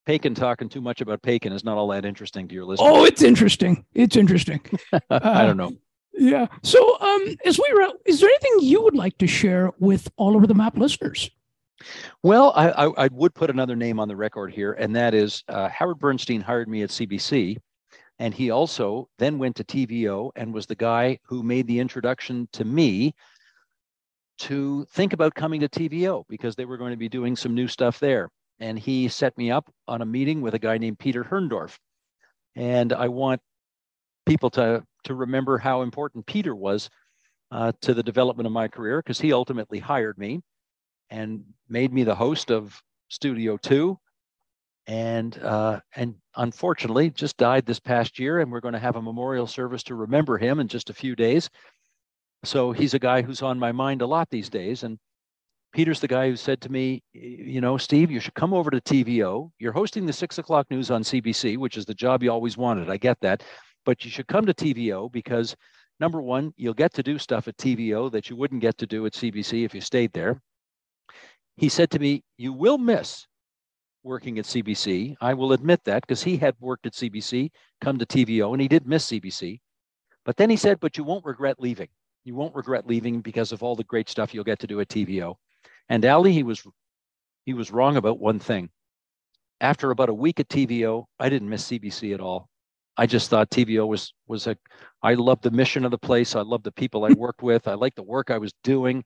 Paikin 0.05 0.35
talking 0.35 0.69
too 0.69 0.81
much 0.81 1.01
about 1.01 1.21
Paikin 1.21 1.51
is 1.51 1.63
not 1.63 1.77
all 1.77 1.87
that 1.89 2.05
interesting 2.05 2.47
to 2.47 2.53
your 2.53 2.65
listeners. 2.65 2.89
Oh, 2.91 3.05
it's 3.05 3.21
interesting. 3.21 3.85
It's 3.93 4.15
interesting. 4.15 4.61
I 5.09 5.45
don't 5.45 5.57
know. 5.57 5.73
Yeah. 6.13 6.47
So, 6.63 6.99
um, 7.01 7.35
as 7.45 7.59
we 7.59 7.73
were, 7.73 7.89
is 8.05 8.19
there 8.19 8.29
anything 8.29 8.69
you 8.69 8.81
would 8.83 8.95
like 8.95 9.17
to 9.17 9.27
share 9.27 9.71
with 9.79 10.09
all 10.15 10.35
over 10.35 10.47
the 10.47 10.53
map 10.53 10.77
listeners? 10.77 11.29
Well, 12.23 12.53
I, 12.55 12.69
I, 12.69 13.05
I 13.05 13.09
would 13.11 13.33
put 13.33 13.49
another 13.49 13.75
name 13.75 13.99
on 13.99 14.07
the 14.07 14.15
record 14.15 14.53
here, 14.53 14.73
and 14.73 14.95
that 14.95 15.13
is 15.13 15.43
uh, 15.49 15.67
Howard 15.69 15.99
Bernstein 15.99 16.39
hired 16.39 16.69
me 16.69 16.83
at 16.83 16.89
CBC, 16.89 17.57
and 18.19 18.33
he 18.33 18.49
also 18.49 19.09
then 19.19 19.37
went 19.37 19.57
to 19.57 19.63
TVO 19.63 20.31
and 20.35 20.53
was 20.53 20.67
the 20.67 20.75
guy 20.75 21.19
who 21.23 21.43
made 21.43 21.67
the 21.67 21.79
introduction 21.79 22.47
to 22.53 22.63
me 22.63 23.13
to 24.37 24.85
think 24.91 25.13
about 25.13 25.35
coming 25.35 25.59
to 25.61 25.69
TVO 25.69 26.23
because 26.29 26.55
they 26.55 26.65
were 26.65 26.77
going 26.77 26.91
to 26.91 26.97
be 26.97 27.09
doing 27.09 27.35
some 27.35 27.53
new 27.53 27.67
stuff 27.67 27.99
there 27.99 28.29
and 28.59 28.79
he 28.79 29.07
set 29.07 29.37
me 29.37 29.51
up 29.51 29.71
on 29.87 30.01
a 30.01 30.05
meeting 30.05 30.41
with 30.41 30.53
a 30.53 30.59
guy 30.59 30.77
named 30.77 30.99
Peter 30.99 31.23
Herrndorf. 31.23 31.77
And 32.55 32.93
I 32.93 33.09
want 33.09 33.41
people 34.25 34.49
to, 34.51 34.83
to 35.03 35.13
remember 35.13 35.57
how 35.57 35.81
important 35.81 36.25
Peter 36.25 36.55
was 36.55 36.89
uh, 37.51 37.71
to 37.81 37.93
the 37.93 38.03
development 38.03 38.47
of 38.47 38.53
my 38.53 38.67
career 38.67 38.99
because 38.99 39.19
he 39.19 39.33
ultimately 39.33 39.79
hired 39.79 40.17
me 40.17 40.41
and 41.09 41.43
made 41.69 41.93
me 41.93 42.03
the 42.03 42.15
host 42.15 42.51
of 42.51 42.81
Studio 43.09 43.57
2 43.57 43.97
and 44.87 45.37
uh, 45.39 45.79
and 45.95 46.15
unfortunately 46.35 47.09
just 47.09 47.37
died 47.37 47.65
this 47.65 47.79
past 47.79 48.19
year 48.19 48.39
and 48.39 48.51
we're 48.51 48.59
going 48.59 48.73
to 48.73 48.79
have 48.79 48.95
a 48.95 49.01
memorial 49.01 49.47
service 49.47 49.83
to 49.83 49.95
remember 49.95 50.37
him 50.37 50.59
in 50.59 50.67
just 50.67 50.89
a 50.89 50.93
few 50.93 51.15
days 51.15 51.49
so 52.43 52.71
he's 52.71 52.93
a 52.93 52.99
guy 52.99 53.21
who's 53.21 53.41
on 53.41 53.57
my 53.57 53.71
mind 53.71 54.01
a 54.01 54.05
lot 54.05 54.29
these 54.29 54.49
days 54.49 54.83
and 54.83 54.99
Peter's 55.75 55.99
the 55.99 56.07
guy 56.07 56.29
who 56.29 56.37
said 56.37 56.61
to 56.61 56.71
me, 56.71 57.03
you 57.11 57.59
know, 57.59 57.75
Steve, 57.75 58.09
you 58.09 58.21
should 58.21 58.33
come 58.33 58.53
over 58.53 58.71
to 58.71 58.79
TVO. 58.79 59.51
You're 59.59 59.73
hosting 59.73 60.05
the 60.05 60.13
six 60.13 60.37
o'clock 60.37 60.71
news 60.71 60.89
on 60.89 61.03
CBC, 61.03 61.57
which 61.57 61.75
is 61.75 61.83
the 61.83 61.93
job 61.93 62.23
you 62.23 62.31
always 62.31 62.55
wanted. 62.55 62.89
I 62.89 62.95
get 62.95 63.19
that. 63.19 63.43
But 63.83 64.05
you 64.05 64.09
should 64.09 64.27
come 64.27 64.45
to 64.45 64.53
TVO 64.53 65.11
because 65.11 65.53
number 65.99 66.21
one, 66.21 66.53
you'll 66.55 66.73
get 66.73 66.93
to 66.93 67.03
do 67.03 67.19
stuff 67.19 67.49
at 67.49 67.57
TVO 67.57 68.09
that 68.13 68.29
you 68.29 68.37
wouldn't 68.37 68.61
get 68.61 68.77
to 68.77 68.87
do 68.87 69.05
at 69.05 69.11
CBC 69.11 69.65
if 69.65 69.75
you 69.75 69.81
stayed 69.81 70.13
there. 70.13 70.41
He 71.57 71.67
said 71.67 71.91
to 71.91 71.99
me, 71.99 72.23
You 72.37 72.53
will 72.53 72.77
miss 72.77 73.27
working 74.01 74.39
at 74.39 74.45
CBC. 74.45 75.15
I 75.19 75.33
will 75.33 75.51
admit 75.51 75.83
that 75.83 76.07
because 76.07 76.23
he 76.23 76.37
had 76.37 76.55
worked 76.61 76.85
at 76.85 76.93
CBC, 76.93 77.51
come 77.81 77.97
to 77.97 78.05
TVO, 78.05 78.53
and 78.53 78.61
he 78.61 78.69
did 78.69 78.87
miss 78.87 79.07
CBC. 79.07 79.59
But 80.23 80.37
then 80.37 80.49
he 80.49 80.55
said, 80.55 80.79
But 80.79 80.97
you 80.97 81.03
won't 81.03 81.25
regret 81.25 81.59
leaving. 81.59 81.89
You 82.23 82.33
won't 82.33 82.55
regret 82.55 82.87
leaving 82.87 83.19
because 83.19 83.51
of 83.51 83.61
all 83.61 83.75
the 83.75 83.83
great 83.83 84.07
stuff 84.07 84.33
you'll 84.33 84.45
get 84.45 84.59
to 84.59 84.67
do 84.67 84.79
at 84.79 84.87
TVO. 84.87 85.35
And 85.89 86.05
Ali, 86.05 86.33
he 86.33 86.43
was 86.43 86.65
he 87.45 87.53
was 87.53 87.71
wrong 87.71 87.97
about 87.97 88.19
one 88.19 88.39
thing. 88.39 88.69
After 89.61 89.91
about 89.91 90.09
a 90.09 90.13
week 90.13 90.39
at 90.39 90.49
TVO, 90.49 91.05
I 91.19 91.29
didn't 91.29 91.49
miss 91.49 91.69
CBC 91.69 92.13
at 92.13 92.19
all. 92.19 92.49
I 92.97 93.05
just 93.05 93.29
thought 93.29 93.49
TVO 93.49 93.87
was 93.87 94.13
was 94.27 94.47
a. 94.47 94.57
I 95.03 95.13
loved 95.13 95.43
the 95.43 95.51
mission 95.51 95.85
of 95.85 95.91
the 95.91 95.97
place. 95.97 96.35
I 96.35 96.41
loved 96.41 96.63
the 96.63 96.71
people 96.71 97.05
I 97.05 97.11
worked 97.13 97.43
with. 97.43 97.67
I 97.67 97.73
liked 97.73 97.97
the 97.97 98.03
work 98.03 98.31
I 98.31 98.37
was 98.37 98.53
doing. 98.63 99.03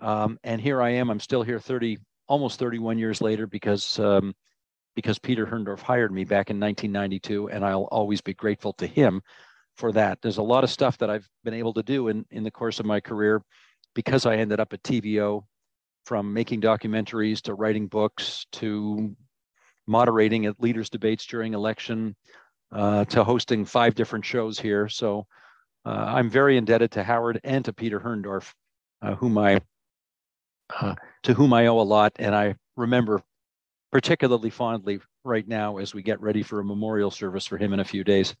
Um, 0.00 0.38
and 0.44 0.60
here 0.60 0.80
I 0.80 0.90
am. 0.90 1.10
I'm 1.10 1.20
still 1.20 1.42
here 1.42 1.58
30, 1.58 1.98
almost 2.28 2.58
31 2.60 2.98
years 2.98 3.20
later 3.20 3.46
because 3.46 3.98
um, 3.98 4.34
because 4.94 5.18
Peter 5.18 5.46
Herrndorf 5.46 5.80
hired 5.80 6.12
me 6.12 6.24
back 6.24 6.50
in 6.50 6.60
1992, 6.60 7.50
and 7.50 7.64
I'll 7.64 7.88
always 7.90 8.20
be 8.20 8.34
grateful 8.34 8.72
to 8.74 8.86
him 8.86 9.20
for 9.76 9.92
that. 9.92 10.18
There's 10.22 10.38
a 10.38 10.42
lot 10.42 10.64
of 10.64 10.70
stuff 10.70 10.98
that 10.98 11.10
I've 11.10 11.28
been 11.44 11.54
able 11.54 11.74
to 11.74 11.82
do 11.82 12.08
in 12.08 12.24
in 12.30 12.44
the 12.44 12.50
course 12.50 12.80
of 12.80 12.86
my 12.86 13.00
career 13.00 13.42
because 13.94 14.26
I 14.26 14.36
ended 14.36 14.60
up 14.60 14.72
at 14.72 14.82
TVO 14.82 15.42
from 16.08 16.32
making 16.32 16.58
documentaries 16.58 17.42
to 17.42 17.52
writing 17.52 17.86
books 17.86 18.46
to 18.50 19.14
moderating 19.86 20.46
at 20.46 20.58
leaders 20.58 20.88
debates 20.88 21.26
during 21.26 21.52
election 21.52 22.16
uh, 22.72 23.04
to 23.04 23.22
hosting 23.22 23.62
five 23.66 23.94
different 23.94 24.24
shows 24.24 24.58
here. 24.58 24.88
So 24.88 25.26
uh, 25.84 26.06
I'm 26.16 26.30
very 26.30 26.56
indebted 26.56 26.92
to 26.92 27.04
Howard 27.04 27.40
and 27.44 27.62
to 27.66 27.74
Peter 27.74 28.00
Herrndorf, 28.00 28.54
uh, 29.02 29.16
whom 29.16 29.36
I 29.36 29.60
uh, 30.80 30.94
to 31.24 31.34
whom 31.34 31.52
I 31.52 31.66
owe 31.66 31.78
a 31.78 31.82
lot, 31.82 32.14
and 32.18 32.34
I 32.34 32.54
remember 32.74 33.22
particularly 33.92 34.50
fondly 34.50 35.00
right 35.24 35.46
now 35.46 35.76
as 35.76 35.92
we 35.92 36.02
get 36.02 36.22
ready 36.22 36.42
for 36.42 36.60
a 36.60 36.64
memorial 36.64 37.10
service 37.10 37.44
for 37.44 37.58
him 37.58 37.74
in 37.74 37.80
a 37.80 37.84
few 37.84 38.02
days. 38.02 38.34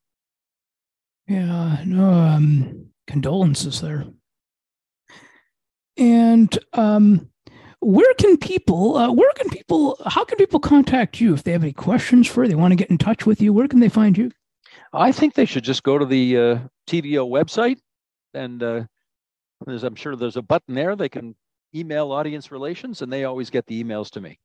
Yeah, 1.26 1.82
no 1.84 2.10
um, 2.10 2.86
condolences 3.06 3.82
there. 3.82 4.06
And 5.98 6.58
um, 6.72 7.28
where 7.80 8.12
can 8.14 8.36
people 8.36 8.96
uh, 8.96 9.12
where 9.12 9.32
can 9.34 9.48
people 9.50 10.00
how 10.06 10.24
can 10.24 10.36
people 10.36 10.60
contact 10.60 11.20
you 11.20 11.34
if 11.34 11.42
they 11.42 11.52
have 11.52 11.62
any 11.62 11.72
questions 11.72 12.26
for 12.26 12.42
you, 12.42 12.48
they 12.48 12.54
want 12.54 12.72
to 12.72 12.76
get 12.76 12.90
in 12.90 12.98
touch 12.98 13.26
with 13.26 13.40
you 13.40 13.52
where 13.52 13.68
can 13.68 13.80
they 13.80 13.88
find 13.88 14.18
you 14.18 14.30
i 14.92 15.12
think 15.12 15.34
they 15.34 15.44
should 15.44 15.64
just 15.64 15.82
go 15.82 15.98
to 15.98 16.04
the 16.04 16.36
uh, 16.36 16.58
tvo 16.88 17.28
website 17.28 17.78
and 18.34 18.62
uh, 18.62 18.82
there's 19.66 19.84
i'm 19.84 19.94
sure 19.94 20.16
there's 20.16 20.36
a 20.36 20.42
button 20.42 20.74
there 20.74 20.96
they 20.96 21.08
can 21.08 21.34
email 21.74 22.12
audience 22.12 22.50
relations 22.50 23.02
and 23.02 23.12
they 23.12 23.24
always 23.24 23.50
get 23.50 23.66
the 23.66 23.82
emails 23.82 24.10
to 24.10 24.20
me 24.20 24.38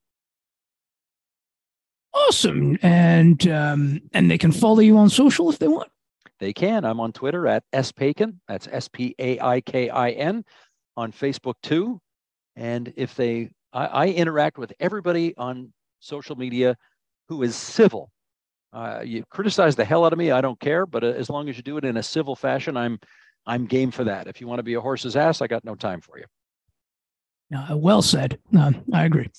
Awesome. 2.14 2.78
And 2.82 3.48
um, 3.48 4.02
and 4.14 4.30
they 4.30 4.38
can 4.38 4.52
follow 4.52 4.80
you 4.80 4.98
on 4.98 5.10
social 5.10 5.50
if 5.50 5.60
they 5.60 5.68
want. 5.68 5.90
They 6.40 6.54
can. 6.54 6.86
I'm 6.86 7.00
on 7.00 7.12
Twitter 7.12 7.48
at 7.48 7.64
spaikin. 7.74 8.36
That's 8.48 8.68
S 8.72 8.88
P 8.88 9.16
A 9.18 9.40
I 9.40 9.62
K 9.62 9.90
I 9.90 10.12
N. 10.12 10.46
On 10.96 11.12
Facebook 11.12 11.56
too. 11.64 12.00
And 12.56 12.94
if 12.96 13.16
they, 13.16 13.52
I, 13.72 13.86
I, 13.86 14.08
interact 14.08 14.58
with 14.58 14.74
everybody 14.80 15.36
on 15.38 15.74
social 16.00 16.36
media 16.36 16.78
who 17.30 17.44
is 17.44 17.56
civil. 17.56 18.12
Uh, 18.72 19.02
you 19.04 19.24
criticize 19.30 19.76
the 19.76 19.86
hell 19.86 20.06
out 20.06 20.14
of 20.14 20.20
me, 20.20 20.32
I 20.32 20.42
don't 20.42 20.60
care. 20.60 20.86
But 20.86 21.04
uh, 21.04 21.08
as 21.08 21.30
long 21.30 21.50
as 21.50 21.58
you 21.58 21.64
do 21.64 21.78
it 21.78 21.86
in 21.86 21.98
a 21.98 22.04
civil 22.04 22.36
fashion, 22.36 22.78
I'm, 22.78 23.00
I'm 23.46 23.66
game 23.66 23.92
for 23.92 24.04
that. 24.04 24.28
If 24.28 24.40
you 24.40 24.48
want 24.48 24.60
to 24.60 24.64
be 24.64 24.76
a 24.76 24.82
horse's 24.82 25.16
ass, 25.16 25.42
I 25.42 25.48
got 25.48 25.64
no 25.64 25.76
time 25.76 26.02
for 26.02 26.18
you. 26.18 26.26
Uh, 27.56 27.78
well 27.78 28.02
said. 28.02 28.40
I 28.92 29.06
agree. 29.06 29.30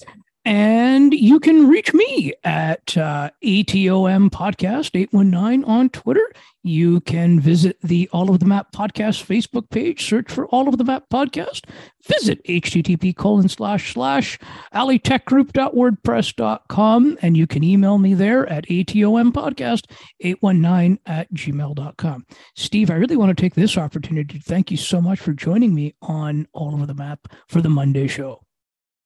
And 0.45 1.15
you 1.15 1.41
can 1.41 1.69
reach 1.69 1.95
me 1.95 2.35
at 2.45 2.95
uh, 2.99 3.31
ATOM 3.43 4.29
Podcast 4.29 4.91
819 4.95 5.65
on 5.65 5.89
Twitter. 5.89 6.31
You 6.63 7.01
can 7.01 7.41
visit 7.41 7.79
the 7.83 8.11
All 8.13 8.29
Over 8.29 8.37
the 8.37 8.45
Map 8.45 8.71
Podcast 8.73 9.25
Facebook 9.25 9.71
page, 9.71 10.07
search 10.07 10.31
for 10.31 10.45
All 10.49 10.67
Over 10.67 10.77
the 10.77 10.85
Map 10.85 11.05
Podcast. 11.11 11.63
Visit 12.07 12.45
http 12.45 13.17
colon 13.17 13.49
slash 13.49 13.95
slash 13.95 14.39
alitechgroup.wordpress.com 14.75 17.19
and 17.23 17.37
you 17.37 17.47
can 17.47 17.65
email 17.65 17.97
me 17.97 18.13
there 18.13 18.47
at 18.47 18.67
ATOM 18.67 19.33
Podcast 19.33 19.91
819 20.21 20.99
at 21.07 21.33
gmail.com. 21.33 22.27
Steve, 22.55 22.91
I 22.91 22.95
really 22.95 23.17
want 23.17 23.35
to 23.35 23.43
take 23.43 23.55
this 23.55 23.79
opportunity 23.79 24.39
to 24.39 24.45
thank 24.45 24.71
you 24.71 24.77
so 24.77 25.01
much 25.01 25.21
for 25.21 25.33
joining 25.33 25.75
me 25.75 25.95
on 26.03 26.47
All 26.53 26.75
Over 26.75 26.85
the 26.85 26.95
Map 26.95 27.21
for 27.49 27.63
the 27.63 27.71
Monday 27.71 28.09
show. 28.09 28.44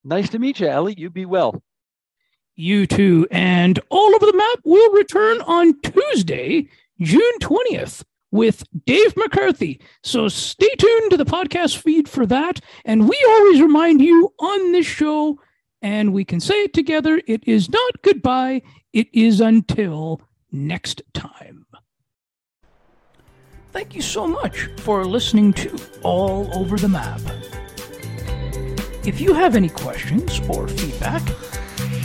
Nice 0.05 0.28
to 0.30 0.38
meet 0.38 0.61
you, 0.61 0.68
Ellie. 0.68 0.94
You 0.96 1.11
be 1.11 1.26
well. 1.26 1.62
You 2.57 2.86
too. 2.86 3.26
And 3.30 3.78
all 3.88 4.14
over 4.14 4.26
the 4.26 4.36
map 4.36 4.61
will 4.64 4.92
return 4.92 5.40
on 5.42 5.80
Tuesday, 5.80 6.68
June 7.01 7.38
20th 7.40 8.05
with 8.30 8.64
Dave 8.84 9.16
McCarthy. 9.16 9.80
So 10.03 10.28
stay 10.28 10.74
tuned 10.78 11.11
to 11.11 11.16
the 11.16 11.24
podcast 11.24 11.78
feed 11.78 12.09
for 12.09 12.26
that. 12.26 12.61
And 12.84 13.09
we 13.09 13.16
always 13.28 13.62
remind 13.62 14.01
you 14.01 14.32
on 14.38 14.72
this 14.72 14.86
show, 14.86 15.40
and 15.82 16.12
we 16.12 16.24
can 16.24 16.40
say 16.40 16.64
it 16.64 16.74
together 16.74 17.20
it 17.26 17.46
is 17.46 17.70
not 17.70 18.03
goodbye, 18.03 18.62
it 18.92 19.09
is 19.12 19.40
until 19.40 20.20
next 20.51 21.03
time. 21.14 21.66
Thank 23.70 23.94
you 23.94 24.03
so 24.03 24.26
much 24.26 24.68
for 24.78 25.05
listening 25.05 25.53
to 25.55 25.78
All 26.03 26.51
Over 26.55 26.76
the 26.76 26.88
Map. 26.88 27.20
If 29.09 29.20
you 29.22 29.32
have 29.32 29.56
any 29.56 29.70
questions 29.70 30.38
or 30.50 30.68
feedback, 30.68 31.22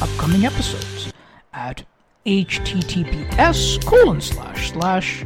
upcoming 0.00 0.46
episodes 0.46 1.12
at 1.52 1.82
https 2.24 3.84
colon 3.84 4.20
slash 4.20 4.70
slash 4.70 5.24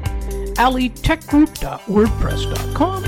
alitechgroup.wordpress.com 0.57 3.04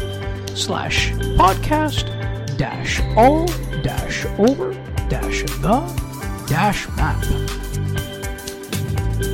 slash 0.54 1.12
podcast 1.38 2.58
dash 2.58 3.00
all 3.16 3.46
dash 3.82 4.26
over 4.38 4.74
dash 5.08 5.42
the 5.44 6.44
dash 6.46 6.86
map. 6.96 7.16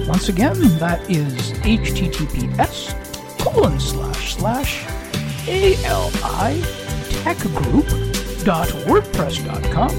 Once 0.06 0.28
again, 0.28 0.60
that 0.78 1.00
is 1.10 1.50
https 1.62 2.94
colon 3.40 3.80
slash 3.80 4.36
slash 4.36 4.86
ali 6.24 6.83
techgroup.wordpress.com 7.24 9.90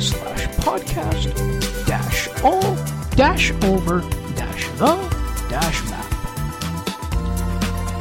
slash 0.00 0.46
podcast 0.64 1.28
dash 1.86 2.28
all 2.42 2.74
dash 3.14 3.52
over 3.64 4.00
dash 4.34 4.66
the 4.78 4.96
dash 5.50 5.84
map. 5.90 6.08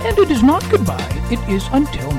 And 0.05 0.17
it 0.17 0.31
is 0.31 0.41
not 0.41 0.63
goodbye, 0.71 1.05
it 1.29 1.39
is 1.49 1.67
until 1.73 2.09